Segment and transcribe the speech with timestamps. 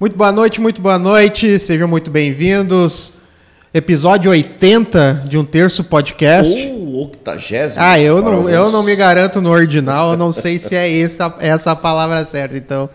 [0.00, 3.12] Muito boa noite, muito boa noite, sejam muito bem-vindos.
[3.74, 6.56] Episódio 80 de um terço podcast.
[6.68, 7.74] Ou octagésimo.
[7.78, 11.34] Ah, eu não, eu não me garanto no ordinal, eu não sei se é essa,
[11.38, 12.88] essa a palavra certa, então.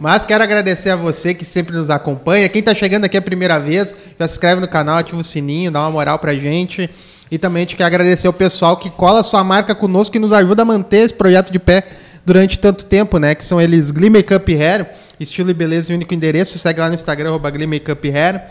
[0.00, 2.48] Mas quero agradecer a você que sempre nos acompanha.
[2.48, 5.70] Quem está chegando aqui a primeira vez, já se inscreve no canal, ativa o sininho,
[5.70, 6.90] dá uma moral pra gente.
[7.30, 10.32] E também a gente quer agradecer o pessoal que cola sua marca conosco, que nos
[10.32, 11.84] ajuda a manter esse projeto de pé
[12.26, 13.36] durante tanto tempo, né?
[13.36, 14.88] Que são eles Glee Makeup Hair,
[15.20, 16.58] estilo e beleza e único endereço.
[16.58, 18.42] Segue lá no Instagram, arroba Glee Makeup Hair.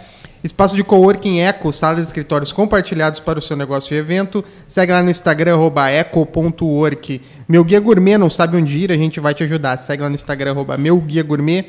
[0.41, 4.43] Espaço de coworking Eco, salas e escritórios compartilhados para o seu negócio e evento.
[4.67, 5.57] Segue lá no Instagram,
[5.91, 7.21] eco.work.
[7.47, 9.75] Meu Guia Gourmet, não sabe onde ir, a gente vai te ajudar.
[9.77, 11.65] Segue lá no Instagram, arroba Meu Guia Gourmet.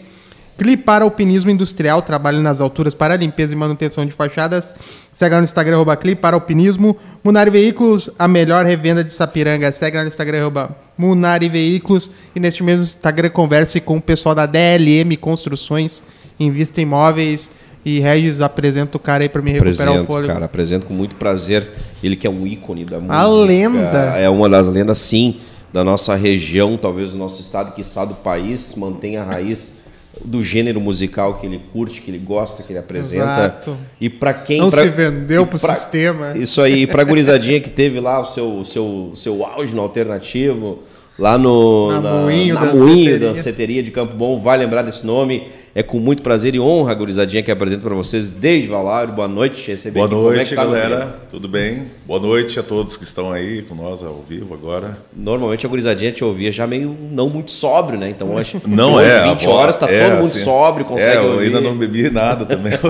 [0.61, 4.77] Clipar Alpinismo Industrial, trabalho nas alturas para limpeza e manutenção de fachadas.
[5.11, 6.99] Segue lá no Instagram, arroba Clipar Alpinismo.
[7.25, 9.73] Munari Veículos, a melhor revenda de Sapiranga.
[9.73, 12.11] Segue lá no Instagram, arroba Munari Veículos.
[12.37, 16.03] E neste mesmo Instagram, converse com o pessoal da DLM Construções,
[16.39, 17.51] Invista Imóveis.
[17.83, 20.31] E Regis apresenta o cara aí para me recuperar apresento, o fôlego.
[20.35, 21.71] cara, apresento com muito prazer.
[22.05, 23.17] Ele que é um ícone da música.
[23.17, 23.99] A lenda.
[24.19, 25.41] É uma das lendas, sim,
[25.73, 29.80] da nossa região, talvez do nosso estado, que está do país, mantém a raiz
[30.25, 33.25] do gênero musical que ele curte, que ele gosta, que ele apresenta.
[33.25, 33.77] Exato.
[34.01, 36.37] E para quem Não pra- se vendeu pro pra- sistema.
[36.37, 40.81] Isso aí, pra gurizadinha que teve lá o seu, o seu, seu auge no alternativo,
[41.19, 42.87] lá no Na Moinho na Danceteria.
[42.95, 45.49] Moinho Danceteria de Campo Bom, vai lembrar desse nome.
[45.73, 49.13] É com muito prazer e honra, gurizadinha, que apresento para vocês desde Valário.
[49.13, 50.15] Boa noite, te receber Boa aqui.
[50.17, 51.15] Como é noite, que tá, galera.
[51.31, 51.85] Tudo bem?
[52.05, 54.99] Boa noite a todos que estão aí com nós ao vivo agora.
[55.17, 58.11] Normalmente a gurizadinha te ouvia já meio não muito sóbrio, né?
[58.11, 59.19] Então acho que Não hoje, é.
[59.21, 61.47] a 20 vo- horas, tá é, todo mundo assim, sóbrio, consegue É, eu ouvir.
[61.47, 62.73] ainda não bebi nada também.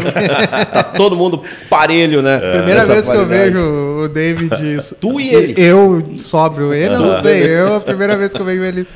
[0.72, 2.38] Tá todo mundo parelho, né?
[2.38, 3.58] Primeira Nessa vez que eu vejo
[4.04, 4.50] o David.
[4.98, 5.54] Tu e ele.
[5.58, 6.72] Eu sóbrio.
[6.72, 7.42] Ele, eu não sei.
[7.46, 8.86] Eu, a primeira vez que eu vejo ele.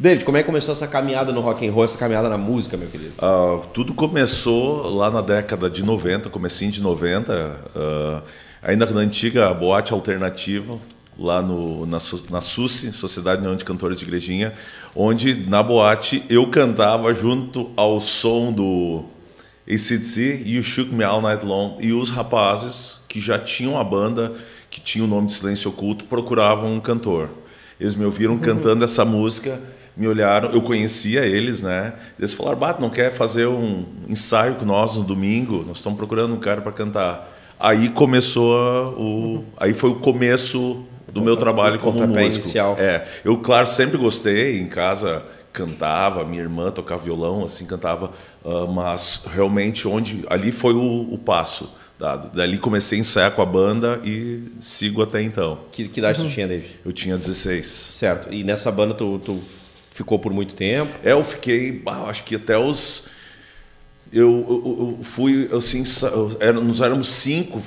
[0.00, 2.74] David, como é que começou essa caminhada no rock and roll, essa caminhada na música,
[2.74, 3.12] meu querido?
[3.18, 8.22] Ah, tudo começou lá na década de 90, comecinho de 90, ah,
[8.62, 10.78] ainda na antiga boate alternativa,
[11.18, 11.98] lá no, na,
[12.30, 14.54] na SUSE, Sociedade União de Cantores de Igrejinha,
[14.96, 19.04] onde na boate eu cantava junto ao som do
[19.68, 21.76] ACDC e o Shook Me All Night Long.
[21.78, 24.32] E os rapazes que já tinham a banda,
[24.70, 27.28] que tinha o nome de Silêncio Oculto, procuravam um cantor.
[27.78, 29.60] Eles me ouviram cantando essa música,
[29.96, 31.92] me olharam, eu conhecia eles, né?
[32.18, 35.64] Eles falaram: Bato, não quer fazer um ensaio com nós no domingo?
[35.66, 37.30] Nós estamos procurando um cara para cantar.
[37.58, 39.44] Aí começou o.
[39.56, 42.44] Aí foi o começo do meu trabalho como músico.
[42.44, 42.76] inicial.
[42.78, 48.12] É, eu, claro, sempre gostei, em casa cantava, minha irmã tocava violão, assim, cantava,
[48.44, 52.34] ah, mas realmente onde ali foi o, o passo dado.
[52.34, 55.58] Dali comecei a ensaiar com a banda e sigo até então.
[55.70, 56.80] Que, que idade tu tinha, David?
[56.84, 57.66] Eu tinha 16.
[57.66, 58.32] Certo.
[58.32, 59.38] E nessa banda tu, tu
[60.00, 60.90] ficou por muito tempo?
[61.04, 63.06] É, eu fiquei, acho que até os.
[64.12, 67.62] Eu, eu, eu fui, assim, eu- era- nós éramos cinco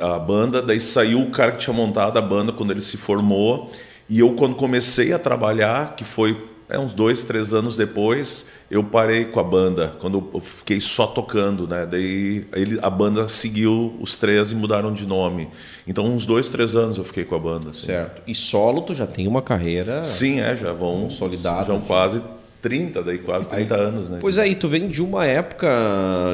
[0.00, 3.70] a banda, daí saiu o cara que tinha montado a banda quando ele se formou.
[4.08, 8.82] E eu, quando comecei a trabalhar, que foi é, uns dois, três anos depois, eu
[8.82, 11.86] parei com a banda, quando eu- fiquei só tocando, né?
[11.88, 15.48] Daí ele, a banda seguiu os três e mudaram de nome.
[15.86, 17.70] Então, uns dois, três anos eu fiquei com a banda.
[17.70, 17.86] assim.
[17.86, 18.22] Certo.
[18.26, 20.02] E solo tu já tem uma carreira.
[20.02, 21.66] Sim, é, já vão Consolidado.
[21.66, 22.22] Já vão quase
[22.62, 24.18] 30, daí quase 30 anos, né?
[24.20, 25.68] Pois é, e tu vem de uma época,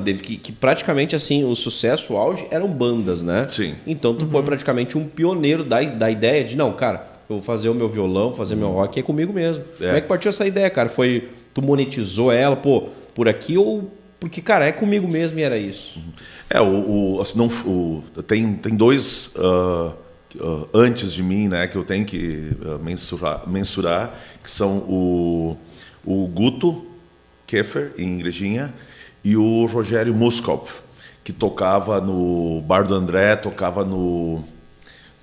[0.04, 3.46] David, que, que praticamente assim, o sucesso, o auge eram bandas, né?
[3.48, 3.74] Sim.
[3.86, 7.68] Então tu foi praticamente um pioneiro da, da ideia de, não, cara, eu vou fazer
[7.68, 9.64] o meu violão, fazer meu rock é comigo mesmo.
[9.76, 10.88] Como é que partiu essa ideia, cara?
[10.88, 13.92] Foi, tu monetizou ela, pô, por aqui ou...
[14.18, 16.00] Porque, cara, é comigo mesmo e era isso.
[16.50, 19.92] É, o, o, assim, não, o- tem, tem dois ah,
[20.40, 25.56] ah, antes de mim, né, que eu tenho que ah, mensurar, mensurar, que são o,
[26.04, 26.84] o Guto
[27.46, 28.74] Keffer, em Igrejinha,
[29.22, 30.80] e o Rogério Muskopf,
[31.22, 34.42] que tocava no Bar do André, tocava no...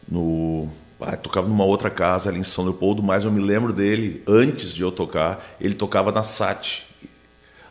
[0.08, 0.70] no
[1.00, 4.74] ah, tocava numa outra casa ali em São Leopoldo, mas eu me lembro dele, antes
[4.74, 6.84] de eu tocar, ele tocava na SAT,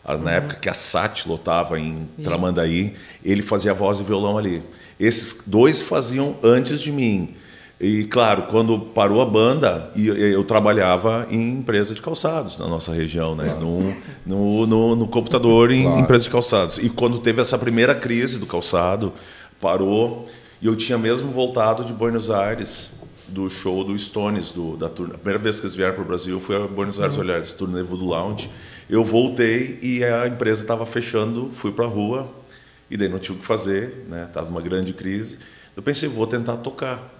[0.05, 2.95] ah, na época que a SAT lotava em Tramandaí,
[3.25, 4.63] ele fazia voz e violão ali.
[5.01, 7.35] Esses dois faziam antes de mim.
[7.81, 13.35] E, claro, quando parou a banda, eu trabalhava em empresa de calçados na nossa região,
[13.35, 13.57] né?
[13.61, 13.95] no,
[14.25, 16.79] no, no, no computador em empresa de calçados.
[16.79, 19.13] E quando teve essa primeira crise do calçado,
[19.61, 20.27] parou,
[20.63, 22.93] e eu tinha mesmo voltado de Buenos Aires,
[23.29, 24.87] do show do Stones, do, da.
[24.87, 27.57] A primeira vez que eles vieram para o Brasil foi a Buenos Aires, olhar esse
[27.57, 28.51] turnê Voodoo Lounge.
[28.89, 32.31] Eu voltei e a empresa estava fechando, fui para a rua,
[32.91, 34.29] e daí não tinha o que fazer, né?
[34.33, 35.39] Tava uma grande crise.
[35.77, 37.13] Eu pensei, vou tentar tocar.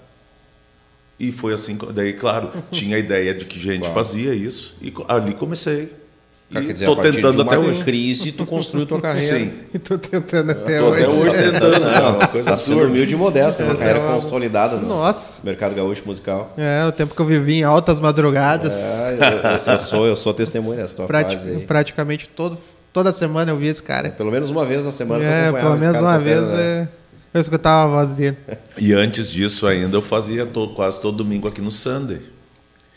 [1.19, 5.35] E foi assim, daí, claro, tinha a ideia de que gente fazia isso, e ali
[5.35, 6.04] comecei.
[6.53, 7.83] Cara, quer dizer, tô tentando de uma até hoje.
[7.83, 9.39] crise, tu construiu tua carreira.
[9.39, 9.51] Sim.
[9.75, 11.03] E tô tentando até Tô hoje.
[11.03, 12.01] até hoje tentando, né?
[12.01, 15.41] Uma coisa Tá sendo humilde e modesta, uma Essa carreira é uma- consolidada no Nossa.
[15.43, 16.53] mercado gaúcho musical.
[16.57, 18.75] É, o tempo que eu vivi em altas madrugadas.
[18.77, 21.61] É, eu, eu- eu sou, eu sou testemunha dessa tua prati- fase aí.
[21.67, 22.57] praticamente todo,
[22.93, 24.11] toda semana eu vi esse cara.
[24.11, 26.55] Pelo menos uma vez na semana É, acompanhava pelo menos uma vez né?
[26.55, 26.89] é,
[27.35, 28.37] eu escutava a voz dele.
[28.79, 32.21] E antes disso ainda eu fazia to- quase todo domingo aqui no Sunday.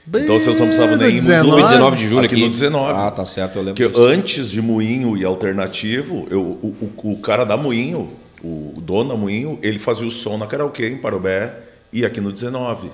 [0.07, 2.43] Então vocês não precisavam nem ir No muito- No 19 de julho Aqui aqui.
[2.45, 2.93] no 19.
[2.99, 4.05] Ah, tá certo, eu lembro Porque disso.
[4.05, 8.09] antes de Moinho e Alternativo, eu, o, o, o cara da Moinho,
[8.43, 11.53] o dono da Moinho, ele fazia o som na karaokê em Parobé
[11.91, 12.89] e aqui no 19.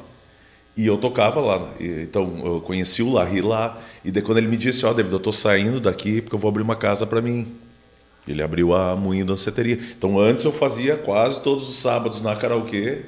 [0.76, 1.70] E eu tocava lá.
[1.80, 3.78] Então eu conheci o Larry lá.
[4.04, 6.50] E daí quando ele me disse: Ó, David, eu tô saindo daqui porque eu vou
[6.50, 7.46] abrir uma casa para mim.
[8.28, 9.78] Ele abriu a Moinho Danceteria.
[9.98, 13.00] Então antes eu fazia quase todos os sábados na karaokê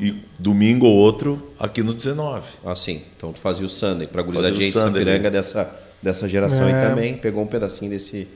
[0.00, 2.46] e domingo ou outro aqui no 19.
[2.64, 3.02] Ah, sim.
[3.16, 5.70] Então tu fazia o Sunday pra Fazia gurizadinha o de Sunday, Sapiranga dessa,
[6.02, 6.72] dessa geração É.
[6.82, 7.14] aí também.
[7.14, 8.26] Pegou um pedacinho desse,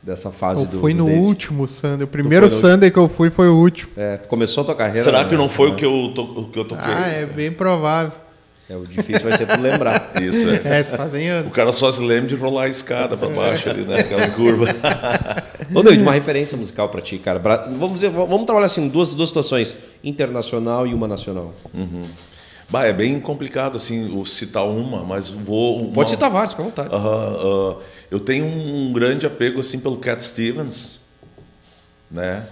[0.00, 1.20] dessa fase Eu do do no David.
[1.20, 2.04] último Sunday.
[2.04, 3.90] O primeiro foi Sunday que eu fui foi o último.
[3.96, 5.02] É, tu começou a tua carreira...
[5.02, 6.94] Será que não foi o que eu, to, o que eu toquei?
[6.94, 8.12] Ah, é bem provável.
[8.72, 10.12] É, o difícil vai ser tu lembrar.
[10.22, 10.80] Isso, é.
[10.80, 14.00] É, fazem O cara só se lembra de rolar a escada para baixo ali, né?
[14.00, 14.66] Aquela curva.
[15.74, 17.38] Ô, David, uma referência musical pra ti, cara.
[17.38, 19.76] Vamos, dizer, vamos trabalhar assim, duas, duas situações.
[20.02, 21.52] Internacional e uma nacional.
[22.70, 25.78] Bah, é bem complicado, assim, o citar uma, mas vou...
[25.82, 26.88] uma- Pode citar vários, fica à vontade.
[26.90, 27.76] Ah,
[28.10, 31.00] eu tenho um grande apego, assim, pelo Cat Stevens,
[32.10, 32.44] né?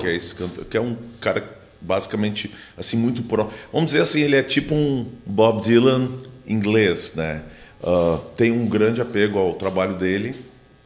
[0.00, 1.44] Que é esse cantor, que é um cara
[1.80, 3.48] basicamente, assim, muito pro...
[3.72, 6.08] Vamos dizer assim, ele é tipo um Bob Dylan
[6.46, 7.42] inglês, né?
[7.82, 10.34] Ah, tenho um grande apego ao trabalho dele,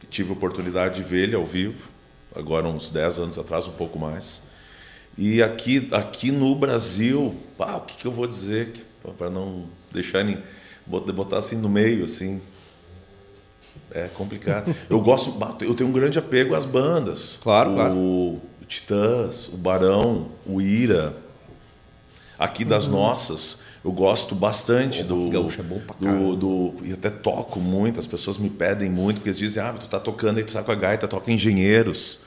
[0.09, 1.89] tive a oportunidade de ver ele ao vivo,
[2.35, 4.43] agora uns 10 anos atrás, um pouco mais.
[5.17, 8.71] E aqui, aqui no Brasil, pá, o que, que eu vou dizer
[9.17, 10.37] para não deixar nem
[10.85, 12.41] bot- botar assim no meio, assim.
[13.91, 14.75] É complicado.
[14.89, 17.37] Eu gosto, eu tenho um grande apego às bandas.
[17.41, 18.41] Claro, o, claro.
[18.65, 21.15] O Titãs, o Barão, o Ira.
[22.37, 26.91] Aqui das nossas, eu gosto bastante Pô, do, Gaúcho é bom pra do, do e
[26.91, 27.99] até toco muito.
[27.99, 30.63] As pessoas me pedem muito porque eles dizem: "Ah, tu tá tocando aí, tu tá
[30.63, 32.21] com a gaita, toca engenheiros".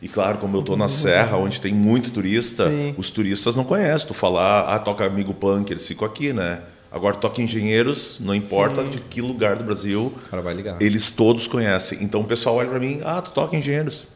[0.00, 2.94] E claro, como eu tô na serra, onde tem muito turista, Sim.
[2.96, 4.08] os turistas não conhecem.
[4.08, 6.62] Tu falar, ah, toca amigo punk, eles ficam aqui, né?
[6.90, 10.80] Agora toca engenheiros, não importa de que lugar do Brasil, O cara vai ligar.
[10.80, 11.98] eles todos conhecem.
[12.02, 14.06] Então o pessoal olha para mim, ah, tu toca engenheiros.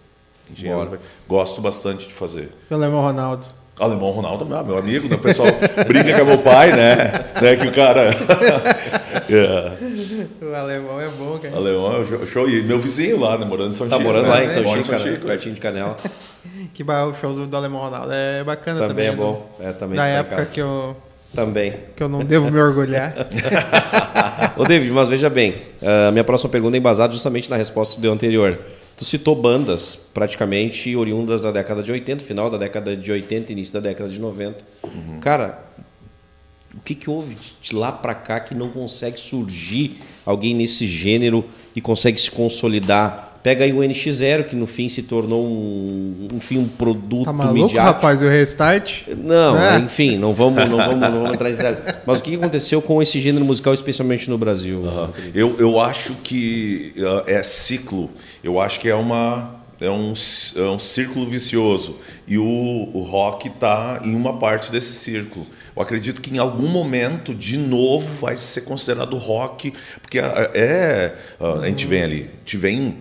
[0.52, 1.00] Engenheiro, Bora.
[1.28, 2.50] gosto bastante de fazer.
[2.68, 3.44] Pelo Alemão Ronaldo.
[3.78, 5.14] Alemão Ronaldo, meu, meu amigo, né?
[5.14, 5.48] O pessoal
[5.86, 7.12] brinca que é meu pai, né?
[7.40, 7.56] né?
[7.56, 8.10] Que o cara.
[9.30, 9.72] É,
[10.42, 11.54] O alemão é bom, cara.
[11.54, 12.48] Alemão é o show.
[12.48, 13.44] E meu vizinho lá, né?
[13.44, 14.08] Morando em São Tá Chico.
[14.08, 14.30] morando né?
[14.30, 15.26] lá em São Mora Chico, cara, Chico.
[15.26, 15.96] pertinho de Canela.
[16.72, 18.88] Que o show do, do Alemão Ronaldo é bacana também.
[18.88, 19.16] Também é né?
[19.16, 19.50] bom.
[19.60, 20.50] É, também Da época casa.
[20.50, 20.96] que eu,
[21.34, 21.74] Também.
[21.96, 23.14] que eu não devo me orgulhar.
[24.56, 25.54] Ô, David, mas veja bem,
[26.08, 28.56] a minha próxima pergunta é embasada justamente na resposta do anterior.
[28.98, 33.72] Tu citou bandas praticamente oriundas da década de 80, final da década de 80, início
[33.74, 34.58] da década de 90.
[35.20, 35.64] Cara,
[36.74, 41.44] o que, que houve de lá pra cá que não consegue surgir alguém nesse gênero
[41.76, 43.27] e consegue se consolidar?
[43.43, 47.55] Pega aí o NX0, que no fim se tornou um, enfim, um produto Tá maluco,
[47.55, 47.81] midiático.
[47.82, 48.20] rapaz?
[48.20, 49.02] E o restart?
[49.17, 49.78] Não, É.
[49.78, 51.61] enfim, não vamos, não vamos, não vamos entrar nesse.
[52.04, 54.83] Mas o que aconteceu com esse gênero musical, especialmente no Brasil?
[55.35, 58.11] Eu, eu acho que uh, é ciclo.
[58.42, 60.12] Eu acho que é uma é um,
[60.57, 62.45] é um círculo vicioso e o,
[62.92, 65.47] o rock está em uma parte desse círculo.
[65.76, 71.61] Eu acredito que em algum momento de novo vai ser considerado rock, porque é uh,
[71.62, 72.97] a gente vem ali, a gente vem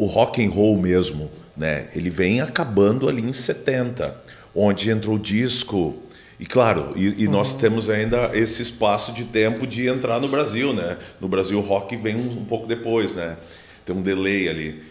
[0.00, 1.88] o rock and roll mesmo, né?
[1.94, 4.16] Ele vem acabando ali em 70,
[4.54, 5.94] onde entrou o disco.
[6.38, 10.72] E claro, e, e nós temos ainda esse espaço de tempo de entrar no Brasil,
[10.72, 10.96] né?
[11.20, 13.36] No Brasil o rock vem um, um pouco depois, né?
[13.84, 14.82] Tem um delay ali.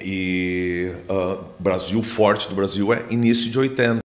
[0.00, 4.00] E ah, Brasil forte do Brasil é início de 80.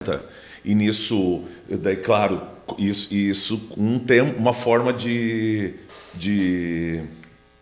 [0.63, 2.41] E nisso, daí claro,
[2.79, 5.73] isso, isso com um tempo, uma forma de,
[6.15, 7.01] de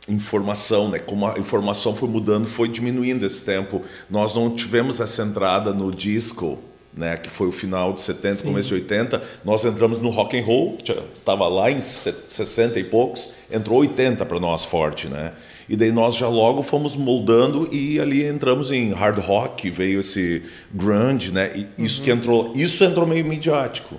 [0.10, 1.00] informação, né?
[1.00, 3.82] Como a informação foi mudando, foi diminuindo esse tempo.
[4.10, 6.58] Nós não tivemos essa entrada no disco,
[6.96, 7.16] né?
[7.18, 9.22] Que foi o final de 70, começo de 80.
[9.46, 13.80] Nós entramos no rock and roll, que estava lá em se- 60 e poucos, entrou
[13.80, 15.34] 80 para nós forte, né?
[15.68, 20.42] E daí nós já logo fomos moldando e ali entramos em hard rock, veio esse
[20.74, 21.52] grunge, né?
[21.78, 23.96] E isso que entrou, isso entrou meio midiático.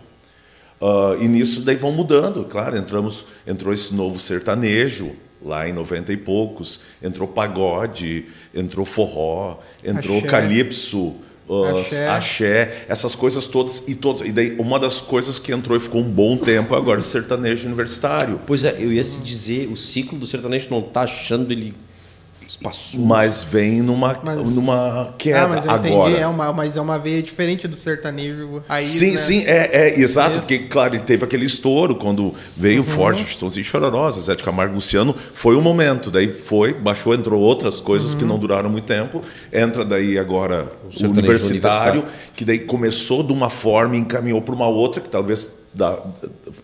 [0.83, 5.13] Ah, e nisso daí vão mudando, claro, entramos, entrou esse novo sertanejo
[5.43, 10.29] lá em 90 e poucos, entrou pagode, entrou forró, entrou Axé.
[10.29, 11.17] calypso,
[11.49, 12.09] uh, Axé.
[12.09, 12.85] axé.
[12.89, 14.27] essas coisas todas e todas.
[14.27, 17.03] E daí uma das coisas que entrou e ficou um bom tempo é agora o
[17.03, 18.41] sertanejo universitário.
[18.47, 21.75] Pois é, eu ia se dizer, o ciclo do sertanejo não tá achando ele
[22.51, 23.01] espaçoso.
[23.05, 25.89] Mas vem numa, Mas- numa queda Ah, mas eu agora.
[26.11, 29.17] entendi, é uma, mas é uma veia diferente do sertanejo raiz, Sim, né?
[29.17, 34.21] sim, é, é exato, porque, claro, teve aquele estouro quando veio forte, Chitãozinho e Chororosa,
[34.21, 38.39] Zé de Camargo Luciano, foi um momento, daí foi, baixou, entrou outras coisas que não
[38.39, 39.21] duraram muito tempo,
[39.53, 42.33] entra daí agora o, sertanejo universitário, universitário.
[42.35, 45.99] que daí começou de uma forma e encaminhou para uma outra, que talvez dá-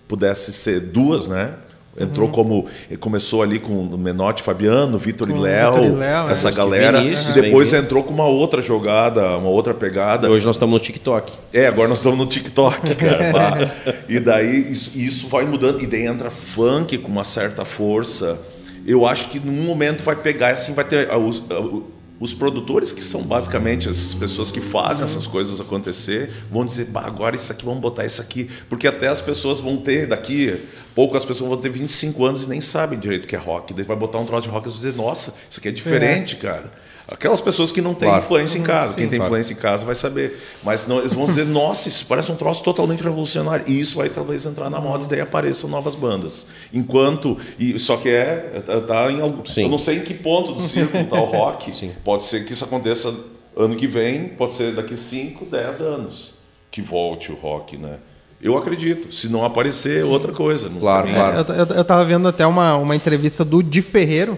[0.09, 1.55] pudesse ser duas, né?
[1.99, 2.67] Entrou como.
[3.01, 6.53] Começou ali com o Menotti Fabiano, Vitor e Léo, Vitor e Léo, essa é.
[6.53, 6.99] galera.
[7.01, 7.87] Vinícius, e depois bem-vindo.
[7.87, 10.31] entrou com uma outra jogada, uma outra pegada.
[10.31, 11.33] Hoje nós estamos no TikTok.
[11.53, 13.75] É, agora nós estamos no TikTok, cara.
[14.09, 15.83] e daí isso, isso vai mudando.
[15.83, 18.39] E daí entra funk com uma certa força.
[18.87, 22.93] Eu acho que num momento vai pegar, assim, vai ter os, ah, o- os produtores
[22.93, 27.53] que são basicamente essas pessoas que fazem essas coisas acontecer, vão dizer, bah, agora isso
[27.53, 28.51] aqui, vamos botar isso aqui.
[28.69, 30.59] Porque até as pessoas vão ter, daqui,
[30.95, 33.75] poucas pessoas vão ter 25 anos e nem sabem direito o que é rock.
[33.75, 36.37] Daí vai botar um troço de rock e vão dizer, nossa, isso aqui é diferente,
[36.37, 36.73] cara.
[37.09, 38.25] Aquelas pessoas que não têm Claro.
[38.25, 38.95] influência em casa.
[38.95, 39.31] Quem tem claro.
[39.33, 40.37] influência em casa vai saber.
[40.65, 43.65] Mas não, eles vão dizer, nossa, isso parece um troço totalmente revolucionário.
[43.69, 46.47] E isso vai talvez entrar na moda e daí apareçam novas bandas.
[46.75, 47.37] Enquanto.
[47.59, 48.61] E, só que é.
[48.67, 49.45] tá- Tá em algum.
[49.45, 49.63] Sim.
[49.63, 51.75] Eu não sei em que ponto do círculo está o rock.
[51.77, 51.93] Sim.
[52.05, 53.15] Pode ser que isso aconteça
[53.57, 56.35] ano que vem, pode ser daqui 5, 10 anos.
[56.71, 57.99] Que volte o rock, né?
[58.43, 59.13] Eu acredito.
[59.15, 60.69] Se não aparecer, é outra coisa.
[60.69, 61.47] Não Claro, claro.
[61.49, 64.37] Eu, eu, eu tava vendo até uma, uma entrevista do Di Ferreiro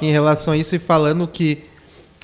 [0.00, 1.64] em relação a isso e falando que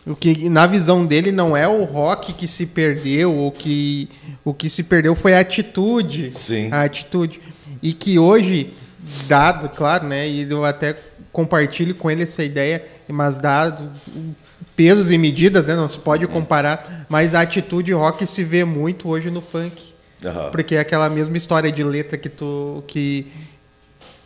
[0.06, 4.08] o que na visão dele não é o rock que se perdeu, o que
[4.44, 6.68] o que se perdeu foi a atitude, Sim.
[6.72, 7.40] a atitude
[7.82, 8.72] e que hoje
[9.28, 10.96] dado, claro, né, e eu até
[11.32, 13.90] compartilho com ele essa ideia, mas dado
[14.74, 19.08] pesos e medidas, né, não se pode comparar, mas a atitude rock se vê muito
[19.08, 19.90] hoje no funk.
[20.24, 20.50] Aham.
[20.50, 23.26] Porque é aquela mesma história de letra que tu que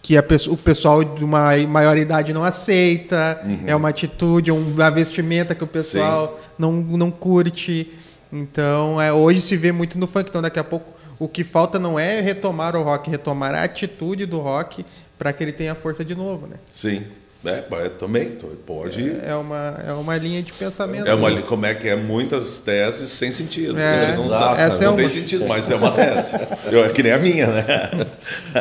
[0.04, 0.18] que
[0.50, 5.66] o pessoal de uma maior idade não aceita, é uma atitude, uma vestimenta que o
[5.66, 7.90] pessoal não, não curte.
[8.30, 10.28] Então, é, hoje se vê muito no funk.
[10.28, 14.26] Então, daqui a pouco, o que falta não é retomar o rock, retomar a atitude
[14.26, 14.84] do rock
[15.18, 16.56] para que ele tenha força de novo, né?
[16.70, 17.02] Sim.
[17.44, 18.32] É, é, também
[18.66, 19.16] pode.
[19.22, 21.06] É uma, é uma linha de pensamento.
[21.06, 21.42] É uma, né?
[21.42, 23.78] como é que é muitas teses sem sentido.
[23.78, 24.62] É, a gente não sabe.
[24.62, 25.10] Essa é não tem uma.
[25.10, 26.32] sentido, mas é uma tese.
[26.70, 27.90] Eu, é que nem a minha, né?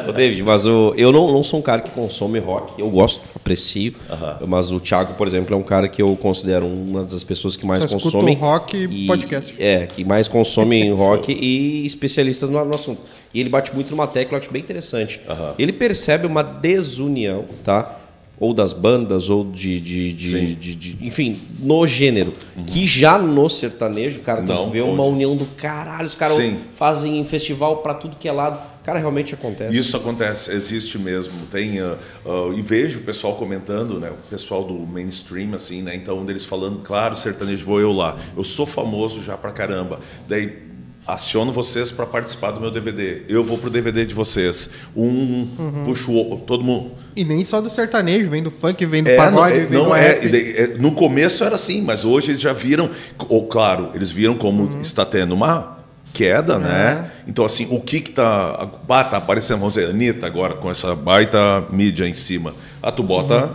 [0.07, 2.79] Ô, David, mas o, eu não, não sou um cara que consome rock.
[2.79, 3.93] Eu gosto, aprecio.
[4.09, 4.37] Aham.
[4.47, 7.65] Mas o Thiago, por exemplo, é um cara que eu considero uma das pessoas que
[7.65, 8.35] mais Só escuto consomem.
[8.35, 9.55] rock e podcast.
[9.57, 13.01] É, que mais consomem rock e especialistas no, no assunto.
[13.33, 15.19] E ele bate muito numa tecla, eu acho bem interessante.
[15.27, 15.55] Aham.
[15.57, 17.99] Ele percebe uma desunião, tá?
[18.39, 19.79] Ou das bandas, ou de.
[19.79, 20.35] de, de.
[20.35, 20.45] Uhum.
[20.55, 22.33] de- de- enfim, no gênero.
[22.67, 24.91] Que já no sertanejo, cara, tu Não, vê pode.
[24.93, 26.07] uma união do caralho.
[26.07, 26.37] Os caras
[26.73, 28.59] fazem festival pra tudo que é lado.
[28.83, 29.77] Cara, realmente acontece.
[29.77, 31.31] Isso acontece, existe mesmo.
[31.49, 34.09] Tem, ah, ah, e vejo o pessoal comentando, né?
[34.09, 35.95] O pessoal do mainstream, assim, né?
[35.95, 38.17] Então, um deles falando, claro, sertanejo, vou eu lá.
[38.35, 39.99] Eu sou famoso já pra caramba.
[40.27, 40.72] Daí
[41.05, 43.23] aciono vocês para participar do meu DVD.
[43.27, 44.69] Eu vou pro DVD de vocês.
[44.95, 45.47] Um
[45.85, 46.91] puxa o outro, todo mundo.
[47.15, 49.85] E nem só do sertanejo, vem do funk, vem do É, não, é, vem não
[49.89, 52.89] do é, é, No começo era assim, mas hoje eles já viram.
[53.29, 54.81] Ou claro, eles viram como Uhum.
[54.81, 55.79] está tendo uma
[56.13, 57.11] queda, né?
[57.27, 58.69] Então, assim, o que que tá.
[58.87, 62.53] Ah, tá aparecendo, vamos dizer, Anitta agora com essa baita mídia em cima.
[62.81, 63.51] Ah, tu bota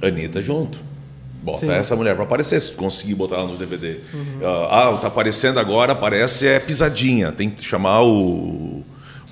[0.00, 0.78] Anitta junto.
[1.42, 1.72] Bota Uhum.
[1.72, 1.78] Sim.
[1.78, 3.96] essa mulher para aparecer, se conseguir botar ela no DVD.
[4.42, 7.32] Ah, ah, tá aparecendo agora, aparece é pisadinha.
[7.32, 8.82] Tem que chamar o.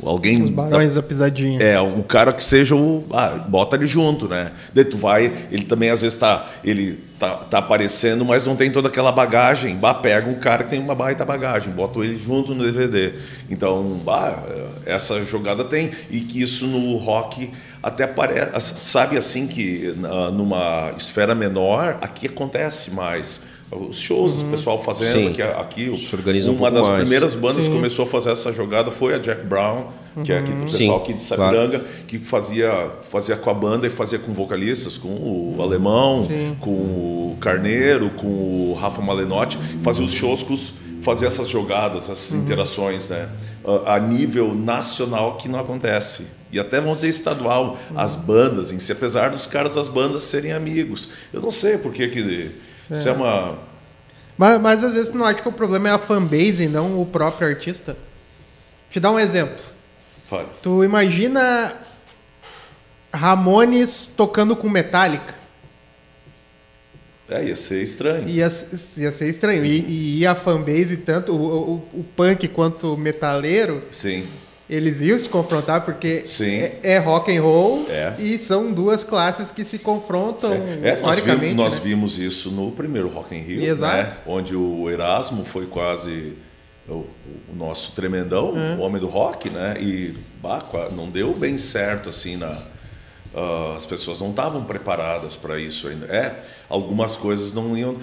[0.01, 0.43] o alguém.
[0.43, 1.63] Os barões da pisadinha.
[1.63, 3.05] É, um cara que seja o.
[3.13, 4.51] Ah, bota ele junto, né?
[4.75, 6.47] Daí tu vai, ele também às vezes tá.
[6.65, 9.77] Ele tá, tá aparecendo, mas não tem toda aquela bagagem.
[9.77, 13.13] Bah, pega um cara que tem uma baita bagagem, bota ele junto no DVD.
[13.49, 14.43] Então, bah,
[14.85, 15.91] essa jogada tem.
[16.11, 17.51] E que isso no rock
[17.83, 18.77] até parece.
[18.83, 19.95] Sabe assim que
[20.33, 23.43] numa esfera menor, aqui acontece mais.
[23.71, 25.29] Os shows, o pessoal fazendo Sim.
[25.29, 27.03] aqui, aqui Se organiza um uma pouco das mais.
[27.03, 29.85] primeiras bandas que começou a fazer essa jogada foi a Jack Brown,
[30.25, 31.57] que é aqui do Sim, pessoal aqui de claro.
[31.57, 36.27] Sapiranga, que fazia, fazia com a banda e fazia com vocalistas, com o Alemão,
[36.59, 42.09] com o Carneiro, com o Rafa Malenotti, fazia os shows com os, fazia essas jogadas,
[42.09, 43.29] essas interações, né?
[43.87, 46.27] A, a nível nacional que não acontece.
[46.53, 50.53] E até vamos dizer estadual, as bandas em si, apesar dos caras das bandas serem
[50.53, 51.09] amigos.
[51.33, 52.51] Eu não sei por que que
[52.91, 53.59] isso é uma
[54.37, 57.07] Mas, mas às vezes não acha que o problema é a fanbase e não o
[57.07, 57.97] próprio artista?
[58.91, 59.63] Te dar um exemplo.
[60.25, 60.49] Fale.
[60.61, 61.75] Tu imagina
[63.13, 65.40] Ramones tocando com Metallica.
[67.31, 68.29] É, ia ser estranho.
[68.29, 68.51] Ia,
[68.99, 69.65] ia ser estranho.
[69.65, 74.25] E, e a fanbase, tanto o, o, o punk quanto o metaleiro, Sim.
[74.69, 76.57] eles iam se confrontar porque Sim.
[76.59, 78.15] é, é rock and roll É.
[78.19, 81.55] e são duas classes que se confrontam É, nós, vimos, historicamente.
[81.55, 81.81] nós né?
[81.85, 83.97] vimos isso no primeiro Rock in Rio, Exato.
[83.97, 84.19] né?
[84.27, 86.35] onde o Erasmo foi quase
[86.89, 86.93] o,
[87.53, 89.77] o nosso tremendão, o homem do rock, né?
[89.81, 90.61] E bah,
[90.97, 92.59] não deu bem certo assim na
[93.35, 96.07] ah, as pessoas não estavam preparadas para isso ainda.
[96.07, 97.97] É, algumas coisas não iam.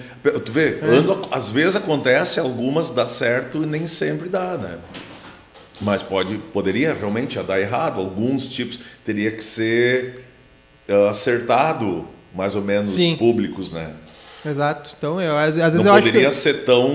[0.44, 4.78] Tu vê, ando, às vezes acontece, algumas dá certo e nem sempre dá, né?
[5.80, 8.00] Mas pode, poderia realmente dar errado.
[8.00, 10.24] Alguns tipos teria que ser
[10.88, 13.16] ah, acertado, mais ou menos, Sim.
[13.16, 13.94] públicos, né?
[14.46, 14.90] Exato.
[14.96, 16.34] Então, eu, às, às vezes Não eu acho poderia que.
[16.34, 16.88] ser tão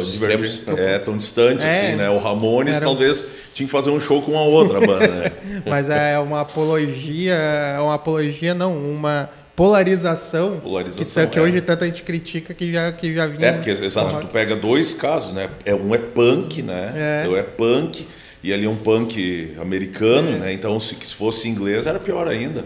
[0.00, 0.60] divergente, extremos.
[0.80, 1.68] é, tão distante É.
[1.68, 2.10] assim, né?
[2.10, 5.32] O Ramones Era- talvez tinha que fazer um show com a outra banda, né?
[5.64, 7.34] Mas é uma apologia.
[7.34, 10.58] É uma apologia, não, uma polarização.
[10.60, 11.42] Polarização, Que, que é.
[11.42, 13.48] hoje tanto a gente critica que já, que já vinha.
[13.48, 15.48] É, porque, exato, tu pega dois casos, né?
[15.64, 16.92] É, um é punk, né?
[17.24, 17.38] É.
[17.38, 18.06] É punk,
[18.42, 20.52] e ali é um punk americano, né?
[20.52, 22.64] Então se, se fosse inglês era pior ainda.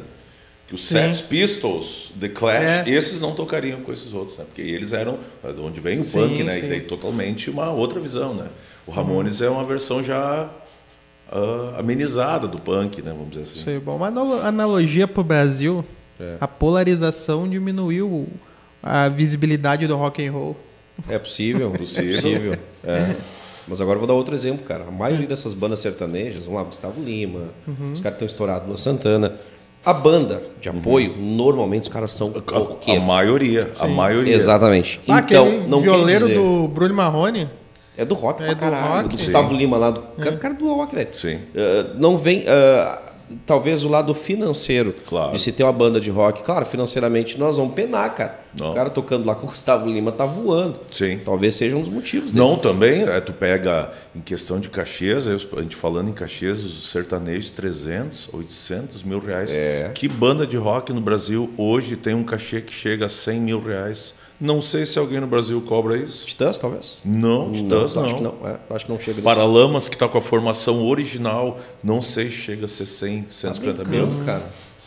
[0.67, 0.95] Que os Sim.
[0.95, 2.85] Sex Pistols, The Clash, É.
[2.91, 4.45] esses não tocariam com esses outros, né?
[4.47, 6.55] Porque eles eram de onde vem o Sim, punk, né?
[6.55, 6.61] sim.
[6.61, 6.67] Uhum.
[6.67, 8.49] E daí totalmente uma outra visão, né?
[8.87, 10.51] O Ramones é uma versão já
[11.31, 13.11] ah, amenizada do punk, né?
[13.13, 13.61] Vamos dizer assim.
[13.61, 13.97] Isso aí, bom.
[13.97, 15.85] Uma analo- analogia pro Brasil,
[16.19, 16.37] É.
[16.41, 18.27] a polarização diminuiu
[18.83, 20.57] a visibilidade do rock and roll.
[21.09, 22.13] É possível, Possível.
[22.13, 22.55] é possível.
[22.85, 23.17] É.
[23.69, 24.85] Mas agora eu vou dar outro exemplo, cara.
[24.85, 27.93] A maioria dessas bandas sertanejas, vamos lá, Gustavo Lima, Uhum.
[27.93, 29.35] os caras estão estourados no Santana.
[29.87, 32.97] A banda de apoio, normalmente os caras são Uhum.
[32.97, 34.35] A, maioria, a maioria.
[34.35, 35.01] Exatamente.
[35.09, 37.49] Ah, então, aquele não violeiro do Bruno Marrone.
[37.97, 38.93] É do rock É pra do caralho.
[38.95, 39.09] rock.
[39.09, 39.57] Do Gustavo Sim.
[39.57, 39.91] Lima lá.
[39.91, 40.01] Do...
[40.03, 41.09] Cara, cara do rock, velho.
[41.13, 41.39] Sim.
[41.57, 42.45] Ah, não vem...
[42.49, 42.99] ah,
[43.45, 45.33] talvez o lado financeiro Claro.
[45.33, 46.43] de se ter uma banda de rock.
[46.43, 48.41] Claro, financeiramente nós vamos penar, cara.
[48.59, 48.71] Não.
[48.71, 50.81] O cara tocando lá com o Gustavo Lima tá voando.
[50.91, 51.21] Sim.
[51.25, 52.45] Talvez seja um dos motivos dele.
[52.45, 56.91] Não, também, é, tu pega em questão de cachês, a gente falando em cachês, os
[56.91, 59.55] sertanejos, 300, 800 mil reais.
[59.57, 59.91] É.
[59.95, 63.61] Que banda de rock no Brasil hoje tem um cachê que chega a 100 mil
[63.61, 64.15] reais?
[64.41, 66.27] Não sei se alguém no Brasil cobra isso.
[66.27, 67.01] Titãs, talvez?
[67.05, 68.09] Não, Titãs não, não.
[68.09, 68.35] Acho que não.
[68.45, 69.23] É, acho que não chega.
[69.23, 73.27] Paralamas, que está com a formação original, não sei se chega a ser 100, Tá
[73.31, 74.07] 150 mil.
[74.07, 74.43] brincando, cara.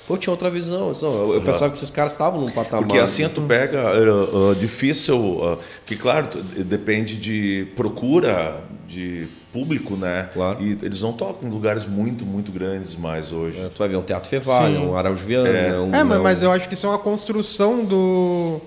[0.07, 0.91] Pô, tinha outra visão.
[1.01, 2.87] Eu, eu pensava que esses caras estavam num patamar.
[2.87, 6.27] Porque assim tu pega, uh, uh, difícil, uh, que claro,
[6.65, 10.29] depende de procura de público, né?
[10.33, 10.63] Claro.
[10.63, 13.59] E eles não tocam em lugares muito, muito grandes mais hoje.
[13.59, 14.85] É, Tu vai ver um Teatro Fevalha, Sim.
[14.87, 15.79] um Araújo Viana.
[15.81, 18.59] Um, É, mas, um- mas eu acho que isso é uma construção do.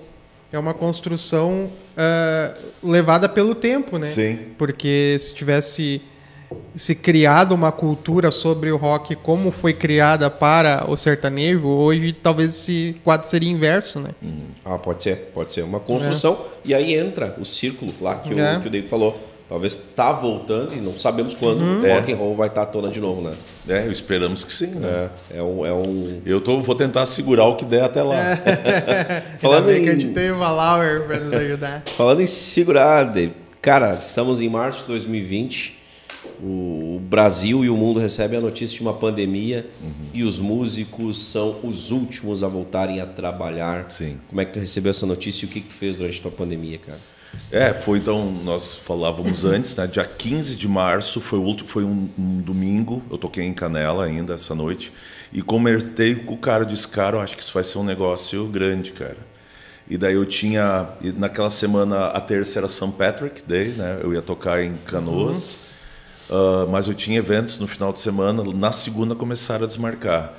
[0.53, 4.05] É uma construção ah, levada pelo tempo, né?
[4.05, 4.37] Sim.
[4.55, 5.99] Porque se tivesse
[6.75, 12.51] se criado uma cultura sobre o rock como foi criada para o sertanejo, hoje talvez
[12.51, 14.09] esse quadro seria inverso, né?
[14.63, 15.63] Ah, pode ser, pode ser.
[15.63, 16.39] Uma construção.
[16.63, 18.57] E aí entra o círculo lá que, É.
[18.57, 19.19] o, que o David falou.
[19.49, 21.95] Talvez tá voltando e não sabemos quando o É.
[21.99, 23.33] rock and roll vai estar à tona de novo, né?
[23.67, 25.09] É, esperamos que sim, né?
[25.29, 25.65] É, é um.
[25.65, 26.21] É um...
[26.25, 28.15] Eu tô, vou tentar segurar o que der até lá.
[29.39, 31.83] Falando Ainda bem em- que a gente tem o Valauer para nos ajudar.
[31.95, 35.79] Falando em segurar, David, cara, estamos em março de 2020.
[36.41, 39.67] O Brasil e o mundo recebem a notícia de uma pandemia
[40.13, 43.85] e os músicos são os últimos a voltarem a trabalhar.
[43.89, 44.17] Sim.
[44.29, 46.21] Como é que tu recebeu essa notícia e o que, que tu fez durante a
[46.23, 46.99] tua pandemia, cara?
[47.51, 49.85] É, foi então, nós falávamos antes, né?
[49.87, 54.05] Dia 15 de março foi, o último, foi um, um domingo, eu toquei em Canela
[54.05, 54.91] ainda essa noite,
[55.31, 58.45] e comentei com o cara, disse, cara, eu acho que isso vai ser um negócio
[58.47, 59.17] grande, cara.
[59.89, 62.93] E daí eu tinha, naquela semana, a terça era St.
[62.97, 63.99] Patrick Day, né?
[64.01, 65.59] Eu ia tocar em Canoas,
[66.29, 70.33] ah, mas eu tinha eventos no final de semana, na segunda começaram a desmarcar.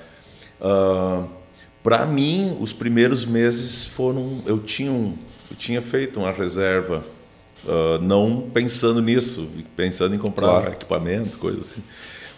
[1.82, 4.42] para mim, os primeiros meses foram.
[4.46, 5.14] Eu tinha, um,
[5.56, 7.04] tinha feito uma reserva,
[7.68, 10.72] ah, não pensando nisso, pensando em comprar Claro.
[10.72, 11.82] equipamento, coisa assim.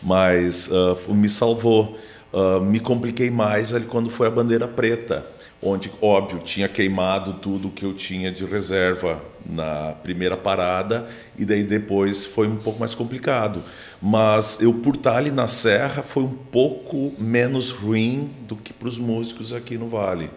[0.02, 1.98] Mas f- me salvou.
[2.32, 5.24] Ah, me compliquei mais ali quando foi a bandeira preta,
[5.62, 11.62] onde, óbvio, tinha queimado tudo que eu tinha de reserva na primeira parada, e daí
[11.62, 13.62] depois foi um pouco mais complicado.
[14.02, 18.88] Mas eu, por estar ali na Serra, foi um pouco menos ruim do que para
[18.88, 20.28] os músicos aqui no Vale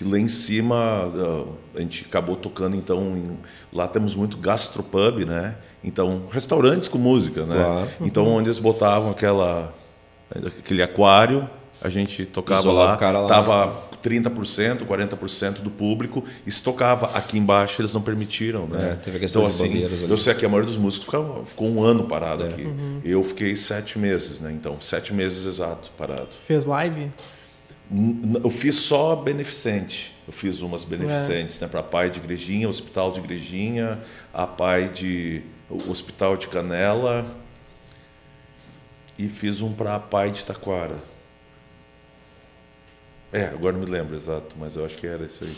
[0.00, 0.76] que lá em cima
[1.14, 1.44] ah,
[1.76, 3.36] a gente acabou tocando então em-
[3.70, 5.56] lá temos muito gastropub né?
[5.84, 7.54] Então restaurantes com música né?
[7.54, 7.88] Claro.
[8.00, 9.74] então onde eles botavam aquela
[10.58, 11.46] aquele aquário
[11.82, 13.28] a gente tocava Isolava lá o cara lá.
[13.28, 18.92] tava 30%, 40% do público e se tocava aqui embaixo eles não permitiram né?
[18.92, 21.44] É, teve a questão então de assim eu sei que a maioria dos músicos ficava,
[21.44, 22.48] ficou um ano parado É.
[22.48, 22.66] aqui.
[23.04, 24.50] Eu fiquei sete meses né?
[24.50, 26.28] Então sete meses exato parado.
[26.46, 27.10] Fez live?
[28.42, 30.14] Eu fiz só beneficente.
[30.26, 31.64] eu fiz umas beneficentes, é.
[31.64, 33.98] né, para pai de Igrejinha, Hospital de Igrejinha,
[34.32, 35.42] a pai de
[35.88, 37.26] Hospital de Canela
[39.18, 40.96] e fiz um para a pai de Taquara.
[43.32, 45.56] É, agora não me lembro exato, mas eu acho que era isso aí.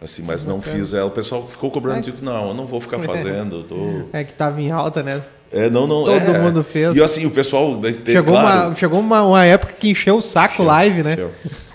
[0.00, 1.06] Assim, mas não fiz ela.
[1.06, 2.02] O pessoal ficou cobrando, é.
[2.02, 3.64] Dito, não, eu não vou ficar fazendo.
[3.64, 4.08] Tô...
[4.12, 5.22] É que estava em alta, né?
[5.50, 6.38] É, não, não, Todo é.
[6.38, 6.94] mundo fez.
[6.94, 7.80] E assim, o pessoal.
[8.04, 11.16] Chegou, claro, uma, chegou uma, uma época que encheu o saco encheu, live, né?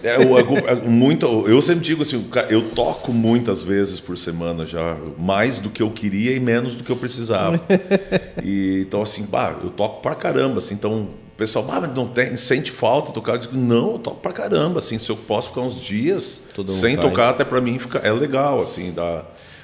[0.04, 4.98] É, eu, eu, muito, eu sempre digo assim, eu toco muitas vezes por semana já,
[5.18, 7.60] mais do que eu queria e menos do que eu precisava.
[8.44, 12.06] e, então, assim, bah, eu toco pra caramba, assim, então o pessoal, ah, mas não
[12.06, 13.34] tem, sente falta de tocar.
[13.34, 16.70] Eu digo, não, eu toco pra caramba, assim, se eu posso ficar uns dias Todo
[16.70, 19.24] sem tocar, até pra mim fica, é legal, assim, dá,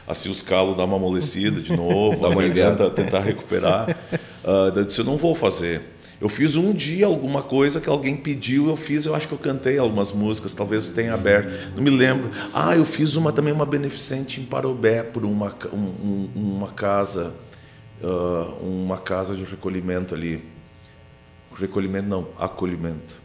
[0.09, 3.95] assim, os calos dá uma amolecida de novo, dá uma garganta tentar recuperar.
[4.43, 5.81] Uh, eu disse, eu não vou fazer.
[6.19, 9.37] Eu fiz um dia alguma coisa que alguém pediu, eu fiz, eu acho que eu
[9.37, 12.29] cantei algumas músicas, talvez tenha aberto, não me lembro.
[12.53, 17.33] Ah, eu fiz uma também, uma beneficente em Parobé, por uma, um, uma casa,
[18.03, 20.43] uh, uma casa de recolhimento ali
[21.59, 23.21] recolhimento não, acolhimento.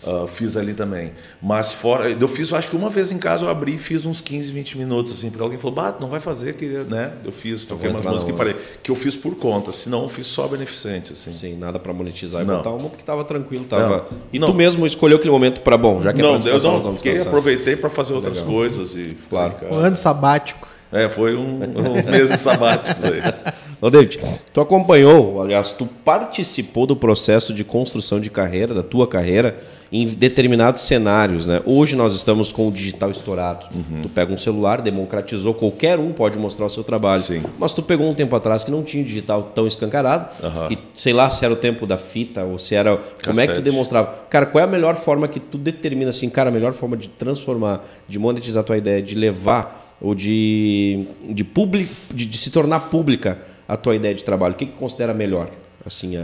[0.00, 1.12] Uh, fiz ali também.
[1.42, 4.20] Mas fora, eu fiz, acho que uma vez em casa eu abri e fiz uns
[4.20, 7.14] 15, 20 minutos, assim, porque alguém falou, bah, não vai fazer, queria, né?
[7.24, 8.56] Eu fiz, toquei umas músicas que parei.
[8.80, 11.32] Que eu fiz por conta, senão eu fiz só beneficente, assim.
[11.32, 12.58] Sim, nada para monetizar e não.
[12.58, 14.06] botar uma porque tava tranquilo, tava.
[14.08, 14.18] Não.
[14.32, 14.46] E não.
[14.46, 17.20] tu mesmo escolheu aquele momento para bom, já que é não, é eu não, fiquei,
[17.20, 18.54] aproveitei para fazer outras Legal.
[18.54, 19.56] coisas e claro.
[19.70, 20.68] Um ano sabático.
[20.92, 23.20] É, foi um, uns meses sabáticos aí.
[23.80, 24.18] Ô, David,
[24.52, 29.56] tu acompanhou, aliás, tu participou do processo de construção de carreira, da tua carreira,
[29.90, 31.62] em determinados cenários, né?
[31.64, 33.68] Hoje nós estamos com o digital estourado.
[33.74, 34.02] Uhum.
[34.02, 37.22] Tu pega um celular, democratizou, qualquer um pode mostrar o seu trabalho.
[37.22, 37.42] Sim.
[37.58, 40.68] Mas tu pegou um tempo atrás que não tinha digital tão escancarado, uhum.
[40.68, 42.96] que sei lá se era o tempo da fita ou se era.
[42.96, 43.24] Cassete.
[43.24, 44.12] Como é que tu demonstrava?
[44.28, 47.08] Cara, qual é a melhor forma que tu determina assim, cara, a melhor forma de
[47.08, 52.50] transformar, de monetizar a tua ideia, de levar ou de, de, public, de, de se
[52.50, 53.38] tornar pública
[53.68, 54.54] a tua ideia de trabalho?
[54.54, 55.48] O que, que considera melhor?
[55.88, 56.14] assim,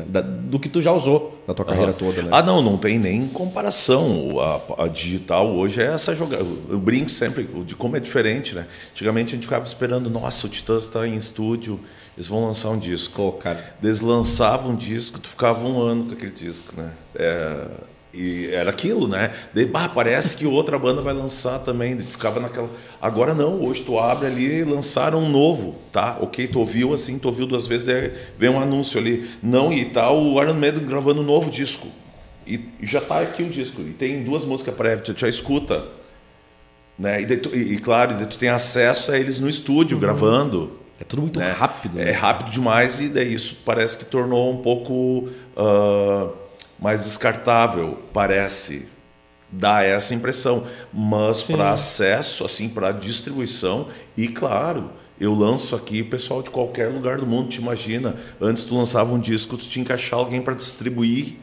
[0.43, 2.29] do que tu já usou na tua carreira toda, né?
[2.33, 4.31] Ah, não, não tem nem comparação.
[4.41, 6.45] A, a digital hoje é essa jogada.
[6.69, 8.67] Eu brinco sempre de como é diferente, né?
[8.91, 11.81] Antigamente a gente ficava esperando, nossa, o Titãs está em estúdio,
[12.17, 13.17] eles vão lançar um disco.
[13.17, 13.75] Pô, cara.
[13.83, 16.91] Eles lançavam um disco, tu ficava um ano com aquele disco, né?
[17.15, 17.67] É,
[18.15, 19.33] e era aquilo, né?
[19.53, 21.99] De, bah, parece que outra banda vai lançar também.
[21.99, 22.71] Ficava naquela.
[23.03, 26.19] Agora não, hoje tu abre ali e lançaram um novo, tá?
[26.21, 29.29] Ok, tu ouviu assim, tu ouviu duas vezes, daí vem um anúncio ali.
[29.43, 31.89] Não, e tá o Iron Maiden gravando um novo disco.
[32.47, 33.83] E, e já tá aqui o disco.
[33.83, 35.85] E tem duas músicas prévias, tu já escuta.
[36.97, 37.23] Né?
[37.23, 40.01] E, tu, e, e claro, tu tem acesso a eles no estúdio, uhum.
[40.01, 40.79] gravando.
[41.01, 41.51] É tudo muito né?
[41.51, 41.97] rápido.
[41.97, 42.11] Né?
[42.11, 45.29] É rápido demais e daí isso parece que tornou um pouco.
[45.57, 46.44] Uh,
[46.85, 48.87] mais descartável, parece
[49.51, 56.43] dar essa impressão, mas para acesso, assim, para distribuição e claro, eu lanço aqui pessoal
[56.43, 59.95] de qualquer lugar do mundo, te imagina, antes tu lançava um disco, tu tinha que
[59.95, 61.37] achar alguém para distribuir.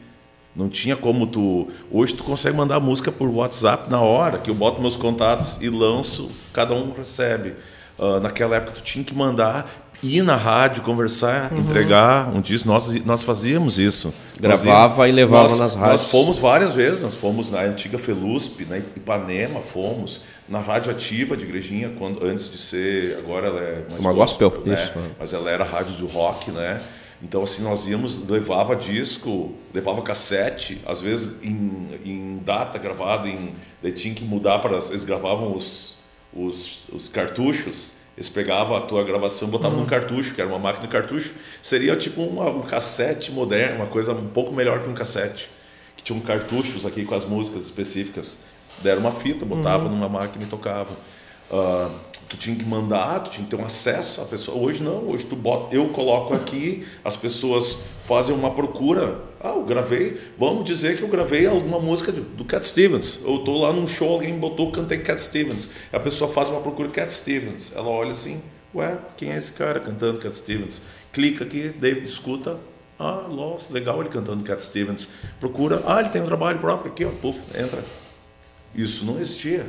[0.54, 1.68] Não tinha como tu.
[1.90, 5.68] Hoje tu consegue mandar música por WhatsApp na hora, que eu boto meus contatos e
[5.68, 7.56] lanço, cada um recebe.
[7.98, 11.60] Uh, naquela época tu tinha que mandar ir na rádio, conversar, uhum.
[11.60, 12.66] entregar um disco.
[12.66, 14.12] Nós, nós fazíamos isso.
[14.38, 16.02] Gravava e levava nós, nas rádios.
[16.02, 21.36] Nós fomos várias vezes, nós fomos na antiga Felusp, na Ipanema, fomos na rádio ativa
[21.36, 24.82] de Igrejinha, quando, antes de ser, agora ela é mais Uma gospel, gospel né?
[24.82, 24.92] isso.
[25.18, 26.80] Mas ela era rádio de rock, né?
[27.22, 33.54] Então, assim, nós íamos, levava disco, levava cassete, às vezes em, em data gravado, em,
[33.92, 34.76] tinha que mudar para.
[34.76, 35.98] Eles gravavam os,
[36.34, 39.84] os, os cartuchos eles pegavam a tua gravação, botavam uhum.
[39.84, 41.34] num cartucho, que era uma máquina de cartucho.
[41.62, 45.50] Seria tipo um, um cassete moderno, uma coisa um pouco melhor que um cassete.
[45.96, 48.40] Que tinham cartuchos aqui com as músicas específicas.
[48.82, 49.90] Deram uma fita, botava uhum.
[49.90, 50.92] numa máquina e tocava.
[51.50, 51.90] Uh,
[52.32, 54.56] tu tinha que mandar, tu tinha que ter um acesso à pessoa.
[54.56, 59.20] Hoje não, hoje tu bota, eu coloco aqui, as pessoas fazem uma procura.
[59.38, 63.20] Ah, eu gravei, vamos dizer que eu gravei alguma música do Cat Stevens.
[63.22, 65.68] Eu estou lá num show, alguém botou, cantei Cat Stevens.
[65.92, 67.70] A pessoa faz uma procura Cat Stevens.
[67.76, 68.40] Ela olha assim,
[68.74, 70.80] ué, quem é esse cara cantando Cat Stevens?
[71.12, 72.56] Clica aqui, David escuta.
[72.98, 75.10] Ah, nossa, legal ele cantando Cat Stevens.
[75.38, 77.84] Procura, ah, ele tem um trabalho próprio aqui, ó, puf, entra.
[78.74, 79.68] Isso não existia.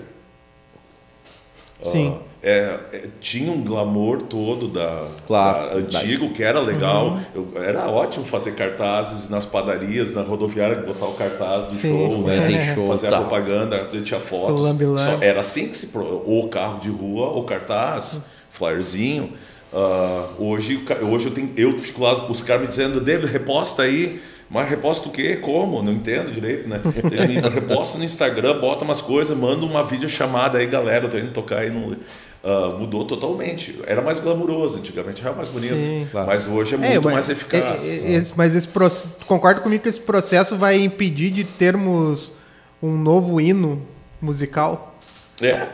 [1.81, 2.09] Sim.
[2.09, 7.11] Uh, é, é, tinha um glamour todo da, claro, da antigo que era legal.
[7.33, 7.47] Uhum.
[7.55, 12.27] Eu, era ótimo fazer cartazes nas padarias, na rodoviária, botar o cartaz do Sim, show,
[12.27, 12.43] né?
[12.75, 13.17] Show, fazer tá.
[13.17, 14.67] a propaganda, tinha fotos.
[14.99, 19.31] Só, era assim que se ou carro de rua ou cartaz, flyerzinho.
[19.71, 24.21] Uh, hoje, hoje eu tenho, eu fico lá, os caras me dizendo, David, reposta aí
[24.49, 25.37] Mas reposta o quê?
[25.37, 25.81] Como?
[25.81, 26.79] Não entendo direito, né?
[27.11, 31.17] Ele me reposta no Instagram, bota umas coisas, manda uma videochamada aí, galera, eu tô
[31.17, 31.95] indo tocar aí no.
[32.43, 33.79] Uh, mudou totalmente.
[33.87, 35.85] Era mais glamuroso, antigamente era mais bonito.
[35.85, 36.27] Sim, claro.
[36.27, 38.03] Mas hoje é muito é, mas, mais eficaz.
[38.03, 42.33] É, é, mas esse processo, concordo comigo que esse processo vai impedir de termos
[42.81, 43.81] um novo hino
[44.21, 44.99] musical?
[45.41, 45.69] É.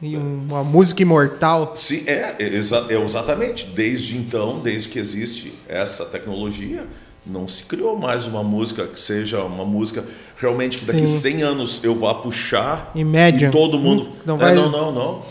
[0.00, 1.74] E uma música imortal?
[1.76, 3.66] Sim, é, exa é, exatamente.
[3.66, 6.86] Desde então, desde que existe essa tecnologia,
[7.26, 10.04] não se criou mais uma música que seja uma música
[10.36, 11.38] realmente que daqui Sim.
[11.38, 13.44] 100 anos eu vá puxar Imagine.
[13.44, 14.12] e todo mundo.
[14.24, 14.52] Não, vai...
[14.52, 15.22] É, não, não, não.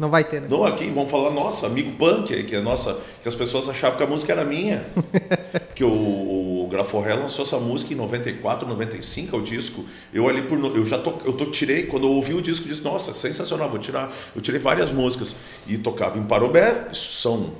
[0.00, 0.48] Não vai ter, né?
[0.48, 4.02] Não, aqui vão falar, nossa, amigo punk, que é nossa, que as pessoas achavam que
[4.02, 4.86] a música era minha.
[5.76, 9.84] que o, o Graforré lançou essa música em 94, 95, é o disco.
[10.10, 12.82] Eu ali por eu já to, eu to, tirei, quando eu ouvi o disco, disse,
[12.82, 14.10] nossa, sensacional, vou tirar.
[14.34, 15.36] Eu tirei várias músicas
[15.66, 17.52] e tocava em Parobé, isso são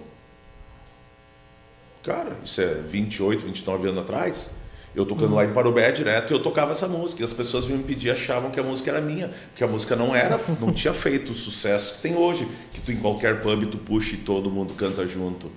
[2.02, 4.54] Cara, isso é 28, 29 anos atrás.
[4.94, 7.22] Eu tocando lá em Parobé direto, eu tocava essa música.
[7.22, 9.30] E as pessoas vinham me pedir, achavam que a música era minha.
[9.50, 12.48] Porque a música não era, não tinha feito o sucesso que tem hoje.
[12.72, 15.50] Que tu em qualquer pub tu puxa e todo mundo canta junto.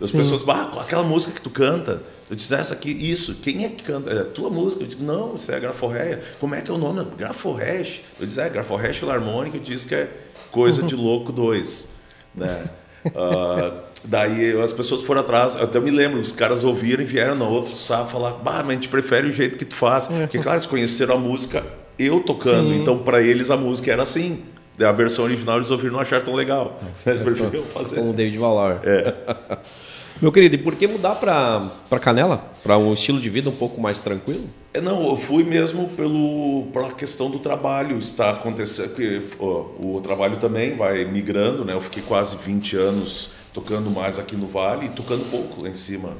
[0.00, 0.18] As Sim.
[0.18, 2.02] pessoas, bah, aquela música que tu canta.
[2.28, 4.10] Eu disse, essa aqui, isso, quem é que canta?
[4.10, 4.82] É tua música?
[4.82, 6.20] Eu digo, não, isso é a Graforréia.
[6.40, 7.04] Como é que é o nome?
[7.16, 8.02] Graforresh.
[8.18, 10.10] Eu disse, é, Graforresh Larmônica, eu disse que é
[10.50, 11.94] coisa de louco dois.
[12.34, 12.64] Né?
[13.06, 17.34] Uh, daí as pessoas foram atrás, eu até me lembro, os caras ouviram e vieram
[17.34, 20.10] no outro sábado falar, bah, mas a gente prefere o jeito que tu faz.
[20.10, 20.20] É.
[20.20, 21.64] Porque, claro, eles conheceram a música
[21.98, 22.80] eu tocando, Sim.
[22.80, 24.40] então para eles a música era assim.
[24.80, 26.80] A versão original eles ouviram não achar tão legal.
[27.06, 27.94] Eles preferiram fazer.
[27.94, 28.80] Com o David Valor.
[28.82, 29.14] É.
[30.20, 32.38] Meu querido, e por que mudar para Canela?
[32.62, 34.48] Para um estilo de vida um pouco mais tranquilo?
[34.72, 37.98] É, não, eu fui mesmo pelo, pela questão do trabalho.
[37.98, 38.94] Está acontecendo,
[39.38, 41.72] ó, o trabalho também vai migrando, né?
[41.72, 45.74] Eu fiquei quase 20 anos tocando mais aqui no Vale e tocando pouco lá em
[45.74, 46.10] cima,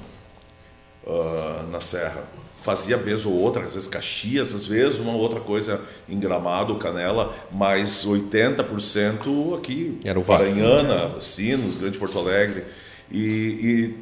[1.05, 2.23] uh, na Serra.
[2.63, 7.35] Fazia vez ou outra, às vezes Caxias, às vezes uma outra coisa em Gramado, Canela,
[7.53, 12.65] mas 80% aqui, Era o Paranhana, Sinos, Grande Porto Alegre.
[13.11, 13.19] E,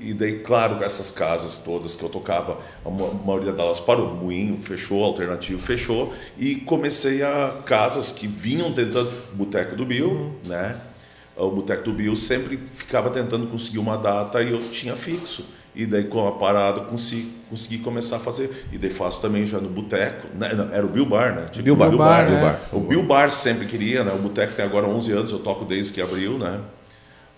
[0.00, 4.56] e, e, daí, claro, essas casas todas que eu tocava, a maioria delas parou, moinho
[4.56, 10.34] fechou, alternativo fechou, e comecei a casas que vinham tentando, Boteco do Bill, uhum.
[10.44, 10.80] né?
[11.36, 15.46] O Boteco do Bill sempre ficava tentando conseguir uma data e eu tinha fixo.
[15.74, 18.66] E daí, com a parada, consegui, consegui começar a fazer.
[18.70, 20.28] E daí faço também já no boteco.
[20.34, 20.50] Né?
[20.70, 21.46] Era o Bill Bar, né?
[21.50, 21.88] Tipo, Bill Bar.
[21.88, 22.60] Bill Bar, Bill Bar.
[22.72, 24.12] O Bill Bar sempre queria, né?
[24.12, 26.60] O boteco tem agora 11 anos, eu toco desde que abriu, né?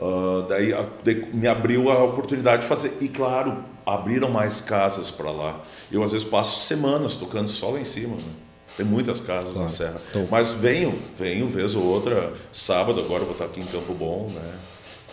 [0.00, 2.98] Uh, daí, daí, me abriu a oportunidade de fazer.
[3.00, 5.60] E claro, abriram mais casas para lá.
[5.92, 8.16] Eu às vezes passo semanas tocando só lá em cima.
[8.16, 8.43] Né?
[8.76, 9.62] Tem muitas casas claro.
[9.62, 10.00] na Serra.
[10.10, 12.32] Então, Mas venho, venho vez ou outra.
[12.52, 14.52] Sábado agora eu vou estar aqui em Campo Bom, né?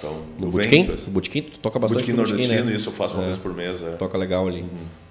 [0.01, 0.83] Então, no Botequim?
[1.09, 2.75] Botequim, tu toca bastante Botequim nordestino, né?
[2.75, 3.25] isso eu faço uma é.
[3.27, 3.83] vez por mês.
[3.83, 3.91] É.
[3.91, 4.61] Toca legal ali.
[4.61, 4.69] Uhum.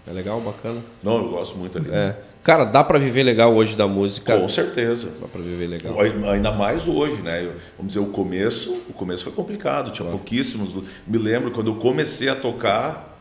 [0.09, 0.81] É legal, bacana.
[1.01, 1.89] Não, eu gosto muito ali.
[1.93, 2.17] É.
[2.43, 4.37] Cara, dá para viver legal hoje da música?
[4.37, 5.13] Com certeza.
[5.21, 5.95] Dá para viver legal.
[6.33, 7.53] Ainda mais hoje, né?
[7.77, 10.19] Vamos dizer, o começo, o começo foi complicado, tinha claro.
[10.19, 10.83] pouquíssimos.
[11.07, 13.21] Me lembro quando eu comecei a tocar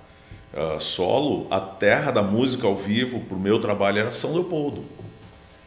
[0.53, 4.83] uh, solo, a terra da música ao vivo para o meu trabalho era São Leopoldo.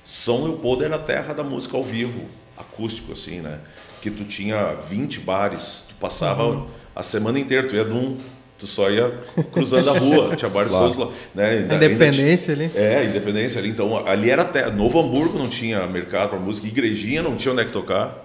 [0.04, 2.24] São Leopoldo era a terra da música ao vivo,
[2.56, 3.58] acústico assim, né?
[4.00, 6.66] Que tu tinha 20 bares, tu passava uhum.
[6.94, 8.16] a semana inteira, tu ia de um
[8.62, 9.10] tu só ia
[9.50, 10.92] cruzando a rua, tinha bares claro.
[10.92, 11.12] todos lá.
[11.34, 11.62] Né?
[11.62, 12.70] independência ali.
[12.76, 13.68] É, independência ali.
[13.68, 14.70] Então, ali era até.
[14.70, 18.24] Novo Hamburgo não tinha mercado para música, igrejinha não tinha onde é que tocar.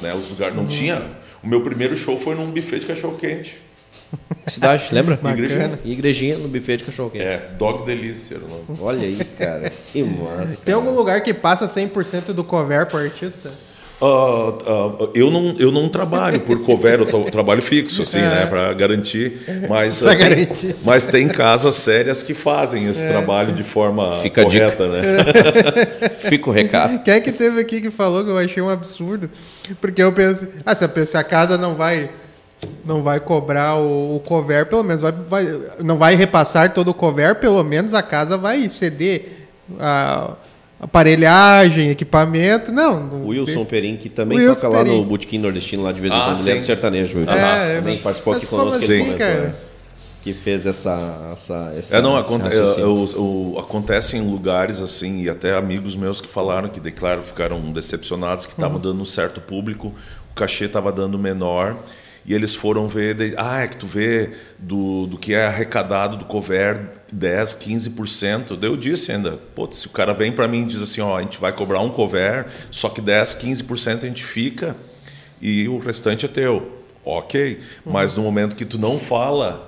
[0.00, 0.14] Né?
[0.14, 0.68] Os lugares não uhum.
[0.68, 1.02] tinha.
[1.42, 3.67] O meu primeiro show foi num buffet de cachorro-quente.
[4.46, 5.18] Cidade, lembra?
[5.22, 5.78] Igrejinha.
[5.84, 7.24] Igrejinha no buffet de cachorro-quente.
[7.24, 8.38] É, Dog Delícia.
[8.80, 9.70] Olha aí, cara.
[9.92, 10.58] Que massa.
[10.64, 13.52] Tem algum lugar que passa 100% do cover para artista?
[14.00, 18.28] Uh, uh, eu, não, eu não trabalho por cover, eu trabalho fixo, assim, é.
[18.28, 19.40] né, para garantir.
[19.68, 20.76] Mas, pra uh, garantir.
[20.84, 23.08] mas tem casas sérias que fazem esse é.
[23.08, 25.02] trabalho de forma Fica correta, né?
[26.20, 27.02] Fica o recado.
[27.02, 29.28] Quem é que teve aqui que falou que eu achei um absurdo?
[29.80, 32.08] Porque eu pensei, ah, se a casa não vai
[32.84, 36.94] não vai cobrar o, o cover, pelo menos vai, vai, não vai repassar todo o
[36.94, 40.32] cover, pelo menos a casa vai ceder a
[40.80, 43.08] aparelhagem, equipamento, não.
[43.08, 44.90] O Wilson Perim, que também Wilson toca Perim.
[44.90, 47.18] lá no Botequim Nordestino, lá de vez em ah, quando, dentro sertanejo.
[47.18, 47.36] Wilson.
[47.36, 48.76] É, também participou aqui conosco.
[48.76, 49.40] Assim, comentou, cara?
[49.40, 49.54] Né?
[50.22, 51.30] Que fez essa.
[51.32, 55.96] essa, essa é, não, aconte eu, eu, eu, acontece em lugares assim, e até amigos
[55.96, 58.82] meus que falaram que, declaro, ficaram decepcionados, que estavam uhum.
[58.82, 59.92] dando um certo público,
[60.30, 61.76] o cachê estava dando menor
[62.28, 66.18] e eles foram ver, de, ah, é que tu vê do, do que é arrecadado
[66.18, 68.54] do cover 10, 15%.
[68.54, 71.16] Daí eu disse ainda, pô, se o cara vem para mim e diz assim, ó,
[71.16, 74.76] a gente vai cobrar um cover, só que 10, 15% a gente fica
[75.40, 76.70] e o restante é teu.
[77.02, 77.92] Ok, uhum.
[77.92, 79.67] mas no momento que tu não fala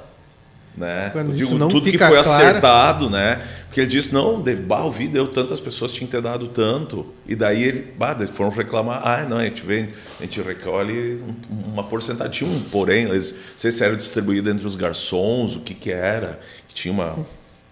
[0.76, 1.10] Né?
[1.12, 2.20] Quando Eu digo, tudo que foi claro.
[2.20, 3.40] acertado, né?
[3.66, 7.06] Porque ele disse, não, de- bah, eu vi, deu tantas pessoas tinham ter dado tanto.
[7.26, 11.70] E daí ele, bah, foram reclamar, ah, não, a gente vem, a gente recolhe um-
[11.72, 15.74] uma porcentagem, um porém, eles, não sei se era distribuído entre os garçons, o que
[15.74, 17.16] que era, que tinha uma...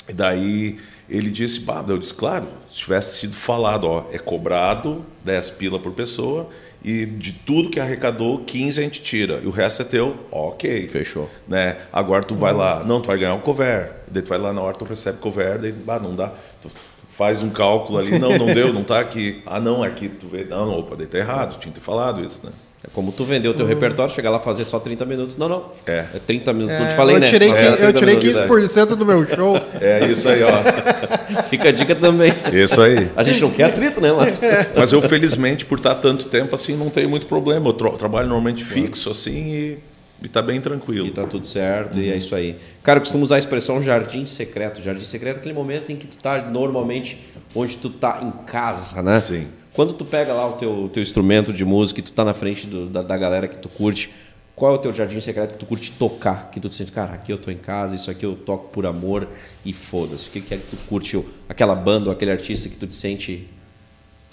[0.08, 0.78] E daí
[1.09, 5.79] ele disse, bah, eu disse, claro, se tivesse sido falado, ó, é cobrado 10 pila
[5.79, 6.49] por pessoa
[6.85, 9.40] e de tudo que arrecadou, 15 a gente tira.
[9.42, 10.87] E o resto é teu, ok.
[10.88, 11.29] Fechou.
[11.47, 11.77] Né?
[11.92, 13.92] Agora tu vai lá, não, tu vai ganhar um cover.
[14.09, 16.33] Daí tu vai lá na hora, tu recebe cover, daí, bah, não dá.
[16.62, 16.71] Tu
[17.09, 19.42] faz um cálculo ali, não, não deu, não tá aqui.
[19.44, 21.85] Ah, não, é aqui, tu vê, não, não, opa, daí tá errado, tinha que ter
[21.85, 22.53] falado isso, né?
[22.88, 25.37] É como tu vendeu o teu repertório, chegar lá fazer só 30 minutos.
[25.37, 25.64] Não, não.
[25.87, 26.05] É.
[26.27, 26.77] 30 minutos.
[26.79, 27.29] não É, te falei, eu né?
[27.29, 28.40] tirei, qui- era eu 30 tirei minutos.
[28.40, 29.61] 15% do meu show.
[29.81, 30.48] É isso aí, ó.
[31.51, 32.33] Fica a dica também.
[32.53, 33.11] Isso aí.
[33.14, 34.11] A gente não quer atrito, né?
[34.12, 34.40] Mas
[34.74, 37.68] Mas eu, felizmente, por estar tanto tempo assim, não tenho muito problema.
[37.68, 39.79] Eu tra- trabalho normalmente fixo, assim, e,
[40.24, 41.07] e tá bem tranquilo.
[41.07, 42.57] E tá tudo certo, e é isso aí.
[42.83, 44.81] Cara, eu costumo usar a expressão jardim secreto.
[44.83, 47.18] Jardim secreto é aquele momento em que tu tá normalmente
[47.55, 49.18] onde tu tá em casa, né?
[49.20, 49.46] Sim.
[49.79, 52.67] Quando tu pega lá o teu, teu instrumento de música e tu tá na frente
[52.67, 54.11] do- da, da galera que tu curte,
[54.57, 56.51] qual é o teu jardim secreto que tu curte tocar?
[56.51, 58.85] Que tu te sente, cara, aqui eu tô em casa, isso aqui eu toco por
[58.87, 59.29] amor
[59.64, 60.31] e foda-se.
[60.31, 61.25] O que, que é que tu curte?
[61.49, 63.49] Aquela banda ou aquele artista que tu te sente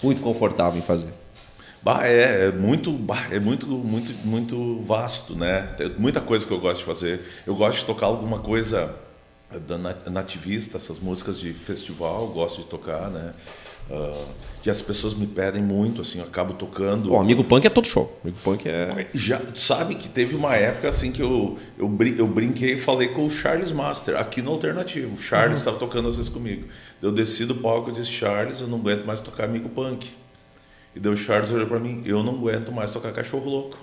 [0.02, 1.10] muito confortável em fazer?
[1.80, 5.62] Bah, é, é muito, bah, é muito, muito, muito vasto, né?
[5.76, 7.20] Tem muita coisa que eu gosto de fazer.
[7.46, 8.92] Eu gosto de tocar alguma coisa
[9.68, 13.32] da nat- nativista, essas músicas de festival, gosto de tocar, né?
[13.90, 14.24] Ah,
[14.62, 17.08] que as pessoas me pedem muito, assim, eu acabo tocando.
[17.10, 18.18] Bom, Amigo Punk é todo show.
[18.24, 19.08] Amigo Punk é...
[19.14, 23.08] Já sabe que teve uma época assim que eu, eu, brin- eu brinquei e falei
[23.08, 25.14] com o Charles Master aqui no Alternativo.
[25.14, 26.66] O Charles estava tocando às vezes comigo.
[27.00, 30.08] Eu desci do palco e disse: Charles, eu não aguento mais tocar amigo punk.
[30.96, 33.78] E daí o Charles olhou para mim: Eu não aguento mais tocar cachorro louco.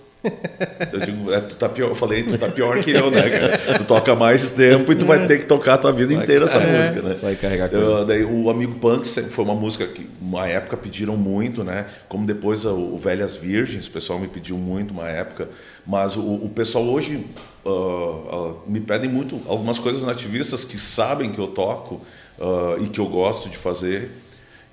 [0.93, 1.89] Eu digo, é, tu tá pior.
[1.89, 3.57] Eu falei, tu tá pior que eu, né, cara?
[3.77, 6.59] Tu toca mais tempo e tu vai ter que tocar a tua vida inteira essa
[6.59, 6.77] É.
[6.79, 7.17] música, né?
[7.21, 11.63] Vai carregar Eu- daí o Amigo Punk foi uma música que uma época pediram muito,
[11.63, 11.85] né?
[12.07, 15.49] Como depois o, Velhas Virgens, o pessoal me pediu muito uma época,
[15.85, 17.25] mas o, o pessoal hoje
[17.65, 22.01] ah, ah, me pedem muito algumas coisas nativistas que sabem que eu toco
[22.39, 24.11] ah, e que eu gosto de fazer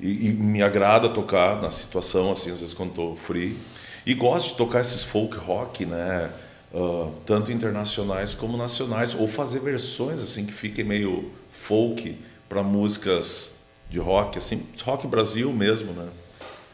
[0.01, 3.57] e, e me agrada tocar na situação assim, às vezes quando estou free
[4.05, 6.33] e gosto de tocar esses folk rock, né?
[6.73, 12.17] Ah, tanto internacionais como nacionais, ou fazer versões assim que fiquem meio folk
[12.49, 13.55] para músicas
[13.89, 16.09] de rock, assim, rock Brasil mesmo, né?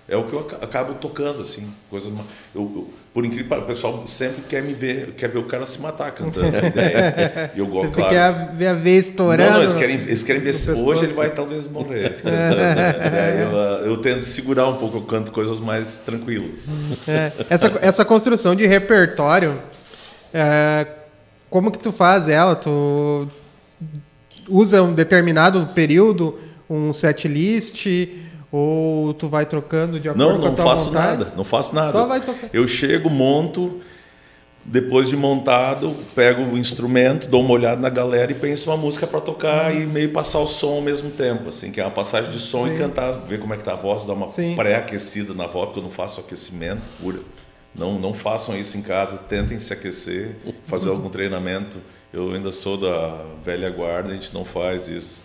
[0.09, 2.09] É o que eu aca- acabo tocando, assim, coisa.
[2.09, 5.81] Eu, eu- por incrível o pessoal sempre quer me ver, quer ver o cara se
[5.81, 6.47] matar cantando.
[7.55, 8.15] E eu gosto, claro.
[8.15, 9.43] quer ver a estourando.
[9.45, 12.19] Não, não, eles querem, eles querem ver se hoje ele vai talvez morrer.
[12.23, 16.71] Daí eu, ah, eu tento segurar um pouco, eu canto coisas mais tranquilas.
[17.09, 19.59] É, essa, essa construção de repertório,
[20.33, 20.87] é,
[21.51, 22.55] como que tu faz ela?
[22.55, 23.27] Tu
[24.49, 26.39] usa um determinado período,
[26.69, 27.87] um set list,
[28.51, 31.19] ou tu vai trocando de acordo Não, com a não tua faço vontade?
[31.25, 31.93] nada, não faço nada.
[31.93, 32.49] Só vai tocar.
[32.53, 33.81] Eu chego, monto,
[34.65, 39.07] depois de montado, pego o instrumento, dou uma olhada na galera e penso uma música
[39.07, 42.31] para tocar e meio passar o som ao mesmo tempo, assim, que é uma passagem
[42.31, 42.79] de som e Sim.
[42.79, 45.85] cantar, ver como é que tá a voz, dar uma pré-aquecida na voz, porque eu
[45.85, 47.21] não faço aquecimento pura.
[47.75, 50.35] Não, não façam isso em casa, tentem se aquecer,
[50.67, 51.79] fazer algum treinamento.
[52.13, 55.23] Eu ainda sou da velha guarda, a gente não faz isso.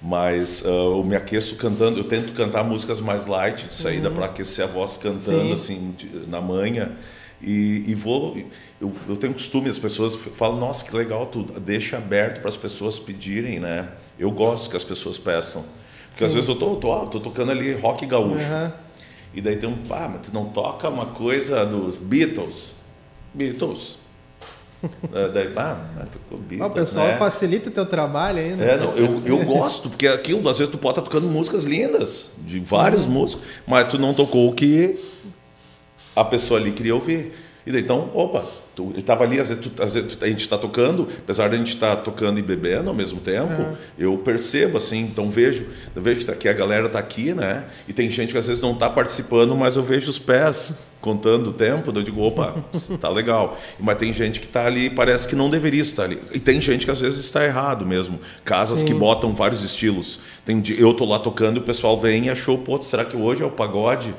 [0.00, 4.26] Mas ah, eu me aqueço cantando, eu tento cantar músicas mais light de saída para
[4.26, 5.52] aquecer a voz cantando Sim.
[5.52, 5.94] assim
[6.28, 6.92] na manhã.
[7.40, 8.36] E, e vou.
[8.80, 11.58] Eu, eu tenho costume, as pessoas falam, nossa, que legal tudo.
[11.60, 13.88] Deixa aberto para as pessoas pedirem, né?
[14.18, 15.64] Eu gosto que as pessoas peçam.
[16.10, 18.42] Porque às vezes eu tô, tô, ah, tô tocando ali rock gaúcho.
[18.44, 18.72] Aham.
[19.34, 22.72] E daí tem um, ah, mas tu não toca uma coisa dos Beatles?
[23.34, 23.98] Beatles.
[25.12, 25.76] É, daí, ah,
[26.66, 27.16] o pessoal né?
[27.16, 28.64] facilita o teu trabalho ainda.
[28.64, 32.32] É, não, eu, eu gosto, porque aquilo, às vezes tu pode estar tocando músicas lindas,
[32.38, 34.98] de vários músicos, mas tu não tocou o que
[36.14, 37.32] a pessoa ali queria ouvir.
[37.66, 38.44] E daí, então, opa,
[38.76, 41.48] tu, ele estava ali, às vezes, tu- às vezes tu- a gente está tocando, apesar
[41.48, 43.52] de a gente estar tocando e bebendo ao mesmo tempo,
[43.98, 47.64] eu percebo, assim, então vejo, eu vejo que, tá- que a galera está aqui, né?
[47.88, 51.50] E tem gente que às vezes não está participando, mas eu vejo os pés contando
[51.50, 52.54] o tempo, eu digo, opa,
[53.00, 53.58] tá legal.
[53.80, 56.20] Mas tem gente que está ali e parece que não deveria estar ali.
[56.32, 58.20] E tem gente que às vezes está errado mesmo.
[58.44, 60.20] Casas que botam vários estilos.
[60.44, 63.42] Tem, eu tô lá tocando e o pessoal vem e achou, pô, será que hoje
[63.42, 64.14] é o pagode?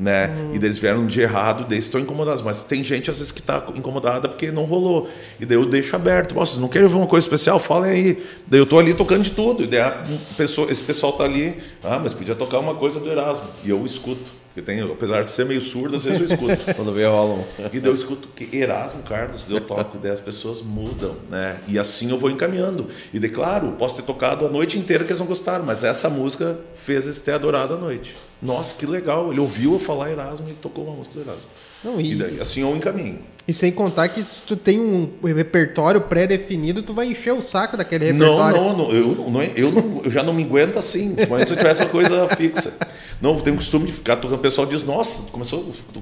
[0.00, 0.30] Né?
[0.54, 2.40] E daí eles vieram de errado, daí estão incomodados.
[2.40, 5.06] Mas tem gente às vezes que está incomodada porque não rolou.
[5.38, 6.34] E daí eu deixo aberto.
[6.34, 7.58] Vocês não querem ver uma coisa especial?
[7.58, 8.26] Falem aí.
[8.46, 9.62] Daí eu tô ali tocando de tudo.
[9.62, 9.92] E daí
[10.38, 11.58] pessoa, esse pessoal tá ali.
[11.84, 13.44] Ah, mas podia tocar uma coisa do Erasmo.
[13.62, 14.39] E eu escuto.
[14.52, 16.56] Porque tem, apesar de ser meio surdo, às vezes eu escuto.
[16.74, 17.44] Quando vê rola um.
[17.72, 21.60] E daí eu escuto que Erasmo Carlos, eu toco, daí as pessoas mudam, né?
[21.68, 22.88] E assim eu vou encaminhando.
[23.14, 26.10] E daí, claro, posso ter tocado a noite inteira que eles não gostaram, mas essa
[26.10, 28.16] música fez eles ter adorado a noite.
[28.42, 29.30] Nossa, que legal.
[29.30, 31.50] Ele ouviu eu falar Erasmo e tocou uma música do Erasmo.
[31.84, 33.18] Não, E e, daí, assim eu encaminho.
[33.48, 37.76] e sem contar que se tu tem um repertório pré-definido, tu vai encher o saco
[37.76, 38.56] daquele Não, repertório.
[38.56, 41.48] não, não, eu, não, não é- eu, não- eu já não me aguento assim, mas
[41.48, 42.74] se eu tivesse uma coisa fixa.
[43.20, 44.38] Não, eu tenho o costume de ficar tocando.
[44.38, 45.60] O pessoal diz, nossa, tu começou
[45.92, 46.00] tu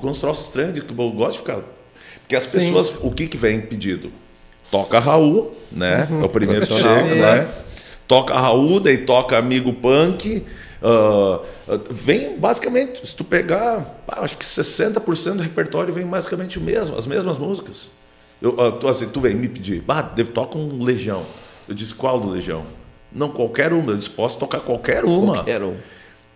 [0.68, 1.60] eu digo, eu gosto de ficar.
[2.20, 4.10] Porque as pessoas, o que, que vem pedido?
[4.70, 6.06] Toca Raul, né?
[6.10, 7.14] É o primeiro que chega, é.
[7.40, 7.48] né?
[8.06, 10.44] Toca Raul, daí toca Amigo Punk.
[10.82, 16.58] Ah, ah, vem basicamente, se tu pegar, pá, acho que 60% do repertório vem basicamente
[16.58, 17.90] o mesmo, as mesmas músicas.
[18.40, 21.22] Eu, ah, tu, assim, tu vem me pedir, bah, deve toca um Legião.
[21.68, 22.64] Eu disse, qual do Legião?
[23.12, 23.92] Não, qualquer uma.
[23.92, 25.34] Eu disse, posso tocar qualquer uma.
[25.34, 25.74] Qualquer um.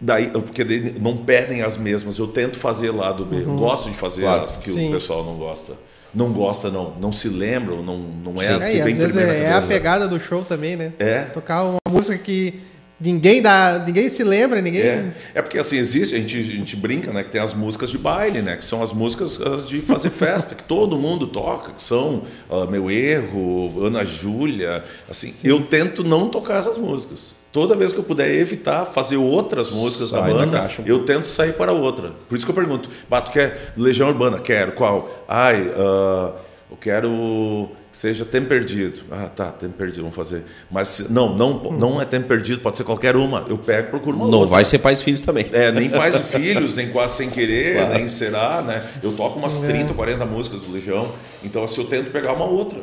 [0.01, 3.45] Daí, porque daí não pedem as mesmas, eu tento fazer lá do B.
[3.45, 4.43] Eu gosto de fazer Claro.
[4.43, 4.89] as que Sim.
[4.89, 5.75] o pessoal não gosta.
[6.13, 8.99] Não gosta, não, não se lembram, não, não é as É, que e vem às
[8.99, 10.93] vezes primeiro é, é a pegada do show também, né?
[10.99, 11.21] É.
[11.23, 12.61] Tocar uma música que
[13.03, 14.83] ninguém dá, ninguém se lembra, ninguém.
[14.83, 17.91] É, é porque assim, existe, a gente, a gente brinca, né, que tem as músicas
[17.91, 21.73] de baile, né, que são as músicas ah, de fazer festa, que todo mundo toca,
[21.73, 27.43] que são ah, Meu Erro, Ana Júlia, assim, eu tento não tocar essas músicas.
[27.51, 31.05] Toda vez que eu puder evitar fazer outras músicas da Sai da banda, um eu
[31.05, 32.13] tento sair para outra.
[32.27, 34.39] Por isso que eu pergunto, Bato, quer Legião Urbana?
[34.39, 34.73] Quero.
[34.73, 35.27] Qual?
[35.29, 36.33] Ai, ah,
[36.71, 39.01] eu quero que seja Tempo Perdido.
[39.11, 40.43] Ah, tá, Tempo Perdido, vamos fazer.
[40.71, 43.45] Mas não, não, não é Tempo Perdido, pode ser qualquer uma.
[43.49, 44.51] Eu pego e procuro uma Não outra.
[44.51, 45.49] vai ser pais e filhos também.
[45.53, 47.95] É, nem pais e filhos, nem quase sem querer, Claro.
[47.95, 48.83] nem será, né?
[49.03, 51.07] Eu toco umas 30, 40 músicas do Legião,
[51.45, 52.81] então assim, eu tento pegar uma outra.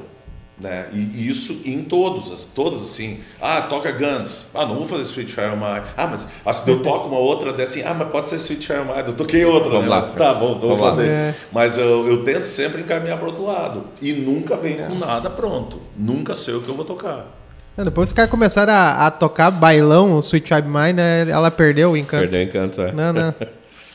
[0.60, 0.88] Né?
[0.92, 3.20] E, e isso em todos, as- todas assim.
[3.42, 4.48] Ah, toca Guns.
[4.54, 5.84] Ah, não vou fazer Sweet Child Mine.
[5.96, 8.82] Ah, mas assim, eu toco uma outra dessa assim, ah, mas pode ser Sweet Child
[8.88, 9.04] Mine.
[9.08, 9.90] Eu toquei outra, Vamos né?
[9.90, 10.02] lá.
[10.02, 11.08] Mas tá bom, então Vamos vou fazer.
[11.08, 11.36] É.
[11.54, 13.86] Mas eu, eu tento sempre encaminhar para outro lado.
[14.02, 15.80] E nunca venho com nada pronto.
[15.98, 17.26] Nunca sei o que eu vou tocar.
[17.78, 21.30] É, Depois que os caras começaram a, a tocar bailão, o Sweet Child Mine, né,
[21.30, 22.24] ela perdeu o encanto.
[22.30, 22.92] Perdeu o encanto, é.
[22.92, 23.34] Não, não.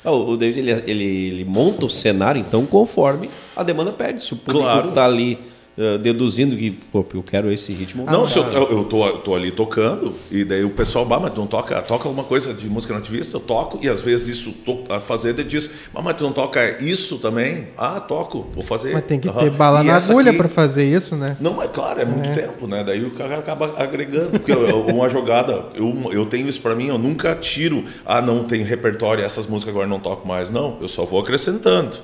[0.07, 4.23] O David, ele, ele, ele monta o cenário, então, conforme a demanda pede.
[4.23, 4.93] Se o público Claro.
[4.93, 5.39] tá ali
[5.77, 8.05] eh, deduzindo que, pô, eu quero esse ritmo.
[8.07, 11.33] Não, se eu, eu, tô, eu tô ali tocando, e daí o pessoal, bah, mas
[11.35, 13.37] tu não toca, toca alguma coisa de música nativista?
[13.37, 16.33] Eu toco, e às vezes isso to, a fazer, ele diz, "Ah, mas tu não
[16.33, 17.68] toca isso também?
[17.77, 18.93] Ah, toco, vou fazer.
[18.93, 19.41] Mas tem que Aham.
[19.41, 21.37] ter bala E na agulha aqui- pra fazer isso, né?
[21.41, 22.85] Não, mas claro, é muito tempo, né?
[22.85, 24.31] Daí o cara acaba agregando.
[24.39, 28.62] Porque uma jogada, eu, eu tenho isso pra mim, eu nunca tiro, ah, não tem
[28.62, 30.51] repertório, essas músicas agora não toco mais.
[30.51, 31.97] Não, eu só vou acrescentando.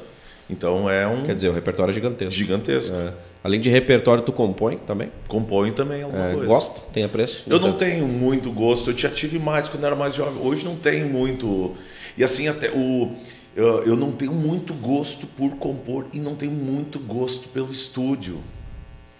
[0.51, 2.33] Então é um Quer dizer, o repertório é gigantesco.
[2.35, 2.97] gigantesco.
[2.97, 3.13] É.
[3.45, 5.11] Além de repertório, tu compõe também?
[5.29, 6.47] Compõe também alguma É, coisa.
[6.47, 6.81] gosta?
[6.93, 7.45] Tem apreço?
[7.47, 10.43] Eu não tenho muito gosto, eu já tive mais quando era mais jovem.
[10.43, 11.73] Hoje não tenho muito.
[12.19, 13.13] E assim, até o.
[13.57, 18.41] Eu, eu não tenho muito gosto por compor e não tenho muito gosto pelo estúdio.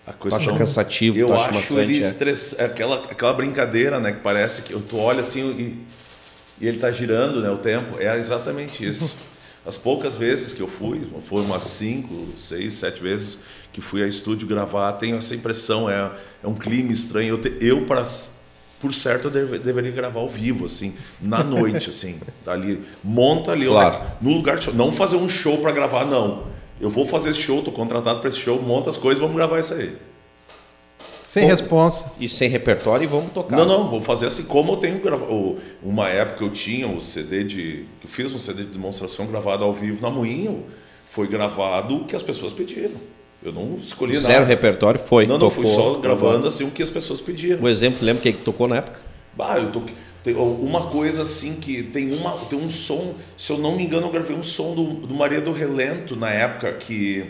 [0.07, 2.01] A acha cansativo, eu tu acha acho maçante, ele é.
[2.01, 2.61] estress...
[2.61, 4.13] aquela, aquela brincadeira, né?
[4.13, 7.51] Que parece que tu olha assim e, e ele tá girando, né?
[7.51, 7.97] O tempo.
[8.01, 9.15] É exatamente isso.
[9.65, 13.41] As poucas vezes que eu fui, foi umas cinco, seis, sete vezes
[13.73, 16.11] que fui a estúdio gravar, tenho essa impressão, é,
[16.43, 17.35] é um clima estranho.
[17.35, 18.03] Eu, te- eu para
[18.81, 23.67] por certo, eu deve- deveria gravar ao vivo, assim, na noite, assim, ali, monta ali,
[23.67, 23.99] Claro.
[23.99, 24.75] olha, no lugar de show.
[24.75, 26.45] Não fazer um show para gravar, não.
[26.81, 29.61] Eu vou fazer esse show, tô contratado para esse show, monta as coisas, vamos gravar
[29.61, 29.95] isso aí.
[31.31, 32.11] Sem responsa.
[32.19, 33.57] E sem repertório e vamos tocar.
[33.57, 35.59] Não, não, vou fazer assim como eu tenho gravado.
[35.81, 37.85] Uma época eu tinha o CD de.
[38.03, 40.65] Eu fiz um CD de demonstração gravado ao vivo na Moinho.
[41.07, 42.97] Foi gravado o que as pessoas pediram.
[43.45, 44.47] Eu não escolhi Zero nada.
[44.47, 45.25] repertório foi.
[45.25, 47.63] Não, não, tocou, fui só gravando assim o que as pessoas pediram.
[47.63, 49.01] O exemplo, lembra quem que tocou na época?
[49.37, 49.83] Bah, eu tô.
[50.25, 54.09] Tem uma coisa assim que tem, uma, tem um som, se eu não me engano,
[54.09, 57.25] eu gravei um som do, do Maria do Relento na época que,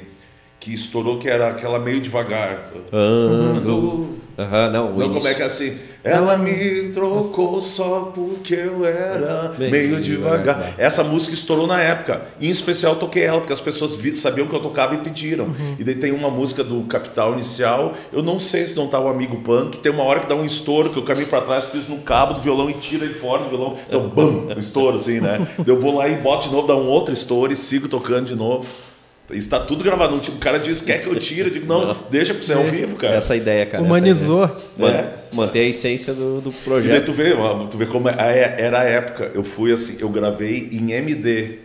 [0.61, 2.71] que estourou, que era aquela meio devagar.
[3.63, 4.87] Do- Aham, não.
[4.95, 5.77] o Não, como é que é assim?
[6.03, 10.75] Ela me trocou só porque eu era Meio meio devagar.
[10.79, 12.23] Essa música estourou na época.
[12.41, 15.55] E, em especial eu toquei ela, porque as pessoas sabiam que eu tocava e pediram.
[15.79, 17.93] E daí tem uma música do Capital Inicial.
[18.11, 19.79] Eu não sei se não tá o amigo punk.
[19.79, 22.33] Tem uma hora que dá um estouro, que eu caminho pra trás, piso no cabo
[22.33, 23.77] do violão e tiro ele fora do violão.
[23.87, 25.47] Então, bam, um estouro assim, né?
[25.67, 28.35] Eu vou lá e boto de novo, dá um outro estouro e sigo tocando de
[28.35, 28.67] novo.
[29.33, 30.17] Isso tá tudo gravado.
[30.17, 31.49] O cara diz, quer que eu tire?
[31.49, 33.15] Eu digo, não, deixa pra você ao vivo, cara.
[33.15, 33.83] Essa ideia, cara.
[33.83, 34.45] Humanizou.
[34.45, 34.59] ideia.
[34.77, 35.15] Man- É.
[35.33, 37.05] Manter a essência do, do E daí projeto.
[37.07, 37.33] tu vê,
[37.71, 39.31] tu vê como é- é- era a época.
[39.33, 41.59] Eu fui assim, eu gravei em MD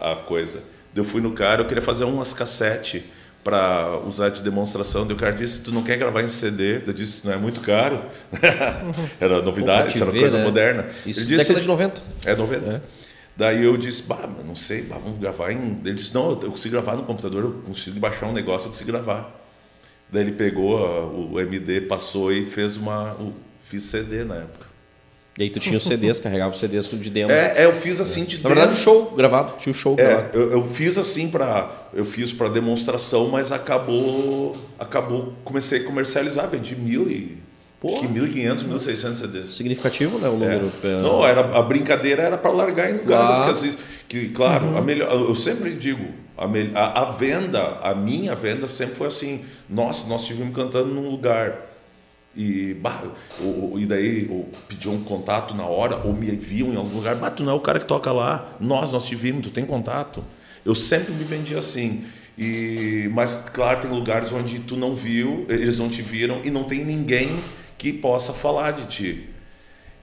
[0.00, 0.60] a coisa.
[0.94, 3.04] Eu fui no cara, eu queria fazer umas cassete
[3.44, 5.06] para usar de demonstração.
[5.06, 6.80] Daí o cara disse: Tu não quer gravar em CD?
[6.86, 8.00] Eu disse: Não é muito caro.
[9.20, 10.44] era novidade, Pô, era coisa né?
[10.44, 10.86] moderna.
[11.06, 12.02] Isso Ele disse: década de 90.
[12.26, 12.82] É 90.
[13.36, 15.80] Daí eu disse, bah, mas não sei, bah, vamos gravar em.
[15.84, 18.90] Ele disse, não, eu consigo gravar no computador, eu consigo baixar um negócio, eu consigo
[18.90, 19.40] gravar.
[20.10, 23.14] Daí ele pegou a, o MD, passou e fez uma.
[23.14, 24.66] O, fiz CD na época.
[25.38, 27.32] E aí tu tinha os CDs, carregava os CDs de demo.
[27.32, 30.04] É, é, eu fiz assim de Na verdade, o show gravado, tinha o show É,
[30.04, 30.38] gravado.
[30.38, 36.48] eu, eu fiz assim para eu fiz para demonstração, mas acabou acabou comecei a comercializar,
[36.48, 37.41] vendi mil e
[37.84, 39.48] acho que 1.500, 1.600 CDs.
[39.50, 40.28] Significativo, né?
[40.28, 40.36] O É.
[40.36, 40.72] número.
[40.84, 41.02] é.
[41.02, 43.44] Não, era, a brincadeira era para largar em lugares Ah.
[43.44, 43.76] que, assim,
[44.08, 46.04] que, claro, a melhor, eu sempre digo,
[46.36, 46.44] a,
[46.78, 51.70] a, a venda, a minha venda sempre foi assim, nossa, nós estivemos cantando num lugar
[52.36, 53.02] e, bah,
[53.40, 57.14] o, e daí o, pediam um contato na hora, ou me viam em algum lugar,
[57.16, 59.64] bah, tu não é o cara que toca lá, nós, nós te vimos, tu tem
[59.66, 60.24] contato.
[60.64, 62.04] Eu sempre me vendi assim.
[62.38, 66.64] E, mas, claro, tem lugares onde tu não viu, eles não te viram e não
[66.64, 67.28] tem ninguém
[67.82, 69.28] que possa falar de ti.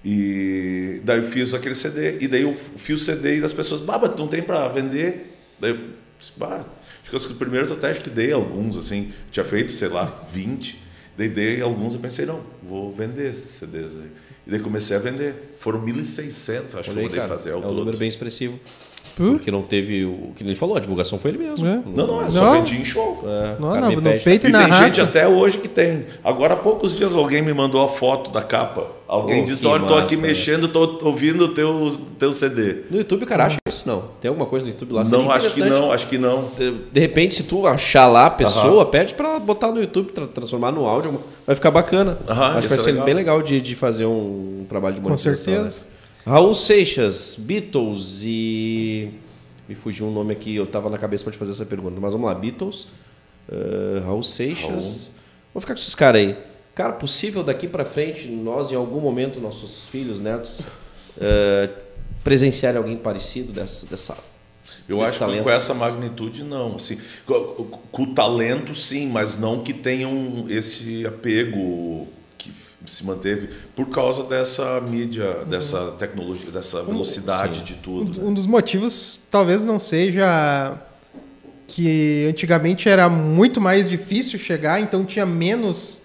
[0.04, 2.18] E daí eu fiz aquele CD.
[2.20, 4.68] E daí eu fiz o CD e as pessoas, bah, mas tu não tem para
[4.68, 5.38] vender?
[5.58, 5.78] Daí eu
[6.20, 6.66] disse, bah,
[7.02, 9.14] acho que os primeiros até acho que dei alguns, assim.
[9.32, 10.78] Tinha feito, sei lá, 20.
[11.18, 14.12] Daí dei alguns eu pensei, não, vou vender esses CDs aí.
[14.46, 15.56] E daí comecei a vender.
[15.58, 17.76] Foram 1.600, acho que eu mandei fazer é ao um todo.
[17.76, 18.60] número bem expressivo.
[19.20, 21.68] Porque não teve o que ele falou, a divulgação foi ele mesmo.
[21.68, 21.82] É.
[21.96, 22.52] Não, não, eu só Não.
[22.54, 23.22] vendi em show.
[23.26, 24.88] É, Não, não, no peito e na tem raça.
[24.90, 26.06] gente até hoje que tem.
[26.24, 28.88] Agora há poucos dias alguém me mandou a foto da capa.
[29.08, 30.22] Alguém Pô, disse, olha, tô aqui né?
[30.28, 32.84] mexendo, tô ouvindo o teu, teu CD.
[32.92, 33.84] No YouTube, cara, acha isso?
[33.88, 34.04] Não.
[34.22, 35.04] Tem alguma coisa no YouTube lá?
[35.04, 36.46] Não, acho que não, acho que não.
[36.94, 40.28] De- repente, se tu achar lá a pessoa, pede pra ela botar no YouTube, tra-
[40.28, 42.20] transformar no áudio, vai ficar bacana.
[42.28, 43.06] Acho que vai é ser legal.
[43.06, 45.54] bem legal de, de fazer um trabalho de Com monetização.
[45.56, 45.80] certeza.
[45.86, 45.99] né?
[46.26, 49.12] Raul Seixas, Beatles e.
[49.68, 52.00] Me fugiu um nome aqui, eu tava na cabeça pra te fazer essa pergunta.
[52.02, 52.88] Mas vamos lá, Beatles,
[53.52, 55.16] eh, Raul Seixas.
[55.54, 56.36] Vou ficar com esses caras aí.
[56.74, 60.66] Cara, possível daqui pra frente, nós em algum momento, nossos filhos, netos,
[61.22, 61.70] eh,
[62.24, 63.86] presenciarem alguém parecido dessa.
[63.86, 64.18] dessa
[64.88, 65.44] Eu acho que talento?
[65.44, 66.76] com essa magnitude, não.
[66.76, 72.08] Assim, com, com o talento, sim, mas não que tenham esse apego
[72.40, 72.52] que
[72.88, 78.20] se manteve por causa dessa mídia, dessa tecnologia, dessa velocidade de tudo.
[78.22, 78.26] né?
[78.28, 80.74] Um dos motivos talvez não seja
[81.68, 86.00] que antigamente era muito mais difícil chegar, então tinha menos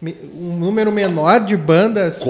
[0.00, 2.20] me- um número menor de bandas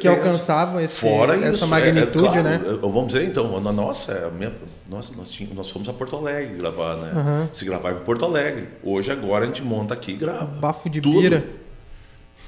[0.00, 2.60] que alcançavam esse, Fora essa isso, é- magnitude, é, claro, né?
[2.80, 4.52] Vamos dizer, então, na nossa, é minha-
[4.88, 7.48] nossa nós, tínhamos, nós fomos a Porto Alegre gravar, né?
[7.52, 8.68] Se gravar em Porto Alegre.
[8.84, 10.46] Hoje, agora, a gente monta aqui e grava.
[10.60, 11.20] Bafo de Tudo.
[11.20, 11.44] bira.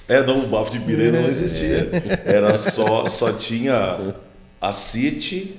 [0.08, 1.90] É, não, o bafo de bira não existia.
[2.24, 4.14] Era só, só tinha
[4.60, 5.54] a City,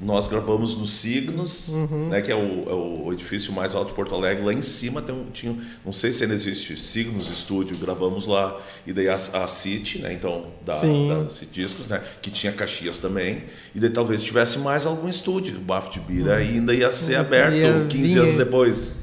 [0.00, 1.68] nós gravamos no Signos,
[2.08, 2.38] né, que é o,
[2.70, 2.72] é
[3.08, 4.42] o edifício mais alto de Porto Alegre.
[4.44, 8.58] Lá em cima tem um, tinha, não sei se ainda existe, Signos Estúdio, gravamos lá.
[8.86, 11.08] E daí a, a City, né, então, da, Sim.
[11.08, 13.42] da City Discos, né, que tinha Caxias também.
[13.74, 15.58] E daí talvez tivesse mais algum estúdio.
[15.58, 18.96] O bafo de bira ainda ia ser aberto Ia 15 vir- anos depois.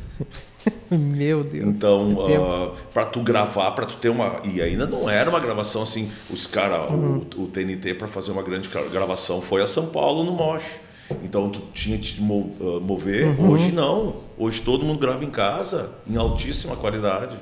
[0.96, 1.66] Meu Deus.
[1.66, 2.44] Então, que tempo.
[2.46, 4.40] ah, para tu gravar, para tu ter uma.
[4.46, 7.26] E ainda não era uma gravação assim, os caras, Uhum.
[7.38, 10.80] o, o TNT, para fazer uma grande gra- gravação foi a São Paulo no Mosh.
[11.24, 13.28] Então tu tinha que te ah, mover.
[13.40, 13.52] Uhum.
[13.52, 14.16] Hoje não.
[14.38, 17.38] Hoje todo mundo grava em casa, em altíssima qualidade.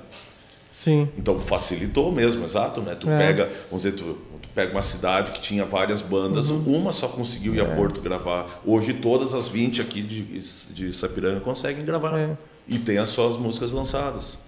[0.72, 1.08] Sim.
[1.18, 2.96] Então facilitou mesmo, exato, né?
[2.96, 3.18] Tu É.
[3.18, 6.76] pega, vamos dizer, tu, tu pega uma cidade que tinha várias bandas, Uhum.
[6.78, 7.62] uma só conseguiu ir É.
[7.62, 8.62] a Porto gravar.
[8.66, 10.22] Hoje todas as 20 aqui de,
[10.74, 12.18] de Sapiranga conseguem gravar.
[12.20, 12.38] É.
[12.68, 14.40] E tem as suas músicas lançadas.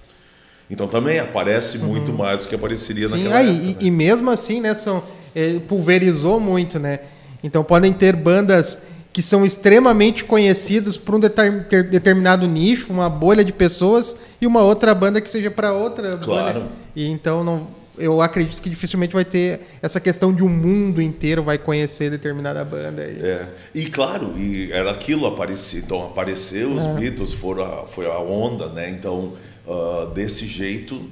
[0.69, 3.15] Então também aparece muito mais do que apareceria Uhum.
[3.15, 3.63] Sim, naquela ah, época.
[3.63, 3.75] e, né?
[3.79, 5.01] e mesmo assim, né, são,
[5.35, 6.99] eh, pulverizou muito, né?
[7.43, 13.09] Então podem ter bandas que são extremamente conhecidas por um deter- ter- determinado nicho, uma
[13.09, 16.59] bolha de pessoas, e uma outra banda que seja para outra Claro.
[16.61, 16.67] bolha.
[16.95, 17.67] E então não,
[17.97, 22.63] eu acredito que dificilmente vai ter essa questão de um mundo inteiro vai conhecer determinada
[22.63, 23.03] banda.
[23.03, 23.47] E- É.
[23.73, 25.83] E claro, e era aquilo aparecer.
[25.83, 26.93] Então apareceu os É.
[26.93, 28.89] Beatles, foram a, foi a onda, né?
[28.89, 29.33] Então,
[29.67, 31.09] ah, desse jeito.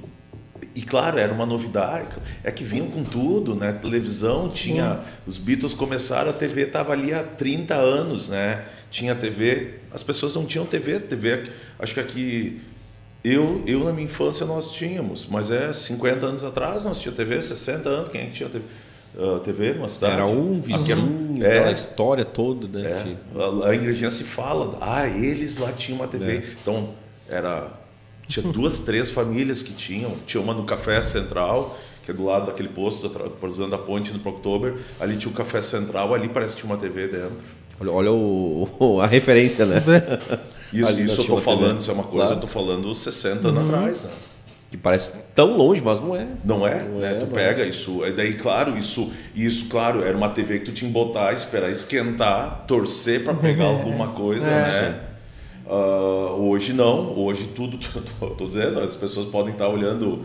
[0.74, 2.08] E claro, era uma novidade.
[2.44, 3.72] É que vinham com tudo, né?
[3.72, 5.00] Televisão tinha.
[5.26, 8.64] Os Beatles começaram, a TV estava ali há 30 anos, né?
[8.90, 9.74] Tinha TV.
[9.92, 11.00] As pessoas não tinham TV.
[11.00, 11.44] TV,
[11.78, 12.60] acho que aqui.
[13.28, 17.42] Eu, eu, na minha infância, nós tínhamos, mas é 50 anos atrás nós tínhamos TV,
[17.42, 18.64] 60 anos, quem é que tinha TV,
[19.18, 20.12] ah, TV numa cidade?
[20.14, 21.58] Era um vizinho, É.
[21.58, 23.16] aquela história toda, né?
[23.66, 26.42] É, em Igrejinha se fala, ah, eles lá tinham uma TV.
[26.62, 26.90] Então,
[27.28, 27.72] era
[28.28, 30.12] tinha duas, três famílias que tinham.
[30.26, 33.08] Tinha uma no Café Central, que é do lado daquele posto,
[33.40, 34.74] cruzando a ponte no Proctober.
[35.00, 37.32] Ali tinha o Café Central, ali parece que tinha uma TV dentro.
[37.80, 39.82] Olha, olha o, o- a referência, né?
[40.72, 41.78] Isso, Ali isso eu tô falando, TV.
[41.78, 42.34] isso é uma coisa, Claro.
[42.36, 44.10] eu tô falando 60 anos atrás, né?
[44.70, 46.26] Que parece tão longe, mas não é.
[46.44, 47.12] Não é, Não né?
[47.12, 47.68] é, tu pega é.
[47.68, 51.32] isso, e daí claro, isso, isso claro, era uma TV que tu tinha que botar,
[51.32, 55.00] esperar esquentar, torcer para pegar alguma coisa, né?
[55.68, 57.78] Ah, hoje não, hoje tudo,
[58.20, 60.24] tô, tô dizendo, as pessoas podem estar olhando,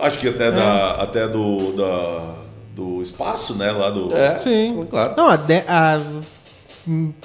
[0.00, 2.34] acho que até da, até do da,
[2.74, 4.86] do espaço, né, lá do É, Sim.
[4.88, 5.14] claro.
[5.16, 6.20] Não, há, de, hum,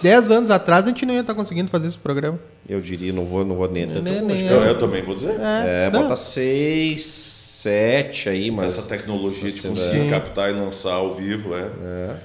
[0.02, 2.40] 10 anos atrás a gente não ia estar conseguindo fazer esse programa.
[2.68, 4.02] Eu diria, não vou, não vou nem tanto.
[4.02, 5.36] Nem- nem que eu, eu também vou dizer.
[5.40, 6.02] É, não.
[6.02, 8.78] bota 6, 7 aí, mas.
[8.78, 12.16] Essa tecnologia de conseguir captar e lançar ao vivo, é.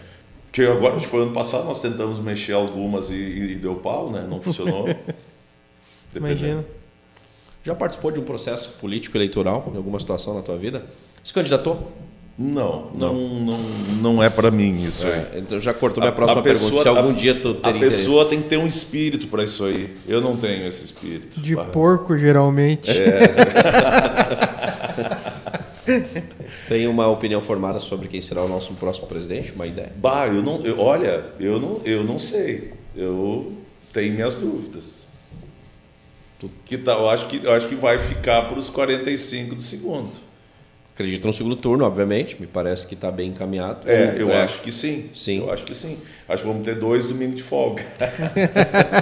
[0.52, 4.26] Que agora, foi ano passado, nós tentamos mexer algumas e, e- e deu pau, né?
[4.28, 4.84] Não funcionou.
[6.12, 6.40] Dependendo.
[6.40, 6.64] Imagina.
[7.62, 10.86] Já participou de um processo político eleitoral em alguma situação na tua vida?
[11.22, 11.92] Se candidatou?
[12.38, 13.58] Não, não, não,
[14.02, 15.12] não é para mim isso aí.
[15.12, 16.82] É, então já cortou minha próxima pergunta.
[16.82, 18.30] Se algum a- dia tu A teria pessoa interesse.
[18.30, 19.96] tem que ter um espírito para isso aí.
[20.06, 21.40] Eu não tenho esse espírito.
[21.40, 22.90] De porco, geralmente.
[26.68, 29.52] Tem uma opinião formada sobre quem será o nosso próximo presidente?
[29.52, 29.92] Uma ideia?
[29.96, 30.60] Bah, eu não.
[30.66, 32.72] eu- olha, eu não, eu não sei.
[32.94, 33.52] Eu
[33.92, 35.06] tenho minhas dúvidas.
[36.64, 37.02] Que tal?
[37.02, 40.10] Eu acho que, eu acho que vai ficar para os 45 do segundo.
[40.96, 42.38] Acredito no segundo turno, obviamente.
[42.40, 43.80] Me parece que está bem encaminhado.
[43.84, 45.10] É, eu acho que sim.
[45.14, 45.40] Sim.
[45.40, 45.98] Eu acho que sim.
[46.26, 47.84] Acho que vamos ter dois domingos de folga.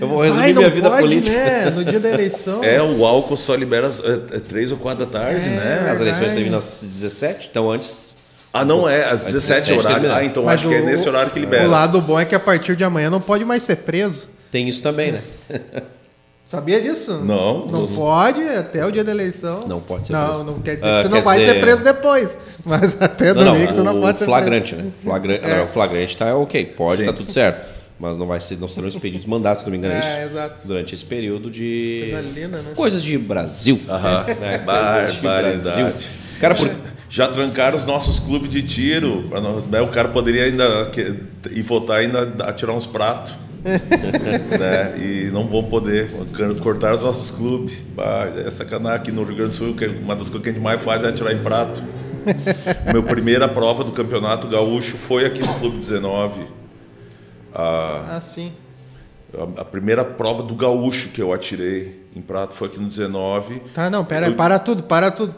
[0.00, 1.36] Eu vou resumir Ai, minha vida pode, política.
[1.36, 1.70] né?
[1.70, 2.62] No dia da eleição.
[2.62, 5.52] É, o álcool só libera às é, é três ou quatro da tarde, É.
[5.52, 5.88] né?
[5.90, 8.14] As eleições terminam às 17, então antes.
[8.52, 9.96] Ah, não é, às 17 17 horário.
[10.02, 10.20] libera.
[10.20, 11.66] Ah, então Mas acho que é o- nesse horário que libera.
[11.66, 14.28] O lado bom é que a partir de amanhã não pode mais ser preso.
[14.52, 15.20] Tem isso também, né?
[16.46, 17.12] Sabia disso?
[17.24, 19.66] Não, Não não- pode até o dia da eleição.
[19.66, 20.44] Não pode ser não, preso.
[20.44, 22.38] Não quer dizer Ah, que tu não vai dizer- ser preso depois.
[22.64, 24.86] Mas até Não, domingo tu não, não o pode ser flagrante, preso.
[24.88, 24.92] né?
[25.02, 25.62] Flagrante, É.
[25.62, 27.04] O flagrante tá ok, pode, Sim.
[27.04, 27.68] tá tudo certo.
[27.98, 30.30] Mas não, vai ser, não serão expedidos mandatos, se não me engano, é É, isso?
[30.32, 30.66] exato.
[30.68, 32.06] Durante esse período de.
[32.12, 32.72] Coisa linda, né?
[32.76, 33.80] Coisas de Brasil.
[33.88, 34.24] Aham.
[34.40, 34.58] né?
[34.58, 36.06] De Barbaridade.
[36.40, 36.70] Cara, por...
[37.08, 39.28] Já trancaram os nossos clubes de tiro.
[39.30, 40.90] nós- né, O cara poderia ainda
[41.50, 43.32] ir votar e ainda atirar uns pratos.
[44.58, 44.94] né?
[44.98, 46.08] E não vão poder
[46.60, 47.78] cortar os nossos clubes.
[47.94, 50.52] Bah, é sacanagem aqui no Rio Grande do Sul, que uma das coisas que a
[50.52, 51.82] gente mais faz é atirar em prato.
[52.92, 56.42] Meu primeira prova do Campeonato Gaúcho foi aqui no Clube 19.
[57.54, 58.52] Ah, sim.
[59.34, 63.60] A, a primeira prova do Gaúcho que eu atirei em prato foi aqui no 19.
[63.74, 65.34] Tá, não, pera, Eu- para tudo, para tudo.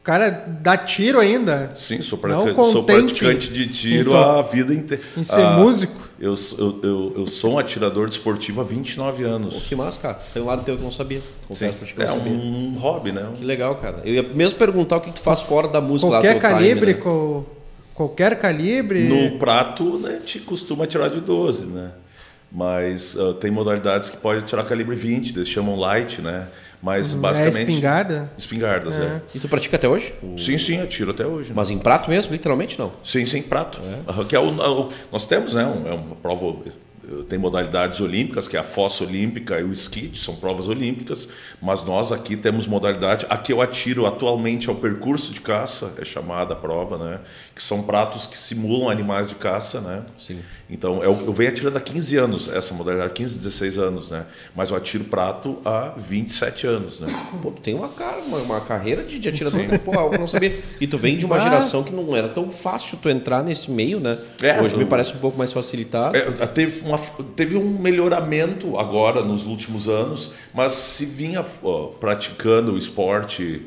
[0.00, 1.70] O cara dá tiro ainda.
[1.76, 5.02] Sim, sou, pratica- sou praticante de tiro então, a vida inteira.
[5.16, 6.08] em ser músico?
[6.24, 9.66] Eu, sou- eu, eu, eu sou um atirador desportivo há 29 anos.
[9.66, 10.14] Que massa, cara.
[10.32, 11.18] Tem um lado teu que eu não sabia.
[11.50, 12.32] Sim, Confesso pra eu é sabia.
[12.32, 13.28] um hobby, né?
[13.34, 14.02] Que legal, cara.
[14.04, 16.94] Eu ia mesmo perguntar o que, que tu faz fora da música Qualquer lá, calibre,
[16.94, 17.00] time, né?
[17.02, 17.44] co-
[17.92, 19.00] qualquer calibre.
[19.00, 21.90] No prato, né, te costuma atirar de 12, né?
[22.50, 26.46] Mas ah, tem modalidades que pode atirar calibre 20, eles chamam light, né?
[26.82, 27.68] Mas É basicamente.
[27.70, 28.30] espingarda?
[28.36, 29.22] Espingardas, é.
[29.34, 30.12] E tu pratica até hoje?
[30.22, 31.50] O- Sim, sim, atiro até hoje.
[31.50, 31.54] né?
[31.56, 32.92] Mas em prato mesmo, literalmente não.
[33.04, 33.80] Sim, sim, prato.
[34.08, 35.64] Aham, Que é o, o- nós temos, né?
[35.64, 36.42] um- é uma prova.
[37.28, 41.28] Tem modalidades olímpicas, que é a fossa olímpica e o skate, são provas olímpicas,
[41.60, 43.26] mas nós aqui temos modalidade.
[43.28, 47.20] Aqui eu atiro atualmente ao percurso de caça, é chamada a prova, né?
[47.54, 50.02] Que são pratos que simulam animais de caça, né?
[50.18, 50.38] Sim.
[50.70, 54.24] Então, eu, eu venho atirando há 15 anos, essa modalidade, 15, 16 anos, né?
[54.54, 57.08] Mas eu atiro prato há 27 anos, né?
[57.42, 60.26] Pô, tu tem uma, cara, uma, uma carreira de, de atirador que, pô, eu não
[60.28, 60.56] sabia.
[60.80, 61.40] E tu vem de uma Ah.
[61.40, 64.16] geração que não era tão fácil tu entrar nesse meio, né?
[64.40, 66.16] É, Hoje me eu- parece um pouco mais facilitado.
[66.16, 66.92] É, teve, uma-
[67.36, 71.44] teve um melhoramento agora nos últimos anos, mas se vinha
[72.00, 73.66] praticando o esporte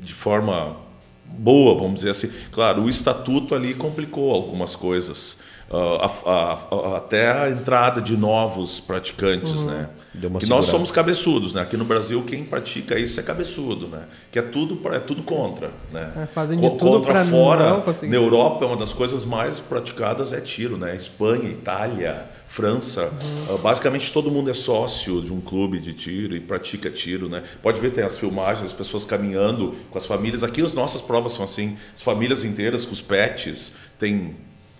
[0.00, 0.76] de forma
[1.24, 2.30] boa, vamos dizer assim.
[2.50, 5.42] Claro, o estatuto ali complicou algumas coisas.
[5.68, 6.52] Ah, a-
[6.92, 9.88] a- até a entrada de novos praticantes, né?
[10.14, 11.62] Deu uma Que nós somos cabeçudos, né?
[11.62, 14.04] Aqui no Brasil quem pratica isso é cabeçudo, né?
[14.30, 16.12] Que é tudo é tudo contra, né?
[16.22, 20.32] É, fazem de Co- tudo contra fora, não na Europa uma das coisas mais praticadas
[20.32, 20.94] é tiro, né?
[20.94, 23.56] Espanha, Itália, França, Uhum.
[23.56, 27.42] ah, basicamente todo mundo é sócio de um clube de tiro e pratica tiro, né?
[27.60, 30.44] Pode ver tem as filmagens, as pessoas caminhando com as famílias.
[30.44, 34.36] Aqui as nossas provas são assim, as famílias inteiras com os pets, tem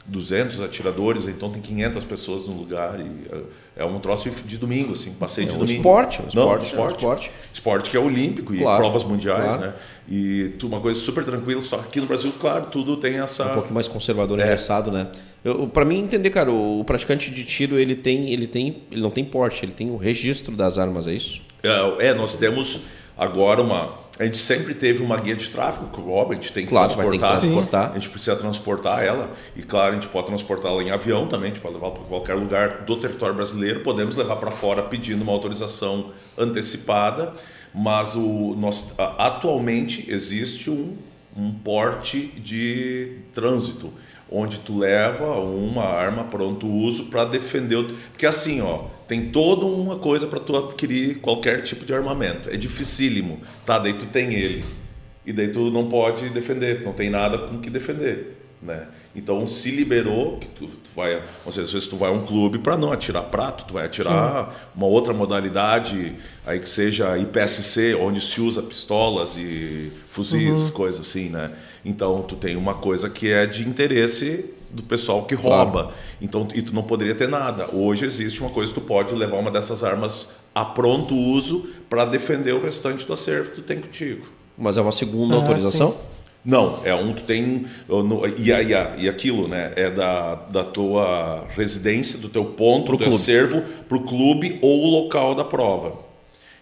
[0.09, 3.41] 200 atiradores, então tem 500 pessoas no lugar e ah,
[3.79, 5.77] é um troço de- domingo, assim, passeio É de um domingo.
[5.79, 7.31] esporte, um Não, esporte, é um esporte, esporte.
[7.53, 9.61] Esporte que é olímpico e Claro, provas mundiais, claro.
[9.63, 9.73] né?
[10.09, 13.45] E tu- uma coisa super tranquila, só que aqui no Brasil, claro, tudo tem essa
[13.51, 14.45] um pouquinho mais conservador, É.
[14.45, 15.09] engessado, né?
[15.73, 19.11] Para mim entender, cara, o, o praticante de tiro ele tem, ele tem, ele não
[19.11, 21.41] tem porte, ele tem o registro das armas, é isso?
[21.63, 22.81] É, é, nós temos
[23.17, 24.06] agora uma.
[24.19, 26.95] A gente sempre teve uma guia de tráfego, que óbvio, a gente tem que Claro,
[26.95, 27.41] vai ter que transportar.
[27.41, 27.91] transportar.
[27.93, 29.31] A gente precisa transportar ela.
[29.55, 32.35] E claro, a gente pode transportá-la em avião também, a gente pode levar para qualquer
[32.35, 33.81] lugar do território brasileiro.
[33.81, 37.35] Podemos levar para fora pedindo uma autorização antecipada.
[37.79, 40.97] Mas o, nós, atualmente existe um,
[41.37, 43.93] um porte de trânsito,
[44.31, 47.77] onde tu leva uma arma pronto uso para defender.
[47.77, 52.51] O, porque assim, ó, tem toda uma coisa para tu adquirir qualquer tipo de armamento.
[52.51, 53.41] É dificílimo.
[53.65, 54.65] Tá, daí tu tem ele.
[55.25, 58.37] E daí tu não pode defender, não tem nada com que defender.
[58.63, 58.87] Né?
[59.15, 62.77] Então se liberou que tu, tu vai, às vezes tu vai a um clube para
[62.77, 64.59] não atirar prato, tu vai atirar Sim.
[64.75, 66.15] uma outra modalidade
[66.45, 70.73] aí que seja IPSC, onde se usa pistolas e fuzis, uhum.
[70.73, 71.51] coisas assim, né?
[71.87, 75.85] Então tu tem uma coisa que é de interesse do pessoal que rouba.
[75.85, 75.97] Claro.
[76.21, 77.69] Então e tu não poderia ter nada.
[77.73, 82.05] Hoje existe uma coisa que tu pode levar uma dessas armas a pronto uso para
[82.05, 84.27] defender o restante do acervo que tu tem contigo.
[84.59, 85.93] Mas é uma segunda ah, autorização?
[85.93, 85.99] Sim.
[86.45, 87.67] Não, é um que tem.
[88.37, 89.73] E, e, e aquilo, né?
[89.77, 94.59] É da, da tua residência, do teu ponto, pro do teu acervo, para o clube
[94.61, 96.05] ou o local da prova.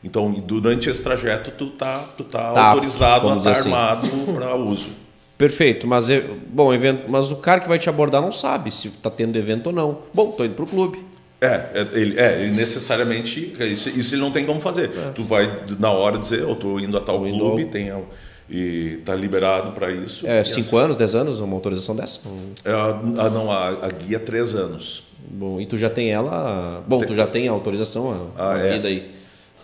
[0.03, 3.73] Então, durante esse trajeto, tu tá, tu tá, tá autorizado a estar tá assim.
[3.73, 5.04] armado para uso.
[5.37, 6.07] Perfeito, mas
[6.47, 9.67] bom, evento, mas o cara que vai te abordar não sabe se está tendo evento
[9.69, 9.99] ou não.
[10.13, 11.05] Bom, tô indo para o clube.
[11.41, 13.53] É, é, ele, é, ele necessariamente.
[13.61, 14.91] Isso, isso ele não tem como fazer.
[14.97, 15.11] É.
[15.11, 17.91] Tu vai, na hora, dizer, eu estou indo a tal clube, tem
[18.49, 20.27] e está liberado para isso.
[20.27, 22.21] É, cinco assim, anos, dez anos, uma autorização dessa?
[22.65, 25.05] É, a, não, a, a guia três anos.
[25.29, 26.83] Bom, e tu já tem ela.
[26.87, 27.09] Bom, tem.
[27.09, 28.73] tu já tem a autorização, a, ah, a é.
[28.73, 29.11] vida aí.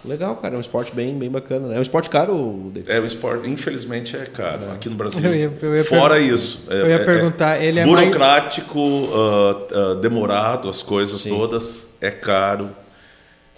[0.05, 1.69] Legal, cara, é um esporte bem, bem bacana.
[1.69, 1.77] Né?
[1.77, 2.91] É um esporte caro, David?
[2.91, 4.73] É um esporte, infelizmente é caro é.
[4.73, 5.23] aqui no Brasil.
[5.23, 6.65] Eu ia, eu ia Fora isso.
[6.71, 9.13] É, eu ia é, perguntar, ele é burocrático, mais...
[9.13, 11.31] uh, uh, demorado, as coisas Sim.
[11.31, 12.71] todas, é caro.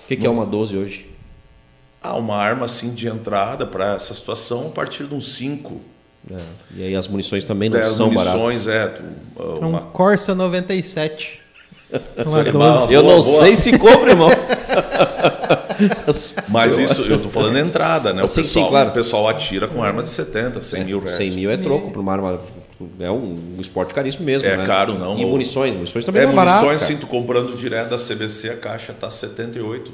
[0.04, 1.10] O que, que é uma 12 hoje?
[2.02, 5.80] Ah, uma arma assim de entrada para essa situação a partir de uns 5.
[6.28, 6.36] É.
[6.76, 9.04] E aí as munições também não é, são munições, baratas.
[9.04, 9.04] é.
[9.36, 9.78] Tu, uma...
[9.78, 11.40] Um Corsa 97.
[12.26, 12.94] Uma 12.
[12.94, 13.22] Eu não boa.
[13.22, 14.30] sei se compra, irmão.
[16.48, 18.22] Mas isso, eu tô falando entrada, né?
[18.22, 18.88] O, sim, pessoal, sim, claro.
[18.90, 21.16] o pessoal atira com arma de 70, 100 é, mil reais.
[21.16, 22.40] 100 mil é troco para uma arma.
[22.98, 24.48] É um, esporte caríssimo mesmo.
[24.48, 24.66] É né?
[24.66, 25.16] caro, não.
[25.16, 26.64] E munições, munições também é, não é barato.
[26.64, 29.92] Munições, sim, tu comprando direto da CBC, a caixa tá 78.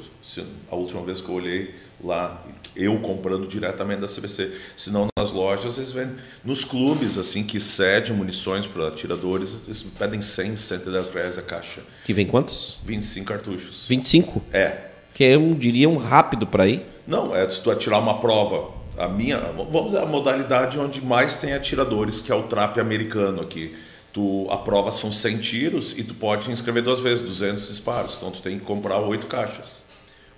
[0.71, 2.43] A última vez que eu olhei lá,
[2.75, 4.51] eu comprando diretamente da CBC.
[4.75, 6.15] Senão nas lojas eles vendem.
[6.43, 11.81] Nos clubes, assim, que cedem munições para atiradores, eles pedem 100, 110 reais a caixa.
[12.05, 12.79] Que vem quantos?
[12.83, 13.85] 25 cartuchos.
[13.87, 14.41] 25?
[14.51, 14.88] É.
[15.13, 16.85] Que é, um, diria, um rápido para ir?
[17.05, 18.77] Não, é se tu atirar uma prova.
[18.97, 23.41] A minha, vamos dizer, a modalidade onde mais tem atiradores, que é o trap americano
[23.41, 23.75] aqui.
[24.11, 28.15] Tu, a prova são 100 tiros e tu pode inscrever duas vezes, 200 disparos.
[28.17, 29.85] Então tu tem que comprar oito caixas.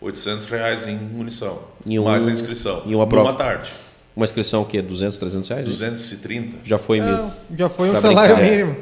[0.01, 1.59] 800 reais em munição.
[1.86, 2.82] Em um, mais a inscrição.
[2.86, 3.30] Em uma prova.
[3.30, 3.72] Uma tarde.
[4.15, 4.82] Uma inscrição o quê?
[4.82, 5.65] 200, 300 reais?
[5.65, 6.57] 230.
[6.63, 7.13] Já foi mil.
[7.13, 8.51] É, já foi um salário brincar.
[8.51, 8.78] mínimo.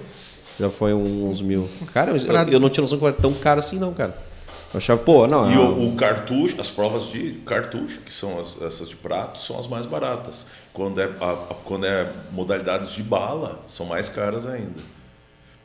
[0.60, 1.70] Já foi uns mil.
[1.94, 2.44] Cara, eu, pra...
[2.52, 4.18] eu não tinha noção que era tão caro assim, não, cara.
[4.74, 5.50] Eu achava, pô, não.
[5.50, 9.42] E é o, o, cartucho, as provas de cartucho, que são as, essas de prato,
[9.42, 10.48] são as mais baratas.
[10.72, 15.00] Quando é, a, a, quando é modalidades de bala, são mais caras ainda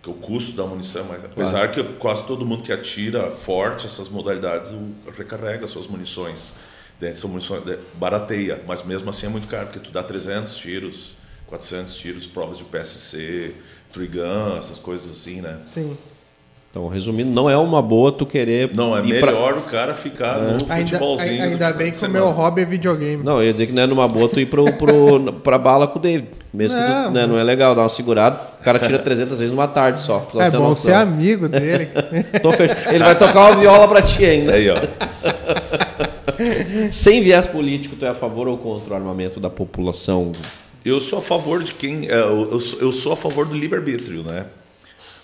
[0.04, 1.24] que o custo da munição é mais.
[1.24, 1.72] Apesar claro.
[1.72, 4.70] que quase todo mundo que atira forte essas modalidades
[5.16, 6.54] recarrega suas munições.
[7.14, 7.62] São munições
[7.94, 12.58] barateia, mas mesmo assim é muito caro, porque tu dá 300 tiros, 400 tiros, provas
[12.58, 13.54] de PSC,
[13.92, 15.60] Trigun, essas coisas assim, né?
[15.66, 15.96] Sim.
[16.74, 18.74] Então, resumindo, não é uma boa tu querer.
[18.74, 19.60] Não, é melhor pra...
[19.60, 20.52] o cara ficar é.
[20.54, 21.30] no futebolzinho.
[21.30, 23.22] Ainda, ainda bem que o meu hobby é videogame.
[23.22, 25.86] Não, eu ia dizer que não é numa boa tu ir pro, pro, pra bala
[25.86, 26.26] com o David.
[26.52, 28.40] Mesmo não, que tu, né, não é legal, dá uma segurada.
[28.60, 30.28] O cara tira 300 vezes numa tarde só.
[30.34, 30.90] É bom noção.
[30.90, 31.90] ser amigo dele.
[32.92, 34.54] Ele vai tocar uma viola pra ti ainda.
[34.56, 34.74] Aí, ó.
[36.90, 40.32] Sem viés político, tu é a favor ou contra o armamento da população?
[40.84, 42.08] Eu sou a favor de quem.
[42.08, 44.46] É, eu sou a favor do livre-arbítrio, né?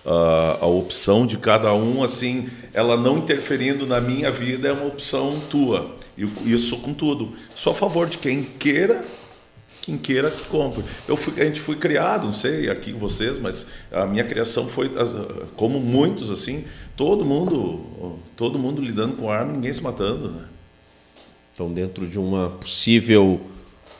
[0.05, 4.87] A, a opção de cada um, assim, ela não interferindo na minha vida, é uma
[4.87, 5.97] opção tua.
[6.17, 7.33] E isso com tudo.
[7.55, 9.05] Sou a favor de quem queira,
[9.81, 10.85] quem queira que compre.
[11.09, 14.91] Eu fui, a gente foi criado, não sei aqui vocês, mas a minha criação foi
[15.57, 16.65] como muitos assim,
[16.97, 20.45] todo mundo, todo mundo lidando com arma, ninguém se matando, né?
[21.55, 23.41] Então dentro de uma possível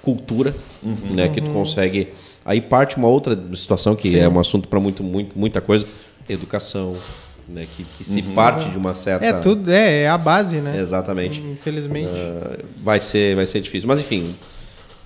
[0.03, 1.15] cultura, uhum.
[1.15, 2.09] né, que tu consegue
[2.45, 4.19] Aí parte uma outra situação que Sim.
[4.19, 5.87] é um assunto para muito, muito, muita coisa,
[6.29, 6.97] educação,
[7.49, 7.67] né?
[7.77, 8.35] Que, que se uhum.
[8.35, 9.25] parte de uma certa.
[9.25, 10.79] É tudo, é, é a base, né?
[10.79, 11.43] Exatamente.
[11.43, 12.11] Infelizmente.
[12.11, 13.87] Uh, vai ser, vai ser difícil.
[13.87, 14.35] Mas enfim,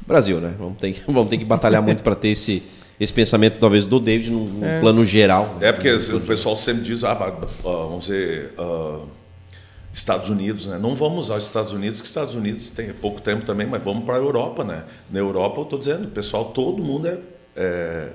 [0.07, 0.55] Brasil, né?
[0.59, 2.63] Vamos ter, vamos ter que batalhar muito para ter esse
[2.99, 4.81] esse pensamento talvez do David num, é.
[4.81, 5.59] plano geral.
[5.61, 7.15] É porque o pessoal sempre diz, ah,
[7.63, 9.03] vamos dizer, uh,
[9.95, 10.77] Estados Unidos, né?
[10.77, 14.17] Não vamos aos Estados Unidos, que Estados Unidos tem pouco tempo também, mas vamos para
[14.17, 14.85] a Europa, né?
[15.09, 17.19] Na Europa, eu estou dizendo, pessoal, todo mundo é,
[17.55, 18.09] é,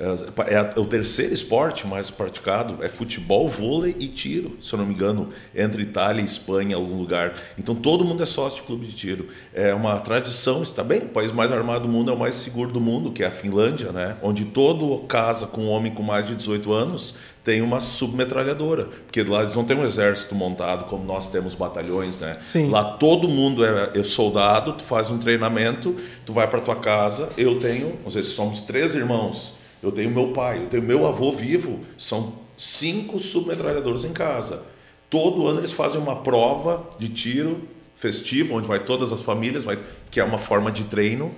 [0.00, 4.86] É, é, o terceiro esporte mais praticado é futebol, vôlei e tiro, se eu não
[4.86, 7.34] me engano, entre Itália e Espanha, algum lugar.
[7.58, 9.28] Então todo mundo é sócio de clube de tiro.
[9.52, 11.00] É uma tradição, está bem?
[11.00, 13.30] O país mais armado do mundo é o mais seguro do mundo, que é a
[13.30, 14.16] Finlândia, né?
[14.22, 19.22] Onde todo casa com um homem com mais de 18 anos tem uma submetralhadora, porque
[19.22, 22.38] lá eles não têm um exército montado como nós temos batalhões, né?
[22.42, 22.70] Sim.
[22.70, 25.94] Lá todo mundo é, é soldado, tu faz um treinamento,
[26.24, 30.10] tu vai para tua casa, eu tenho, não sei se somos três irmãos, eu tenho
[30.10, 34.64] meu pai, eu tenho meu avô vivo, são cinco submetralhadores em casa.
[35.08, 37.62] Todo ano eles fazem uma prova de tiro
[37.94, 39.78] festivo, onde vai todas as famílias, vai,
[40.10, 41.32] que é uma forma de treino,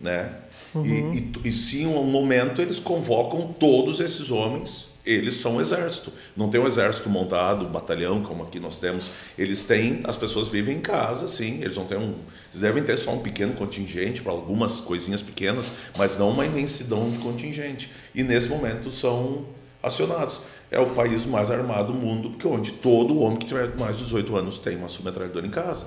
[0.00, 0.34] né?
[0.74, 0.84] Uhum.
[0.84, 6.12] E, e, e sim, um momento eles convocam todos esses homens eles são o exército.
[6.36, 9.10] Não tem um exército montado, batalhão, como aqui nós temos.
[9.38, 11.60] Eles têm, as pessoas vivem em casa, sim.
[11.62, 12.14] Eles não têm um,
[12.50, 17.10] eles devem ter só um pequeno contingente para algumas coisinhas pequenas, mas não uma imensidão
[17.10, 17.90] de contingente.
[18.14, 19.46] E nesse momento são
[19.82, 20.42] acionados.
[20.70, 24.04] É o país mais armado do mundo, porque onde todo homem que tiver mais de
[24.04, 25.86] 18 anos tem uma submetralhadora em casa.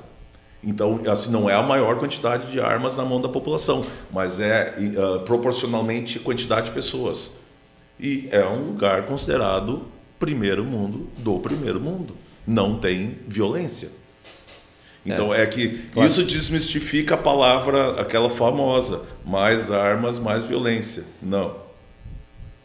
[0.63, 4.75] Então, assim, não é a maior quantidade de armas na mão da população, mas é
[4.77, 7.41] uh, proporcionalmente quantidade de pessoas.
[8.01, 9.83] E é um lugar considerado
[10.17, 12.17] primeiro mundo do primeiro mundo.
[12.47, 13.89] Não tem violência.
[15.05, 16.07] Então é, é que claro.
[16.07, 21.03] isso desmistifica a palavra, aquela famosa, mais armas, mais violência.
[21.21, 21.55] Não.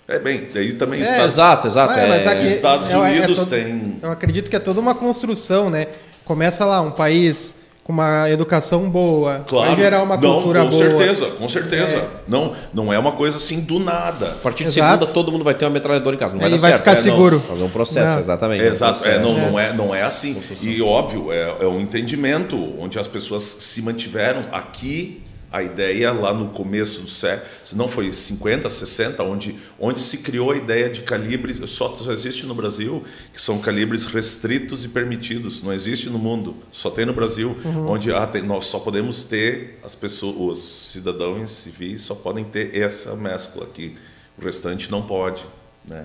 [0.09, 1.93] É bem, daí também é, Estados, exato, exato.
[1.95, 3.99] É, mas aqui, Estados é, é Unidos todo, tem.
[4.03, 5.89] Eu acredito que é toda uma construção, né?
[6.24, 7.57] Começa lá, um país
[7.87, 9.70] com uma educação boa, claro.
[9.70, 10.91] vai gerar uma cultura não, com boa.
[10.91, 11.97] Com certeza, com certeza.
[11.99, 12.09] É.
[12.26, 14.30] Não, não é uma coisa assim do nada.
[14.30, 14.93] A partir de Exato.
[14.95, 16.78] segunda todo mundo vai ter uma metralhadora em casa, não vai, vai certo.
[16.78, 17.37] ficar é, seguro.
[17.37, 18.18] Não, fazer um processo, não.
[18.18, 18.64] exatamente.
[18.64, 19.24] É, exato, um processo.
[19.24, 20.37] não, não, é, não é assim.
[20.62, 25.22] E óbvio, é, é um entendimento onde as pessoas se mantiveram aqui
[25.57, 30.19] a ideia lá no começo do século, se não foi 50, 60, onde, onde se
[30.19, 33.03] criou a ideia de calibres, só, só existe no Brasil,
[33.33, 37.89] que são calibres restritos e permitidos, não existe no mundo, só tem no Brasil, uhum.
[37.89, 42.77] onde ah, tem, nós só podemos ter, as pessoas, os cidadãos civis só podem ter
[42.77, 43.97] essa mescla aqui,
[44.37, 45.47] o restante não pode,
[45.89, 46.05] né?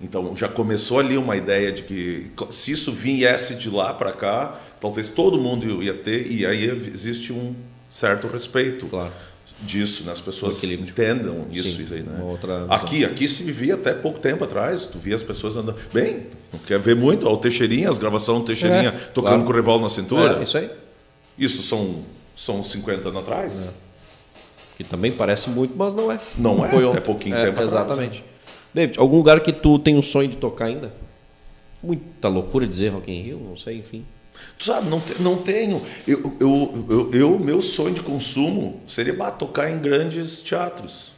[0.00, 4.60] Então já começou ali uma ideia de que se isso viesse de lá para cá,
[4.80, 7.54] talvez todo mundo ia ter, e aí existe um
[7.92, 9.12] certo respeito claro.
[9.60, 10.12] disso, né?
[10.12, 12.18] As pessoas entendam isso Sim, aí, né?
[12.70, 15.76] aqui, aqui se vivia até pouco tempo atrás, tu via as pessoas andando.
[15.92, 19.44] Bem, não quer ver muito, o Teixeirinha, as gravações do Teixeirinha é, tocando claro.
[19.44, 20.40] com o revólver na cintura.
[20.40, 20.70] É, isso aí.
[21.38, 22.02] Isso são,
[22.34, 23.68] são 50 anos atrás.
[23.68, 23.72] É.
[24.78, 26.18] Que também parece muito, mas não é.
[26.38, 27.92] Não, não é, foi é pouquinho é, tempo exatamente.
[27.92, 27.98] atrás.
[27.98, 28.24] Exatamente.
[28.72, 30.94] David, algum lugar que tu tem um sonho de tocar ainda?
[31.82, 34.06] Muita loucura dizer Rock in Rio, não sei, enfim.
[34.58, 35.82] Tu sabe, não, te, não tenho.
[36.06, 41.12] Eu, eu, eu, eu, meu sonho de consumo seria bah, tocar em grandes teatros.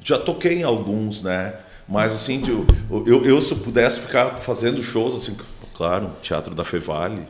[0.00, 1.54] Já toquei em alguns, né?
[1.88, 2.66] Mas assim, eu,
[3.06, 5.36] eu, eu se eu pudesse ficar fazendo shows, assim,
[5.74, 7.22] claro, Teatro da Fevale.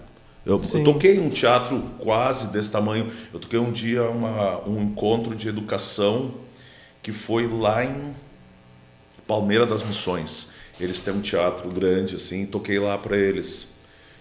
[0.44, 3.10] Eu, eu, toquei em um teatro quase desse tamanho.
[3.34, 6.34] Eu toquei um dia uma, um encontro de educação
[7.02, 8.14] que foi lá em
[9.26, 10.48] Palmeira das Missões.
[10.78, 13.75] Eles têm um teatro grande, assim, toquei lá para eles.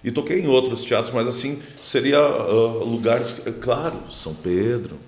[0.05, 4.99] E toquei em outros teatros, mas assim, seria uh, lugares, claro, São Pedro,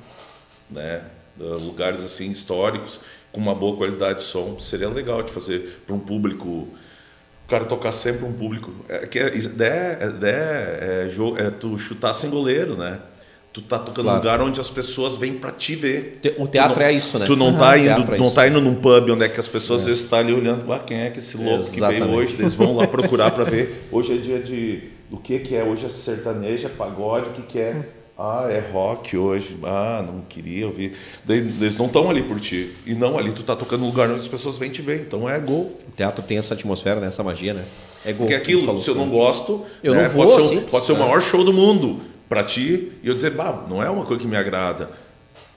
[0.72, 1.04] né?
[1.40, 4.60] Uh, lugares assim históricos com uma boa qualidade de som.
[4.60, 8.74] Seria legal de fazer para um público o cara tocar sempre um público.
[8.90, 13.00] É, que é, é, é, é, jogo, é tu chutar sem goleiro, né?
[13.58, 14.20] Tu tá tocando claro.
[14.20, 16.22] lugar onde as pessoas vêm para te ver.
[16.38, 17.26] O teatro não, é isso, né?
[17.26, 17.58] Tu não uhum.
[17.58, 19.92] tá indo, é não tá indo num pub onde é que as pessoas é.
[19.92, 22.02] estão ali olhando, ah, quem é que esse louco Exatamente.
[22.02, 22.36] que veio hoje?
[22.38, 23.88] Eles vão lá procurar para ver.
[23.92, 27.58] Hoje é dia de do que que é hoje é sertaneja, pagode, o que que
[27.58, 27.84] é
[28.16, 29.58] ah, é rock hoje.
[29.64, 30.94] Ah, não queria ouvir.
[31.28, 32.76] Eles não estão ali por ti.
[32.86, 35.02] E não, ali tu tá tocando no lugar onde as pessoas vêm te ver.
[35.02, 35.76] Então é gol.
[35.88, 37.08] O teatro tem essa atmosfera, né?
[37.08, 37.64] essa magia, né?
[38.06, 38.28] É gol.
[38.28, 40.04] Porque aquilo, se eu não gosto, eu né?
[40.04, 42.92] não vou, pode, ser, um, pode ser o maior show do mundo para ti.
[43.02, 44.90] E eu dizer, bah, não é uma coisa que me agrada.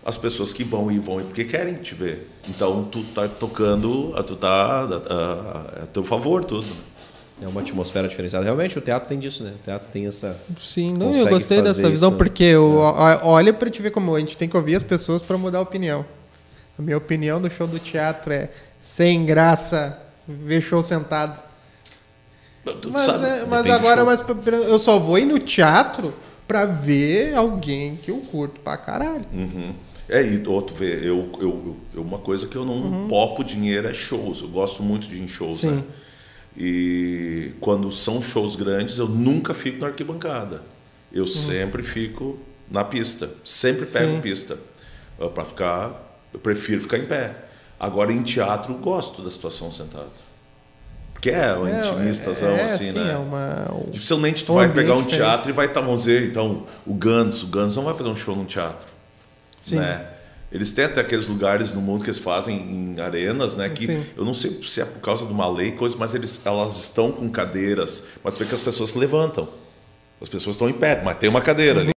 [0.04, 2.28] As pessoas que vão e vão e porque querem te ver.
[2.48, 6.66] Então tu tá tocando, tu tá a, a, a teu favor tudo.
[7.42, 8.44] É uma atmosfera diferenciada.
[8.44, 9.52] Realmente, o teatro tem disso, né?
[9.58, 10.38] O teatro tem essa.
[10.60, 13.20] Sim, não, eu gostei dessa visão, porque eu, é.
[13.24, 15.62] olha para te ver como a gente tem que ouvir as pessoas para mudar a
[15.62, 16.04] opinião.
[16.78, 19.98] A minha opinião do show do teatro é sem graça,
[20.28, 21.40] ver show sentado.
[22.82, 24.22] Tu mas, sabe, é, mas agora mas,
[24.68, 26.12] eu só vou ir no teatro
[26.50, 29.24] para ver alguém que eu curto pra caralho.
[29.32, 29.72] Uhum.
[30.08, 33.06] É, e outro vê, eu, eu, eu, uma coisa que eu não uhum.
[33.06, 34.40] popo dinheiro é shows.
[34.40, 35.70] Eu gosto muito de ir em shows, Sim.
[35.70, 35.84] né?
[36.56, 40.62] E quando são shows grandes, eu nunca fico na arquibancada.
[41.12, 41.28] Eu hum.
[41.28, 42.36] sempre fico
[42.68, 43.30] na pista.
[43.44, 44.20] Sempre pego Sim.
[44.20, 44.58] pista.
[45.32, 47.44] Para ficar, eu prefiro ficar em pé.
[47.78, 50.10] Agora, em teatro, gosto da situação sentado.
[51.20, 53.12] Porque é uma É, intimistazão, é, assim, sim, né?
[53.12, 55.16] é uma- um- Dificilmente tu um vai pegar um diferente.
[55.18, 57.42] teatro e vai estar, vamos dizer, então, o Guns.
[57.42, 58.88] O Guns não vai fazer um show num teatro.
[59.60, 59.76] Sim.
[59.76, 60.02] Né?
[60.50, 63.68] Eles têm até aqueles lugares no mundo que eles fazem em arenas, né?
[63.68, 64.02] Que Sim.
[64.16, 67.12] eu não sei se é por causa de uma lei, coisa, mas eles, elas estão
[67.12, 68.04] com cadeiras.
[68.24, 69.46] Mas tu vê que as pessoas se levantam.
[70.22, 71.90] As pessoas estão em pé, mas tem uma cadeira ali.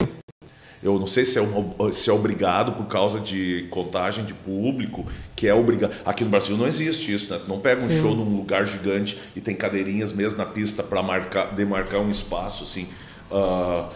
[0.83, 5.05] Eu não sei se é, uma- se é obrigado por causa de contagem de público,
[5.35, 5.93] que é obrigado.
[6.03, 7.39] Aqui no Brasil não existe isso, né?
[7.43, 11.03] Tu não pega um show num lugar gigante e tem cadeirinhas mesmo na pista para
[11.03, 12.87] marcar, demarcar um espaço, assim.
[13.31, 13.89] Ah,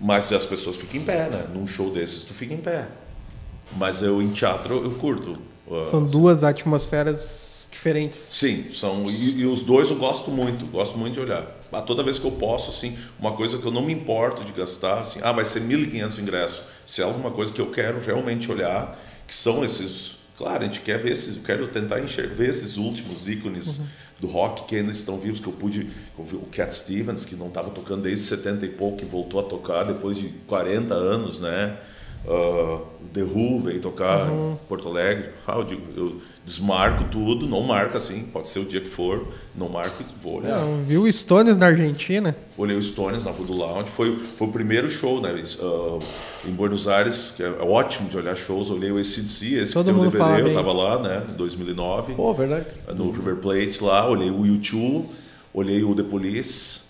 [0.00, 1.44] mas as pessoas ficam em pé, né?
[1.52, 2.88] Num show desses tu fica em pé.
[3.76, 5.36] Mas eu em teatro eu curto.
[5.70, 8.18] ah, São duas atmosferas diferentes.
[8.30, 11.59] Sim, são e, e os dois eu gosto muito, gosto muito de olhar.
[11.72, 14.52] Ah, toda vez que eu posso, assim, uma coisa que eu não me importo de
[14.52, 16.62] gastar, assim, ah, vai ser 1.500 ingressos.
[16.84, 20.80] Se é alguma coisa que eu quero realmente olhar, que são esses, claro, a gente
[20.80, 23.82] quer ver esses, eu quero tentar enxergar, ver esses últimos ícones
[24.20, 27.70] do rock que ainda estão vivos, que eu pude, o Cat Stevens, que não estava
[27.70, 31.78] tocando desde 70 e pouco, que voltou a tocar depois de 40 anos, né?
[32.26, 35.30] Ah, o The Who veio tocar em Porto Alegre.
[35.46, 39.26] Ah, eu, digo, eu desmarco tudo, não marca assim, pode ser o dia que for,
[39.54, 40.58] não marco e vou olhar.
[40.58, 42.36] Não, viu o Stones na Argentina?
[42.56, 45.98] Olhei o Stones na Voodoo Lounge, foi, foi o primeiro show né, ah,
[46.46, 48.70] em Buenos Aires, que é ótimo de olhar shows.
[48.70, 52.14] Olhei o ACDC, esse Todo que tem o DVD, eu estava lá, né, em 2009,
[52.14, 52.66] Pô, verdade.
[52.94, 54.08] no River Plate lá.
[54.08, 55.04] Olhei o U2,
[55.54, 56.89] olhei o The Police.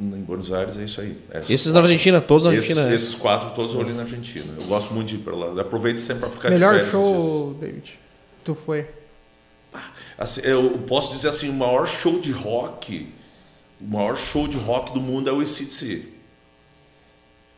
[0.00, 1.16] Em Buenos Aires é isso aí.
[1.30, 2.88] Essas Esses na Argentina, todos na esses, Argentina.
[2.88, 2.94] né?
[2.94, 4.46] esses quatro todos eu olhei na Argentina.
[4.60, 5.60] Eu gosto muito de ir para lá.
[5.60, 7.98] Aproveito sempre para ficar de Melhor férias, show, David.
[8.44, 8.86] Tu foi.
[10.16, 13.08] Assim, eu posso dizer assim, o maior show de rock,
[13.80, 16.02] o maior show de rock do mundo é o ACDC.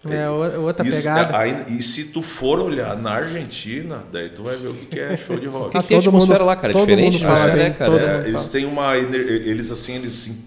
[0.09, 1.37] É o- outra Isso- pegada.
[1.39, 5.15] aí- e se tu for olhar na Argentina, daí tu vai ver o que é
[5.15, 5.73] show de rock.
[5.79, 6.69] que tem a todo mundo- lá, cara?
[6.69, 7.91] É todo diferente, mundo fala né, bem, cara?
[7.91, 8.53] todo É, mundo Eles fala.
[8.53, 10.39] têm uma eles assim eles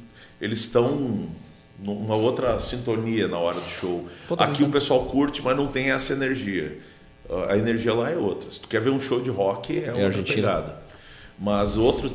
[0.41, 1.27] eles estão
[1.83, 4.07] numa outra sintonia na hora do show.
[4.27, 4.55] Totalmente.
[4.55, 6.77] Aqui o pessoal curte, mas não tem essa energia.
[7.49, 8.49] A energia lá é outra.
[8.49, 10.35] Se tu quer ver um show de rock é outra Argentina.
[10.35, 10.83] pegada.
[11.39, 12.11] Mas outro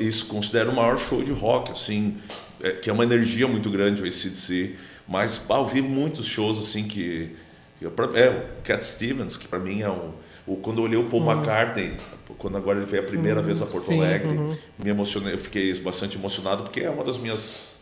[0.00, 2.16] isso considero o maior show de rock assim,
[2.60, 4.76] é, que é uma energia muito grande o ACDC.
[5.06, 7.36] Mas eu vi muitos shows assim que
[7.78, 10.12] que é o Cat Stevens que para mim é um
[10.46, 11.32] o, quando eu olhei o Paul Uhum.
[11.32, 11.96] McCartney,
[12.38, 14.56] quando agora ele veio a primeira vez a Porto sim, Alegre, uhum.
[14.82, 17.80] me emocionei, eu fiquei bastante emocionado porque é uma das minhas.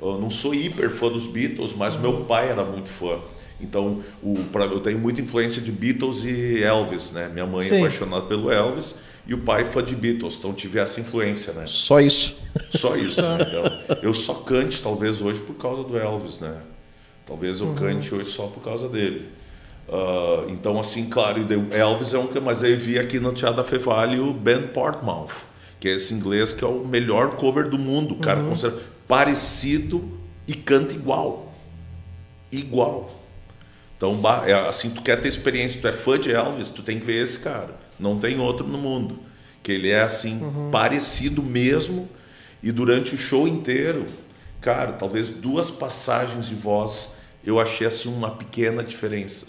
[0.00, 2.00] eu não sou hiper fã dos Beatles, mas Uhum.
[2.00, 3.18] meu pai era muito fã.
[3.60, 7.28] Então, o, pra, eu tenho muita influência de Beatles e Elvis, né?
[7.30, 7.78] Minha mãe é Sim.
[7.80, 11.64] apaixonada pelo Elvis e o pai fã de Beatles, então tive essa influência, né?
[11.66, 12.38] Só isso.
[12.70, 13.20] Só isso.
[13.20, 13.36] né?
[13.46, 16.56] Então, eu só cante talvez hoje por causa do Elvis, né?
[17.26, 17.74] Talvez eu Uhum.
[17.74, 19.28] cante hoje só por causa dele.
[19.90, 23.64] Ah, então, assim, claro, Elvis é um que mas aí vi aqui no Teatro da
[23.64, 25.32] Fevale o Ben Portmouth,
[25.80, 28.14] que é esse inglês que é o melhor cover do mundo.
[28.16, 30.08] Cara considera parecido
[30.46, 31.52] e canta igual.
[32.52, 33.10] Igual.
[33.96, 37.04] Então, é assim, tu quer ter experiência, tu é fã de Elvis, tu tem que
[37.04, 37.74] ver esse cara.
[37.98, 39.18] Não tem outro no mundo.
[39.62, 40.40] Que ele é assim,
[40.72, 42.08] parecido mesmo.
[42.62, 44.06] E durante o show inteiro,
[44.60, 49.46] cara, talvez duas passagens de voz, eu achei assim uma pequena diferença.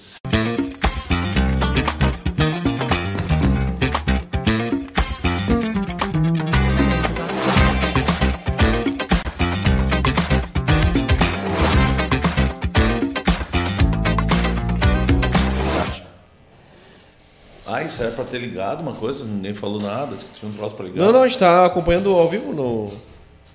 [17.74, 20.76] Ah, isso era pra ter ligado uma coisa, ninguém falou nada, que tinha um troço
[20.76, 21.06] pra ligar.
[21.06, 22.92] Não, não, a gente tá acompanhando ao vivo no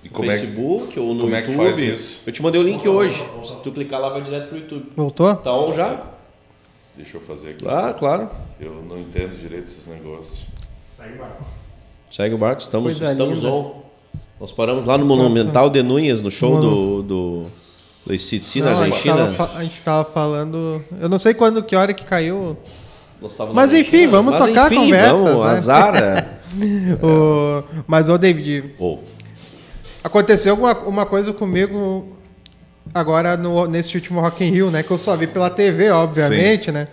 [0.07, 1.65] E como é que- Facebook ou no como é que YouTube.
[1.65, 2.21] faz isso?
[2.25, 3.23] Eu te mandei o link hoje.
[3.43, 4.91] Se tu clicar lá, vai direto pro YouTube.
[4.95, 5.35] Voltou?
[5.35, 6.01] Tá on já?
[6.95, 7.65] Deixa eu fazer aqui.
[7.67, 8.29] Ah, claro.
[8.59, 10.45] Eu não entendo direito esses negócios.
[12.09, 13.49] Segue o barco, estamos, Coisa estamos linda.
[13.51, 13.81] on.
[14.39, 17.43] Nós paramos lá no Monumental de Núñez, no show do, do,
[18.05, 19.35] do ACDC na a, Argentina.
[19.55, 20.81] a gente tava falando.
[21.01, 22.55] Eu não sei quando, que hora que caiu.
[23.53, 24.11] Mas enfim, Argentina.
[24.11, 25.49] vamos Mas tocar a enfim, conversa, Vamos, né?
[25.49, 25.95] azar.
[26.01, 26.37] é.
[27.05, 29.03] O- Mas, ô David, Ou,
[30.07, 32.17] aconteceu uma, uma coisa comigo
[32.93, 34.81] agora no, nesse último Rock in Rio, né?
[34.83, 36.87] Que eu só vi pela TV, obviamente, né?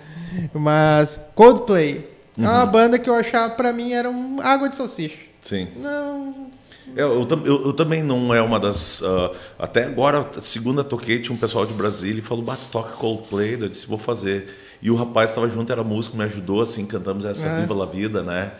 [0.52, 2.48] Mas Coldplay é Uhum.
[2.50, 5.16] uma banda que eu achava pra mim era um água de salsicha.
[5.40, 5.68] sim.
[5.76, 6.48] Não,
[6.96, 9.02] Eu, eu, tam- eu- eu também não é uma das.
[9.04, 13.54] ah, até agora, segunda toquei, tinha um pessoal de Brasília e falou: Bato, toca Coldplay.
[13.60, 14.52] Eu disse: Vou fazer.
[14.82, 17.60] E o rapaz estava junto, era músico, me ajudou, assim, cantamos essa É.
[17.60, 18.50] Viva la Vida, né?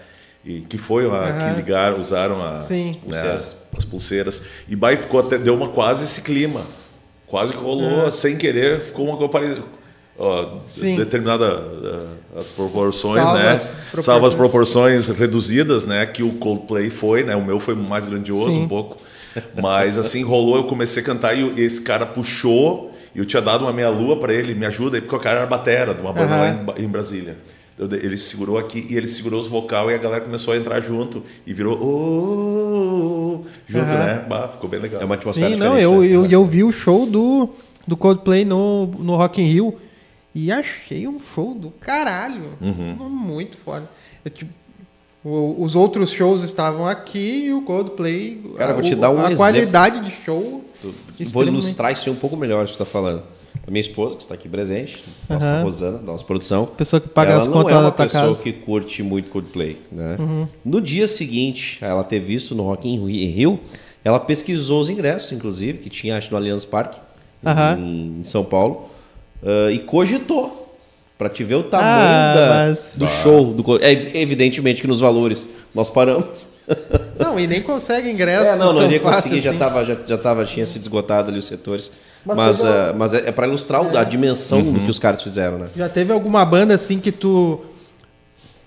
[0.44, 1.32] E que foi a Aham.
[1.50, 2.92] que ligaram, usaram a, Sim.
[2.92, 3.57] né, Pulseiras.
[3.77, 4.43] As pulseiras.
[4.68, 6.62] E vai ficou até, deu uma quase esse clima.
[7.27, 9.64] Quase que rolou, sem querer, ficou uma coisa
[10.18, 10.59] ó,
[10.97, 13.51] determinada uh, as proporções, Salva né?
[13.51, 14.05] as proporções.
[14.05, 16.07] Salva as proporções reduzidas, né?
[16.07, 17.35] Que o Coldplay foi, né?
[17.35, 18.62] O meu foi mais grandioso Sim.
[18.62, 18.99] um pouco.
[19.61, 23.62] Mas assim, rolou, eu comecei a cantar e esse cara puxou e eu tinha dado
[23.62, 26.35] uma meia-lua para ele, me ajuda, aí, porque o cara era batera de uma banda
[26.35, 26.64] Aham.
[26.66, 27.37] lá em, em Brasília.
[27.79, 31.25] Ele segurou aqui e ele segurou os vocal e a galera começou a entrar junto
[31.45, 34.05] e virou "Oh", junto, Aham.
[34.05, 34.25] né?
[34.29, 35.01] Bah, ficou bem legal.
[35.03, 36.07] É uma atmosfera Sim, não, eu, né?
[36.07, 37.49] eu, eu vi o show do,
[37.87, 39.75] do Coldplay no, no Rock in Rio
[40.35, 42.57] e achei um show do caralho.
[42.61, 42.95] Uhum.
[43.09, 43.89] Muito foda.
[44.25, 44.53] É tipo,
[45.25, 48.41] os outros shows estavam aqui e o Coldplay.
[48.57, 49.37] Cara, eu vou te a, dar um A exemplo.
[49.37, 50.64] qualidade de show.
[51.33, 53.22] Vou ilustrar isso um pouco melhor, o que você está falando.
[53.67, 55.62] A minha esposa, que está aqui presente, nossa Aham.
[55.62, 56.67] Rosana, da nossa produção.
[56.67, 58.43] Pessoa que paga ela as não contas é lá uma da tua pessoa casa.
[58.43, 60.17] que curte muito Coldplay, né?
[60.19, 60.47] Uhum.
[60.65, 63.59] No dia seguinte, a ela ter visto no Rock in Rio,
[64.05, 67.01] ela pesquisou os ingressos, inclusive, que tinha, acho, no Allianz Parque,
[67.45, 67.79] Aham.
[67.81, 68.91] em São Paulo,
[69.43, 70.61] ah, e cogitou
[71.17, 73.47] para te ver o tamanho Ah, da- mas- do show.
[73.55, 76.49] Do, é, evidentemente que nos valores nós paramos.
[77.19, 78.45] Não, e nem consegue ingresso.
[78.53, 79.59] É, não, não fácil conseguir, já assim.
[79.59, 81.91] tava, já, já tava, tinha se esgotado ali os setores.
[82.25, 84.72] Mas Mas, teve ah, mas é, para ilustrar o- a dimensão Uhum.
[84.72, 85.66] do que os caras fizeram, né?
[85.77, 87.61] Já teve alguma banda assim que tu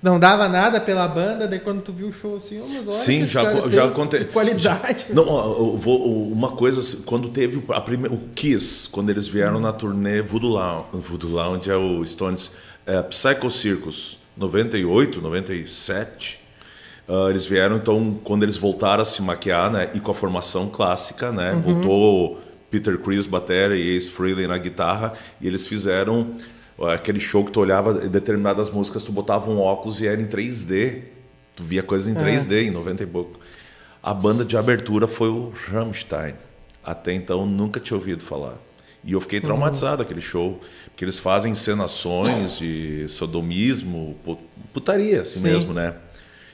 [0.02, 2.92] não dava nada pela banda, daí quando tu viu o show assim, oh, mas olha
[2.92, 4.28] Sim, já, já aconteceu.
[4.28, 5.06] Qualidade.
[5.10, 9.10] Não, ó, eu vou, uma coisa, assim, quando teve o- a prime- o Kiss, quando
[9.10, 15.20] eles vieram na turnê Voodoo Lounge, Voodoo Lounge é o Stones, é, Psycho Circus, 98,
[15.20, 16.40] 97.
[17.10, 20.70] ah, eles vieram, então, quando eles voltaram a se maquiar, né, e com a formação
[20.70, 22.40] clássica, né, voltou
[22.70, 26.36] Peter Chris, batera e Ace Frehley na guitarra, e eles fizeram
[26.94, 31.02] aquele show que tu olhava determinadas músicas, tu botava um óculos e era em 3D.
[31.56, 33.40] Tu via coisa em 3D, em 90 e pouco.
[34.04, 36.36] A banda de abertura foi o Rammstein.
[36.84, 38.56] Até então nunca tinha ouvido falar.
[39.04, 44.38] E eu fiquei traumatizado aquele show, porque eles fazem encenações de sodomismo, pu-
[44.74, 45.46] putaria assim Sim.
[45.48, 45.96] mesmo, né?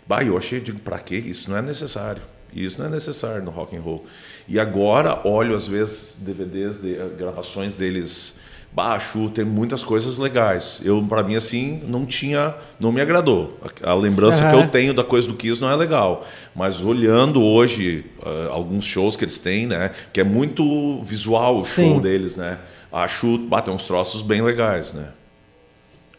[0.08, 1.18] Bah, eu achei, digo, pra quê?
[1.18, 2.22] Isso não é necessário.
[2.56, 4.06] Isso não é necessário no rock and roll.
[4.48, 8.36] E agora olho às vezes DVDs de eh, gravações deles
[8.72, 10.82] baixo, tem muitas coisas legais.
[10.84, 13.60] Eu para mim assim não tinha, não me agradou.
[13.84, 14.64] A, a lembrança que Aham.
[14.64, 16.26] eu tenho da coisa do Kiss não é legal,
[16.56, 21.66] mas olhando hoje eh, alguns shows que eles têm, né, que é muito visual o
[21.66, 22.02] show Sim.
[22.02, 22.58] deles, né?
[22.92, 25.10] Acho, batem uns troços bem legais, né?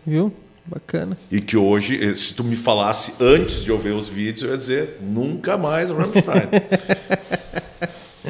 [0.06, 0.32] Viu?
[0.66, 1.16] Bacana.
[1.30, 4.50] E que hoje, eh, se tu me falasse antes de eu ver os vídeos, eu
[4.50, 6.48] ia dizer nunca mais Rammstein.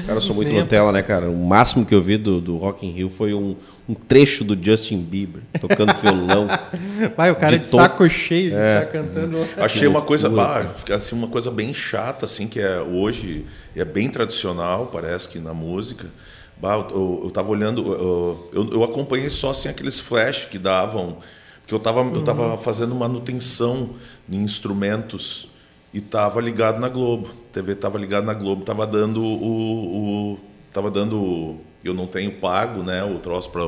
[0.07, 1.30] Cara, eu sou muito Nutella, né, cara?
[1.30, 3.55] O máximo que eu vi do, do Rock in Rio foi um,
[3.89, 6.49] um trecho do Justin Bieber tocando violão.
[7.16, 8.80] Vai, o cara De de, to- saco cheio É.
[8.80, 9.39] tá cantando.
[9.57, 14.11] Achei uma coisa, bah, assim, uma coisa bem chata, assim, que é hoje é bem
[14.11, 16.09] tradicional, parece que na música.
[16.61, 20.59] Bah, eu, eu, eu tava olhando, eu, eu, eu acompanhei só assim aqueles flash que
[20.59, 21.18] davam,
[21.65, 23.91] porque eu tava, eu tava fazendo manutenção
[24.29, 25.49] em instrumentos
[25.95, 27.27] e tava ligado na Globo.
[27.29, 30.39] A TV tava ligado na Globo, tava dando o, o
[30.71, 33.62] tava dando eu não tenho pago, né, o troço para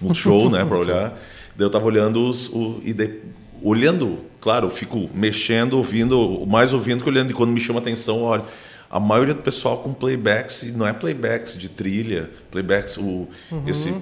[0.00, 1.10] Multishow, né, para olhar.
[1.54, 3.20] Daí eu tava olhando os o, e daí,
[3.62, 8.22] olhando, claro, eu fico mexendo, ouvindo, mais ouvindo que olhando e quando me chama atenção,
[8.22, 8.44] olha,
[8.90, 13.26] a maioria do pessoal com playbacks, não é playbacks de trilha, playbacks o
[13.66, 13.94] esse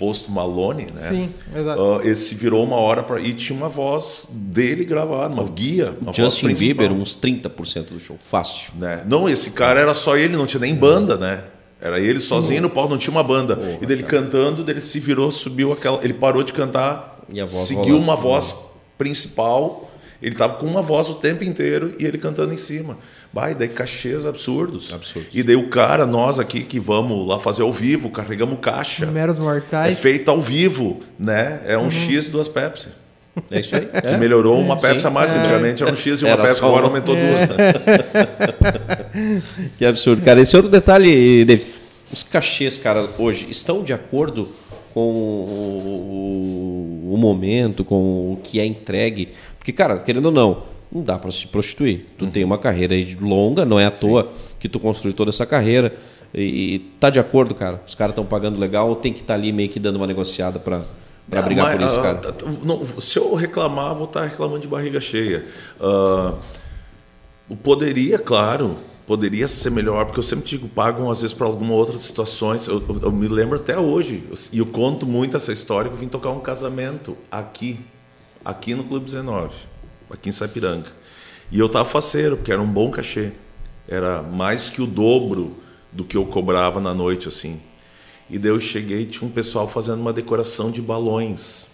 [0.00, 1.08] Post Malone, né?
[1.10, 1.80] Sim, exato.
[1.80, 6.10] Ah, esse virou uma hora para e tinha uma voz dele gravada, uma guia, uma
[6.10, 8.16] voz Justin principal Bieber, uns 30% do show.
[8.18, 8.72] Fácil.
[8.76, 9.04] né?
[9.06, 11.44] Não, esse cara era só ele, não tinha nem banda, né?
[11.78, 13.58] Era ele sozinho no palco, não tinha uma banda.
[13.80, 16.00] e dele cantando, dele se virou, subiu aquela.
[16.02, 18.02] Ele parou de cantar, E a voz seguiu rolando.
[18.02, 18.54] uma voz
[18.98, 19.89] principal.
[20.22, 22.98] Ele tava com uma voz o tempo inteiro e ele cantando em cima.
[23.32, 24.92] Bah, e daí cachês absurdos.
[24.92, 25.30] Absurdos.
[25.32, 29.06] E daí o cara, nós aqui que vamos lá fazer ao vivo, carregamos caixa.
[29.06, 29.98] Meros É mortais.
[29.98, 31.62] feito ao vivo, né?
[31.64, 32.88] É um X e duas Pepsi.
[33.50, 33.86] É isso aí.
[33.86, 34.16] Que É.
[34.18, 34.88] melhorou uma Sim.
[34.88, 37.48] Pepsi a mais, que antigamente era um X e uma Era Pepsi, agora aumentou duas,
[37.48, 37.56] né?
[39.78, 40.40] Que absurdo, cara.
[40.40, 41.66] Esse outro detalhe, David,
[42.12, 44.48] os cachês, cara, hoje estão de acordo
[44.92, 49.28] com o, o- o momento, com o que é entregue.
[49.60, 52.06] Porque, cara, querendo ou não, não dá para se prostituir.
[52.18, 54.28] Tu tem uma carreira aí longa, não é à toa
[54.58, 55.94] que tu construiu toda essa carreira.
[56.34, 57.80] E, e tá de acordo, cara?
[57.86, 60.58] Os caras estão pagando legal ou tem que estar ali meio que dando uma negociada
[60.58, 60.80] para
[61.32, 62.14] Ah, brigar por isso, ah, cara?
[62.18, 65.44] tá- tá- não, se eu reclamar, vou estar reclamando de barriga cheia.
[65.80, 66.34] Ah,
[67.62, 68.76] poderia, claro,
[69.06, 72.66] poderia ser melhor, porque eu sempre digo, pagam às vezes para alguma outra situações.
[72.68, 75.96] Eu, eu- eu me lembro até hoje, eu- e eu, conto muito essa história, que
[75.96, 77.78] eu vim tocar um casamento aqui,
[78.44, 79.54] aqui no Clube 19,
[80.10, 80.90] aqui em Sapiranga.
[81.50, 83.32] E eu estava faceiro, porque era um bom cachê.
[83.88, 85.56] Era mais que o dobro
[85.90, 87.60] do que eu cobrava na noite, assim.
[88.28, 91.66] E daí eu cheguei tinha um pessoal fazendo uma decoração de balões.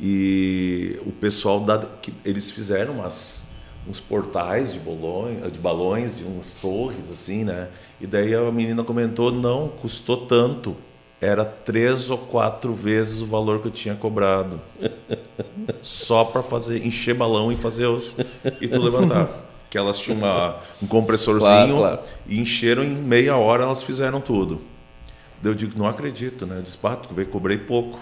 [0.00, 1.86] E o pessoal da,
[2.24, 3.50] eles fizeram umas,
[3.86, 7.68] uns portais de, bolões, de balões e umas torres assim, né?
[8.00, 10.76] E daí a menina comentou: "Não, custou tanto.
[11.22, 14.60] Era três ou quatro vezes o valor que eu tinha cobrado,
[15.80, 18.18] só para fazer encher balão e fazer os
[18.60, 19.28] e tu levantar."
[19.70, 22.00] Que elas tinham uma, um compressorzinho Claro, claro.
[22.26, 24.60] e encheram em meia hora, elas fizeram tudo.
[25.40, 26.58] Daí eu digo, não acredito, né?
[26.58, 26.78] Eu disse,
[27.12, 27.98] vê, cobrei pouco.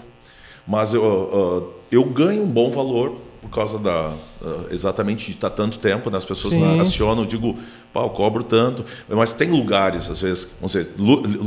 [0.67, 4.13] Mas eu, ah, eu ganho um bom valor por causa da
[4.43, 6.17] ah, exatamente de estar tanto tempo, né?
[6.17, 6.79] as pessoas Sim.
[6.79, 7.57] acionam, eu digo,
[7.91, 8.85] pá, eu cobro tanto.
[9.09, 10.93] Mas tem lugares, às vezes, vamos dizer,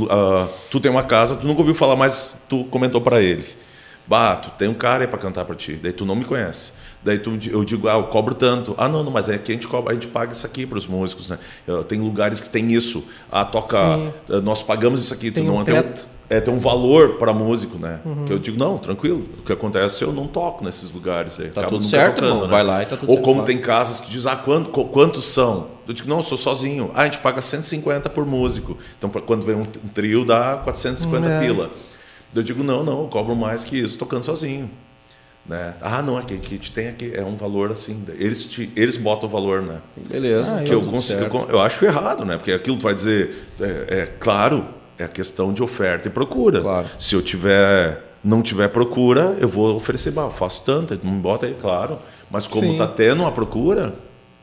[0.09, 3.45] ah, tu tem uma casa, tu nunca ouviu falar, mas tu comentou para ele.
[4.05, 6.73] Bah, tu tem um cara aí para cantar para ti, daí tu não me conhece.
[7.05, 8.73] Daí tu, eu digo, ah, eu cobro tanto.
[8.79, 10.79] Ah, não, não, mas é que a gente cobra, a gente paga isso aqui para
[10.79, 11.37] os músicos, né?
[11.67, 13.03] Eu- Tem lugares que tem isso.
[13.31, 14.41] Ah, toca, Sim.
[14.43, 16.07] nós pagamos isso aqui, tu Tem não um tem um- teto.
[16.27, 17.99] é, tem um valor para músico, né?
[18.25, 19.23] Que eu digo, não, tranquilo.
[19.37, 21.39] O que acontece é eu não toco nesses lugares.
[21.39, 22.47] Aí, Tá acabo tudo certo, tocando, irmão.
[22.49, 23.45] Vai lá e tá tudo Ou certo, como claro.
[23.45, 25.67] tem casas que dizem, ah, quanto, qu- quantos são?
[25.87, 26.89] Eu digo, não, eu sou sozinho.
[26.95, 28.75] Ah, a gente paga 150 por músico.
[28.97, 31.39] Então, pra- quando vem um, um trio, dá 450 É.
[31.39, 31.69] pila.
[32.33, 34.69] Eu digo, não, não, eu cobro mais que isso tocando sozinho.
[35.47, 35.75] Né?
[35.79, 38.03] Ah, não, aqui que a gente tem aqui é um valor assim.
[38.17, 39.79] Eles, te, eles botam o valor, né?
[39.95, 40.57] Beleza.
[40.57, 41.49] Ah, que eu, consigo, certo.
[41.49, 42.37] eu acho errado, né?
[42.37, 44.65] Porque aquilo tu vai dizer, é, é claro,
[44.97, 46.61] é a questão de oferta e procura.
[46.61, 46.87] Claro.
[46.97, 51.19] Se eu tiver, não tiver procura, eu vou oferecer, bah, eu faço tanto, não me
[51.19, 51.99] bota aí, claro.
[52.31, 52.77] Mas como Sim.
[52.77, 53.93] tá tendo uma procura,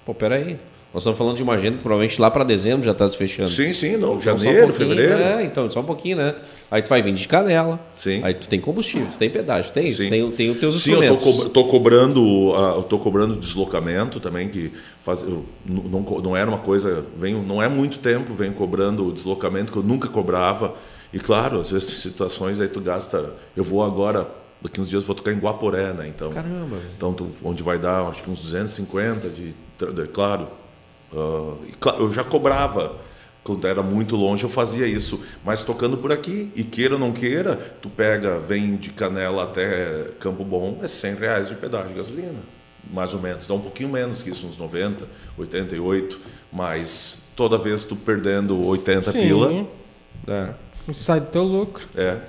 [0.04, 0.58] Pô, peraí.
[0.92, 3.48] Nós estamos falando de uma agenda que provavelmente lá para dezembro já está se fechando.
[3.48, 5.22] sim, sim, não, Então, um janeiro, pouquinho, fevereiro.
[5.22, 6.34] É, então, só um pouquinho, né?
[6.70, 7.80] Aí tu vai vir de canela.
[7.96, 8.20] Sim.
[8.22, 10.10] Aí tu tem combustível, tu tem pedágio, tem isso, Sim.
[10.10, 11.44] tem, tem os teus Sim, eu tô, instrumentos.
[11.44, 14.70] co- tô cobrando, ah, eu tô cobrando deslocamento também, que
[15.00, 19.12] faz, eu, não, não era uma coisa, venho, não é muito tempo, venho cobrando o
[19.12, 20.74] deslocamento que eu nunca cobrava.
[21.10, 24.28] E claro, às vezes tem situações aí tu gasta, eu vou agora,
[24.60, 26.06] daqui uns dias eu vou tocar em Guaporé, né?
[26.06, 26.76] Então, Caramba.
[26.96, 29.54] então tu, onde vai dar, acho que uns 250 de,
[29.94, 30.48] de claro.
[31.80, 32.96] Claro, eu já cobrava.
[33.44, 37.12] Quando era muito longe eu fazia isso, mas tocando por aqui, e queira ou não
[37.12, 41.94] queira, tu pega, vem de Canela até Campo Bom, é 100 reais de pedágio de
[41.94, 42.38] gasolina,
[42.92, 43.48] mais ou menos.
[43.48, 46.20] Dá um pouquinho menos que isso, uns 90, 88,
[46.52, 49.20] mas toda vez tu perdendo 80 Sim.
[49.20, 49.66] pila,
[50.28, 50.54] É.
[50.94, 51.88] Sai do teu lucro.
[51.96, 52.20] é.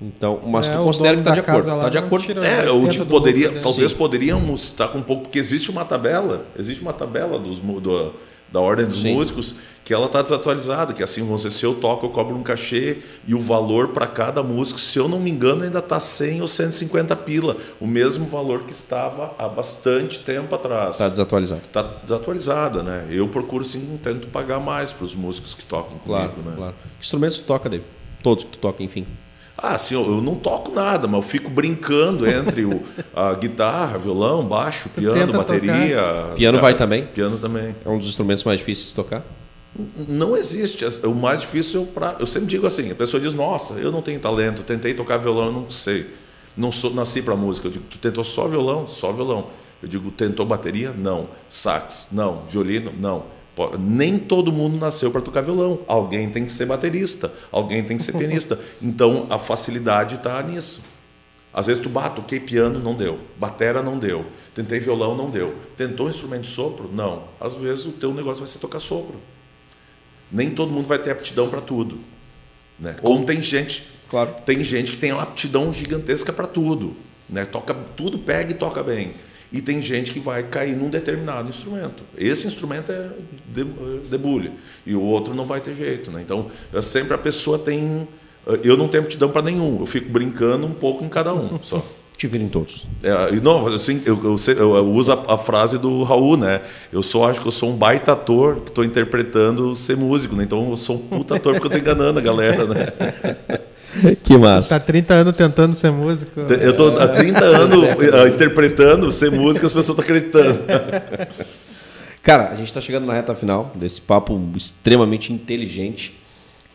[0.00, 1.64] Então, mas É, tu o considera que dono tá de acordo.
[1.64, 2.24] casa lá Tá de acordo.
[2.26, 3.60] tira- É, eu 80 digo, do poderia, dele.
[3.60, 8.12] talvez poderíamos estar com um pouco, porque existe uma tabela, existe uma tabela dos, do-
[8.52, 9.14] da ordem dos Sim.
[9.14, 9.54] músicos
[9.84, 12.98] que ela está desatualizada, que assim, vamos dizer, se eu toco, eu cobro um cachê
[13.26, 16.48] e o valor para cada músico, se eu não me engano, ainda está 100 ou
[16.48, 20.98] 150 pila, o mesmo valor que estava há bastante tempo atrás.
[20.98, 21.62] Tá desatualizado.
[21.66, 23.06] Está desatualizada, né?
[23.10, 26.52] Eu procuro sim, tento pagar mais para os músicos que tocam comigo, Claro, né?
[26.56, 26.74] claro.
[26.98, 27.86] Que instrumentos tu toca, David?
[28.22, 29.06] Todos que tu toca, enfim.
[29.58, 32.82] Ah, sim, eu, eu não toco nada, mas eu fico brincando entre o,
[33.14, 36.32] a guitarra, violão, baixo, piano, bateria.
[36.36, 37.06] Piano vai também?
[37.06, 37.74] Piano também.
[37.84, 39.24] É um dos instrumentos mais difíceis de tocar.
[40.08, 40.84] Não existe.
[41.04, 44.02] O mais difícil, eu, pra, eu sempre digo assim: a pessoa diz, nossa, eu não
[44.02, 46.06] tenho talento, tentei tocar violão, eu não sei.
[46.56, 47.68] Não sou, nasci para música.
[47.68, 48.86] Eu digo, tu tentou só violão?
[48.86, 49.48] Só violão.
[49.82, 50.90] Eu digo, tentou bateria?
[50.90, 51.28] Não.
[51.48, 52.08] Sax?
[52.12, 52.42] Não.
[52.48, 52.92] Violino?
[52.98, 53.24] Não.
[53.78, 55.80] Nem todo mundo nasceu para tocar violão.
[55.86, 58.58] Alguém tem que ser baterista, alguém tem que ser pianista.
[58.82, 60.82] Então a facilidade está nisso.
[61.52, 63.18] Às vezes tu bate, toquei piano, não deu.
[63.38, 64.26] Batera, não deu.
[64.54, 65.54] Tentei violão, não deu.
[65.74, 66.90] Tentou instrumento de sopro?
[66.92, 67.24] Não.
[67.40, 69.18] Às vezes o teu negócio vai ser tocar sopro.
[70.30, 71.98] Nem todo mundo vai ter aptidão para tudo.
[72.78, 72.94] Né?
[73.00, 74.34] Como tem gente, Claro.
[74.44, 76.94] tem gente que tem uma aptidão gigantesca para tudo.
[77.26, 77.46] Né?
[77.46, 79.14] Toca, tudo pega e toca bem.
[79.56, 82.02] E tem gente que vai cair num determinado instrumento.
[82.16, 83.08] Esse instrumento é
[83.48, 84.52] de- debulha.
[84.84, 86.10] E o outro não vai ter jeito.
[86.10, 86.20] Né?
[86.22, 88.06] Então, é sempre a pessoa tem.
[88.62, 89.80] Eu não tenho aptidão para nenhum.
[89.80, 91.82] Eu fico brincando um pouco em cada um só.
[92.16, 92.86] Te viram em todos.
[93.02, 96.62] É, não, assim, eu, eu, eu- eu uso a, a frase do Raul, né?
[96.90, 100.44] Eu só acho que eu sou um baita ator que estou interpretando ser músico, né?
[100.44, 102.86] Então eu sou um puta ator porque eu estou enganando a galera, né?
[104.22, 104.78] Que massa.
[104.78, 106.40] Tá 30 anos tentando ser músico.
[106.40, 110.58] Eu estou há 30 anos eh, interpretando ser músico as pessoas estão acreditando.
[112.22, 116.14] Cara, a gente está chegando na reta final desse papo extremamente inteligente.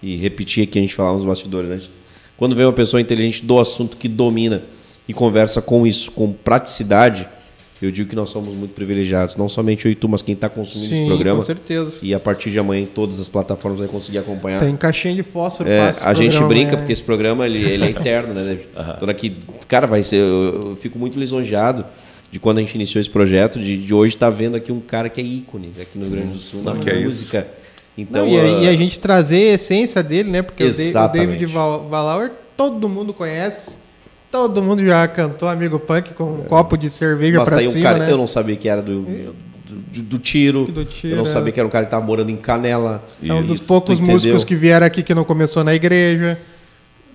[0.01, 1.79] E repetir aqui, a gente falava nos bastidores, né?
[2.37, 4.63] Quando vem uma pessoa inteligente do assunto que domina
[5.07, 7.27] e conversa com isso, com praticidade,
[7.85, 9.35] eu digo que nós somos muito privilegiados.
[9.35, 11.39] Não somente eu e tu, mas quem está consumindo esse Sim, programa.
[11.39, 11.99] com certeza.
[12.05, 14.59] E a partir de amanhã em todas as plataformas vai conseguir acompanhar.
[14.59, 15.69] Tem caixinha de fósforo.
[15.69, 16.77] É, esse a gente programa brinca amanhã.
[16.79, 18.43] porque esse programa ele, ele é eterno, né?
[18.43, 18.67] David?
[18.97, 19.37] Então aqui,
[19.67, 20.17] cara, vai ser.
[20.17, 21.85] Eu, eu fico muito lisonjeado
[22.31, 25.09] de quando a gente iniciou esse projeto, de, de hoje estar vendo aqui um cara
[25.09, 27.47] que é ícone aqui no Rio Grande do Sul, na que é música.
[27.97, 30.41] Então, Não, e, a, ah, e a gente trazer a essência dele, né?
[30.41, 31.27] Porque o Da- o Exatamente.
[31.31, 33.80] David Val- Valauer todo mundo conhece.
[34.31, 37.83] Todo mundo já cantou Amigo Punk com um copo de cerveja tá aí um cima,
[37.83, 38.11] cara, né?
[38.11, 40.65] eu não sabia que era do, do, do tiro.
[40.65, 41.27] Do tiro, Eu não é.
[41.27, 43.03] sabia que era um cara que tava morando em Canela.
[43.21, 46.39] É um dos poucos músicos que vieram aqui que não começou na igreja.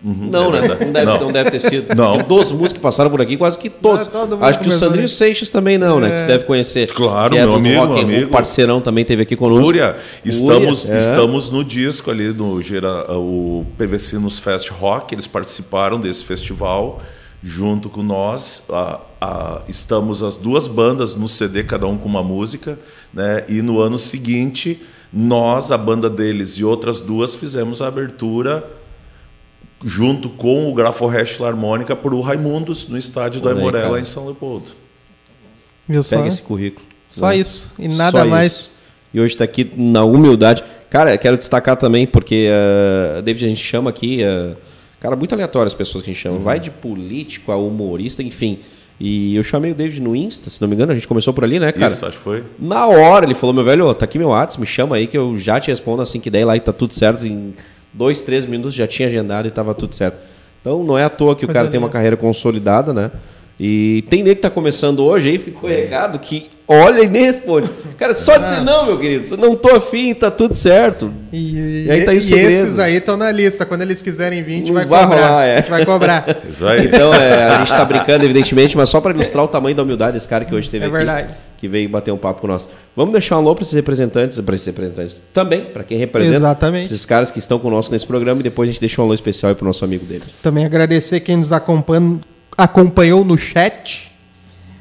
[0.02, 0.60] Não, né?
[0.84, 1.20] Não deve, Não.
[1.20, 1.94] não deve ter sido.
[1.96, 2.18] Não.
[2.18, 4.08] Dos músicos que passaram por aqui, quase que todos.
[4.12, 5.08] Não, Acho que o Sandrinho.
[5.08, 6.08] Seixas também não, né?
[6.08, 6.22] Que É.
[6.24, 6.88] tu deve conhecer.
[6.92, 8.26] Claro, que é meu amigo, rock amigo.
[8.26, 9.64] O parceirão também teve aqui conosco.
[9.64, 10.98] Fúria, estamos, Fúria, é.
[10.98, 17.00] estamos no disco ali no gera, o PVC nos Fest Rock, eles participaram desse festival
[17.42, 18.64] junto com nós.
[18.70, 22.78] A- a- estamos as duas bandas no CD, cada um com uma música,
[23.12, 23.44] né?
[23.48, 24.80] E no ano seguinte,
[25.12, 28.64] nós, a banda deles e outras duas, fizemos a abertura
[29.84, 34.00] junto com o Grafo Hash Harmônica para o Raimundos no estádio do Olha Aimorella cara.
[34.00, 34.72] em São Leopoldo.
[35.88, 36.16] Viu só?
[36.16, 36.86] Pega esse currículo.
[37.08, 37.36] Só né?
[37.36, 37.72] isso.
[37.78, 38.52] E nada Só mais.
[38.52, 38.76] isso.
[39.14, 40.62] E hoje está aqui na humildade.
[40.90, 44.20] Cara, quero destacar também, porque uh, David, a gente chama aqui.
[44.22, 44.56] uh,
[45.00, 46.38] cara, muito aleatório as pessoas que a gente chama.
[46.38, 48.60] Vai de político a humorista, enfim.
[48.98, 51.44] E eu chamei o David no Insta, se não me engano, a gente começou por
[51.44, 51.92] ali, né, cara?
[51.92, 52.42] Isso, acho que foi.
[52.58, 55.18] Na hora ele falou, meu velho, ó, tá aqui meu WhatsApp, me chama aí que
[55.18, 57.26] eu já te respondo assim que der lá e tá tudo certo.
[57.26, 57.54] Em
[57.96, 60.16] dois, três minutos já tinha agendado e tava tudo certo.
[60.60, 63.10] Então não é à toa que o Coisa cara tem uma carreira consolidada, né?
[63.58, 67.70] E tem nego que tá começando hoje aí, ficou recado que olha e nem responde.
[67.96, 68.38] Cara, só Ah.
[68.38, 71.10] dizer não, meu querido, não tô afim, tá tudo certo.
[71.32, 72.50] E, E aí tá aí o e segredo.
[72.52, 73.64] esses aí estão na lista.
[73.64, 75.26] Quando eles quiserem vir, a gente vai, vai cobrar.
[75.28, 75.54] rolar, é.
[75.54, 76.36] A gente vai cobrar.
[76.46, 76.84] Isso aí.
[76.84, 80.12] Então, é, a gente tá brincando, evidentemente, mas só para ilustrar o tamanho da humildade
[80.12, 80.96] desse cara que hoje esteve É aqui.
[80.96, 81.28] verdade.
[81.58, 82.68] Que veio bater um papo com nós.
[82.94, 86.36] Vamos deixar um alô para esses representantes, para esses representantes também, para quem representa.
[86.36, 86.92] Exatamente.
[86.92, 89.50] Esses caras que estão conosco nesse programa e depois a gente deixa um alô especial
[89.50, 90.24] aí pro nosso amigo dele.
[90.42, 94.12] Também agradecer quem nos acompanhou no chat.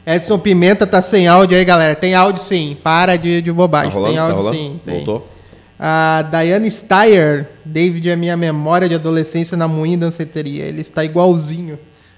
[0.05, 1.95] Edson Pimenta tá sem áudio aí, galera.
[1.95, 2.77] Tem áudio sim.
[2.83, 3.89] Para de, de bobagem.
[3.91, 4.13] Tá rolando?
[4.13, 4.57] tem Tá áudio rolando?
[4.57, 4.81] sim.
[4.85, 4.95] Tem.
[4.95, 5.27] Voltou?
[5.79, 10.63] A Diane Steyer, David é minha memória de adolescência na moinha danceteria.
[10.63, 11.77] Ele está igualzinho.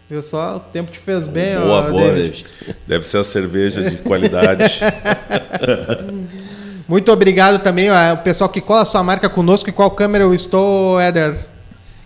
[0.09, 0.55] Viu só?
[0.55, 2.45] O tempo te fez bem, boa, ó, boa, David.
[2.45, 2.77] David.
[2.88, 4.79] Deve ser a cerveja de qualidade.
[6.88, 9.69] Muito obrigado também ao pessoal que cola sua marca conosco.
[9.69, 11.35] E qual câmera eu estou, Éder?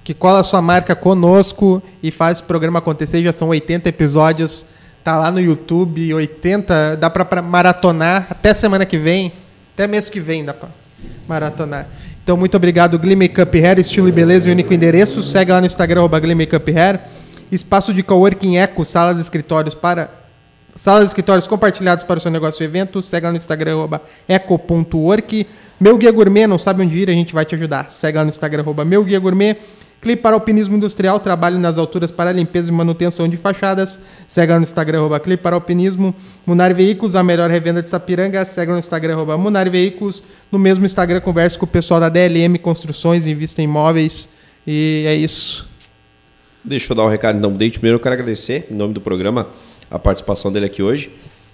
[0.03, 3.21] Que cola sua marca conosco e faz esse programa acontecer.
[3.21, 4.65] Já são 80 episódios.
[5.03, 6.97] Tá lá no YouTube, 80.
[6.97, 9.31] Dá pra maratonar até semana que vem.
[9.75, 10.69] Até mês que vem dá pra
[11.27, 11.87] maratonar.
[12.23, 15.21] Então, muito obrigado, Glee Makeup Hair, estilo e beleza e único endereço.
[15.21, 16.99] Segue lá no Instagram, arroba Glee Makeup Hair.
[17.51, 20.21] Espaço de coworking Eco, salas e escritórios para
[20.75, 23.01] Salas e escritórios compartilhados para o seu negócio e evento.
[23.01, 23.87] Segue lá no Instagram,
[24.27, 25.47] eco.work.
[25.79, 27.91] Meu Guia Gourmet, não sabe onde ir, a gente vai te ajudar.
[27.91, 29.57] Segue lá no Instagram, Meu Guia Gourmet.
[30.01, 33.99] Clipe para Alpinismo Industrial, trabalho nas alturas para limpeza e manutenção de fachadas.
[34.27, 36.15] Segue lá no Instagram, Clipe para Alpinismo.
[36.45, 38.43] Munari Veículos, a melhor revenda de Sapiranga.
[38.45, 40.23] Segue lá no Instagram, arroba Munari Veículos.
[40.51, 44.29] No mesmo Instagram, converse com o pessoal da DLM Construções, invista em imóveis.
[44.65, 45.70] E é isso.
[46.63, 47.51] Deixa eu dar um recado então.
[47.51, 49.47] David, primeiro eu quero agradecer, em nome do programa,
[49.89, 51.09] a participação dele aqui hoje.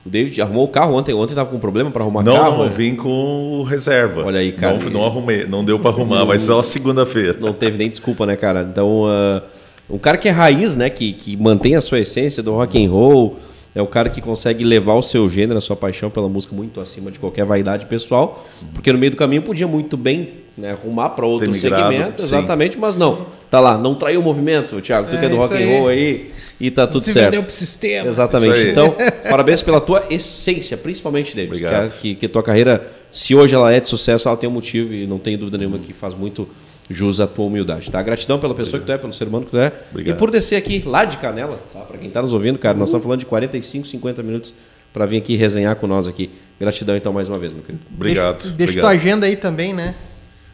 [0.06, 1.14] O David arrumou o carro ontem.
[1.14, 2.58] Ontem tava com problema para arrumar Não, carro.
[2.60, 2.72] não, né?
[2.76, 4.24] vim com reserva.
[4.26, 4.78] Olha aí, cara.
[4.78, 7.36] Não, não arrumei, não deu pra arrumar, mas só segunda-feira.
[7.40, 8.66] Não teve nem desculpa, né, cara?
[8.70, 9.42] Então, ah,
[9.90, 10.90] um cara que é raiz, né?
[10.90, 13.38] Que, que mantém a sua essência do rock and roll.
[13.76, 16.80] É o cara que consegue levar o seu gênero, a sua paixão pela música muito
[16.80, 18.48] acima de qualquer vaidade pessoal.
[18.74, 22.28] Porque no meio do caminho podia muito bem né, arrumar para outro migrado, segmento, sim.
[22.28, 23.28] exatamente, mas não.
[23.50, 25.08] Tá lá, não traiu o movimento, Thiago.
[25.10, 27.26] Tu É, que é do isso rock and roll aí e tá tudo Se certo.
[27.26, 28.10] vendeu pro sistema.
[28.10, 28.72] Exatamente.
[28.72, 28.96] Então,
[29.30, 31.64] parabéns pela tua essência, principalmente, David.
[31.64, 31.92] Obrigado.
[32.00, 35.06] Que, que, tua carreira, se hoje ela é de sucesso, ela tem um motivo e
[35.06, 36.50] não tenho dúvida nenhuma que faz muito
[36.90, 38.02] jus à tua humildade, tá?
[38.02, 39.72] Gratidão pela pessoa que tu é, pelo ser humano que tu é.
[39.92, 40.16] Obrigado.
[40.16, 41.82] E por descer aqui lá de Canela, tá?
[41.82, 44.56] Pra quem tá nos ouvindo, cara, nós estamos falando de 45, 50 minutos
[44.94, 46.30] para vir aqui resenhar com nós aqui.
[46.60, 47.84] Gratidão então mais uma vez, meu querido.
[47.94, 48.38] Obrigado.
[48.38, 48.84] Deixa, deixa obrigado.
[48.84, 49.96] tua agenda aí também, né?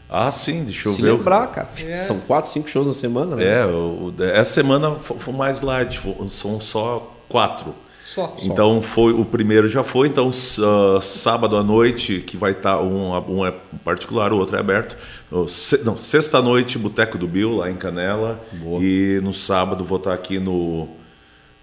[0.09, 1.13] Ah, sim, deixa eu Se ver.
[1.13, 1.69] lembrar, cara.
[1.97, 3.43] São 4, 5 shows na semana, né?
[3.45, 7.73] É, essa semana fo- foi mais light, são só quatro.
[7.99, 8.35] Só.
[8.43, 13.13] Então foi o primeiro já foi, então ah, sábado à noite que vai estar um,
[13.31, 13.53] um é
[13.83, 14.97] particular, o outro é aberto.
[15.31, 18.83] Não, sexta noite Boteco do Bill lá em Canela Boa.
[18.83, 20.89] e no sábado vou estar aqui no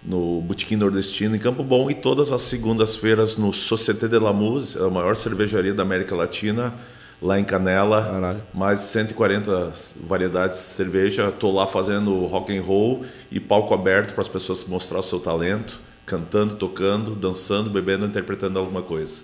[0.03, 4.79] no Botequim Nordestino em Campo Bom e todas as segundas-feiras no Société de la Muse,
[4.81, 6.73] a maior cervejaria da América Latina,
[7.21, 8.01] lá em Canela.
[8.03, 8.41] Caralho.
[8.53, 9.71] Mais de 140
[10.07, 11.27] variedades de cerveja.
[11.29, 15.19] Estou lá fazendo rock and roll e palco aberto para as pessoas mostrar o seu
[15.19, 19.23] talento, cantando, tocando, dançando, bebendo, interpretando alguma coisa.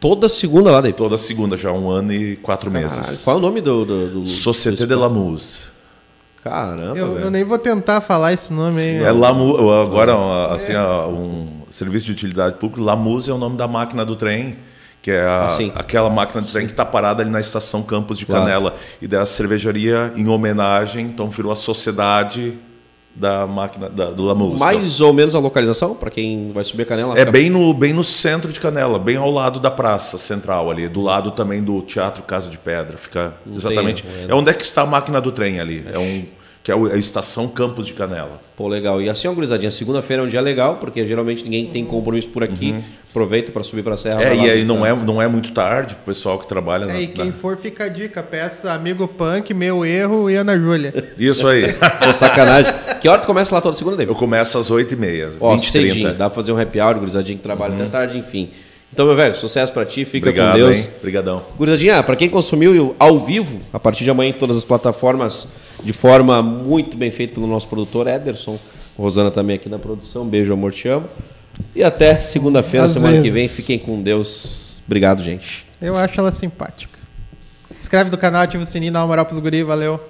[0.00, 0.96] Toda segunda lá, David.
[0.96, 3.22] Toda segunda, já um ano e quatro Caralho, meses.
[3.22, 3.84] Qual é o nome do.
[3.84, 5.68] do, do Société de la Muse.
[6.42, 8.96] Caramba, Eu, eu nem vou tentar falar esse nome aí.
[8.96, 10.14] É Lamu, agora
[10.54, 12.82] assim, um serviço de utilidade pública.
[12.82, 14.56] Lamuse é o nome da máquina do trem
[15.02, 18.26] que é a, aquela máquina de trem que está parada ali na estação Campos de
[18.26, 18.72] Canela.
[18.72, 18.86] Claro.
[19.00, 22.58] E da cervejaria em homenagem, então virou a sociedade
[23.14, 24.64] da máquina da, do La Música.
[24.64, 27.18] Mais ou menos a localização, para quem vai subir a Canela?
[27.18, 30.88] É bem no, bem no centro de Canela, bem ao lado da praça central ali,
[30.88, 32.96] do lado também do Teatro Casa de Pedra.
[32.96, 34.04] Fica exatamente.
[34.28, 35.84] é onde é que está a máquina do trem ali.
[35.92, 36.24] É um
[36.70, 38.40] que é a estação Campos de Canela.
[38.56, 39.00] Pô, legal.
[39.02, 42.44] E assim, ó, gurizadinha, segunda-feira é um dia legal, porque geralmente ninguém tem compromisso por
[42.44, 42.72] aqui.
[42.72, 42.82] Uhum.
[43.08, 44.22] Aproveita para subir para a Serra.
[44.22, 46.84] É, e aí não é, não é muito tarde, o pessoal que trabalha.
[46.84, 47.32] É, na, e quem na...
[47.32, 50.92] for fica a dica, peça Amigo Punk, Meu Erro e Ana Júlia.
[51.18, 51.72] Isso aí.
[52.04, 52.72] Pô, sacanagem.
[53.00, 54.14] Que hora tu começa lá toda segunda, David?
[54.14, 55.32] Eu começo às 8h30.
[55.40, 55.92] Ó, 20, cedinho.
[55.94, 56.12] 30.
[56.12, 57.82] Dá para fazer um happy hour, gurizadinha que trabalha uhum.
[57.82, 58.50] até tarde, enfim.
[58.92, 60.86] Então, meu velho, sucesso para ti, fica Obrigado, com Deus.
[60.86, 60.92] Hein?
[60.98, 61.42] Obrigadão.
[61.56, 65.48] Gurizadinha, para quem consumiu ao vivo, a partir de amanhã em todas as plataformas
[65.82, 68.58] de forma muito bem feita pelo nosso produtor Ederson.
[68.98, 70.26] Rosana também aqui na produção.
[70.26, 71.08] Beijo, amor, te amo.
[71.74, 73.26] E até segunda-feira, semana vezes.
[73.26, 73.48] que vem.
[73.48, 74.82] Fiquem com Deus.
[74.86, 75.64] Obrigado, gente.
[75.80, 76.98] Eu acho ela simpática.
[77.70, 80.00] Se inscreve no canal, ativa o sininho, dá uma moral pros guri, valeu.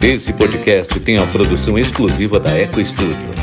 [0.00, 3.34] Esse podcast tem a produção exclusiva da Eco Studio.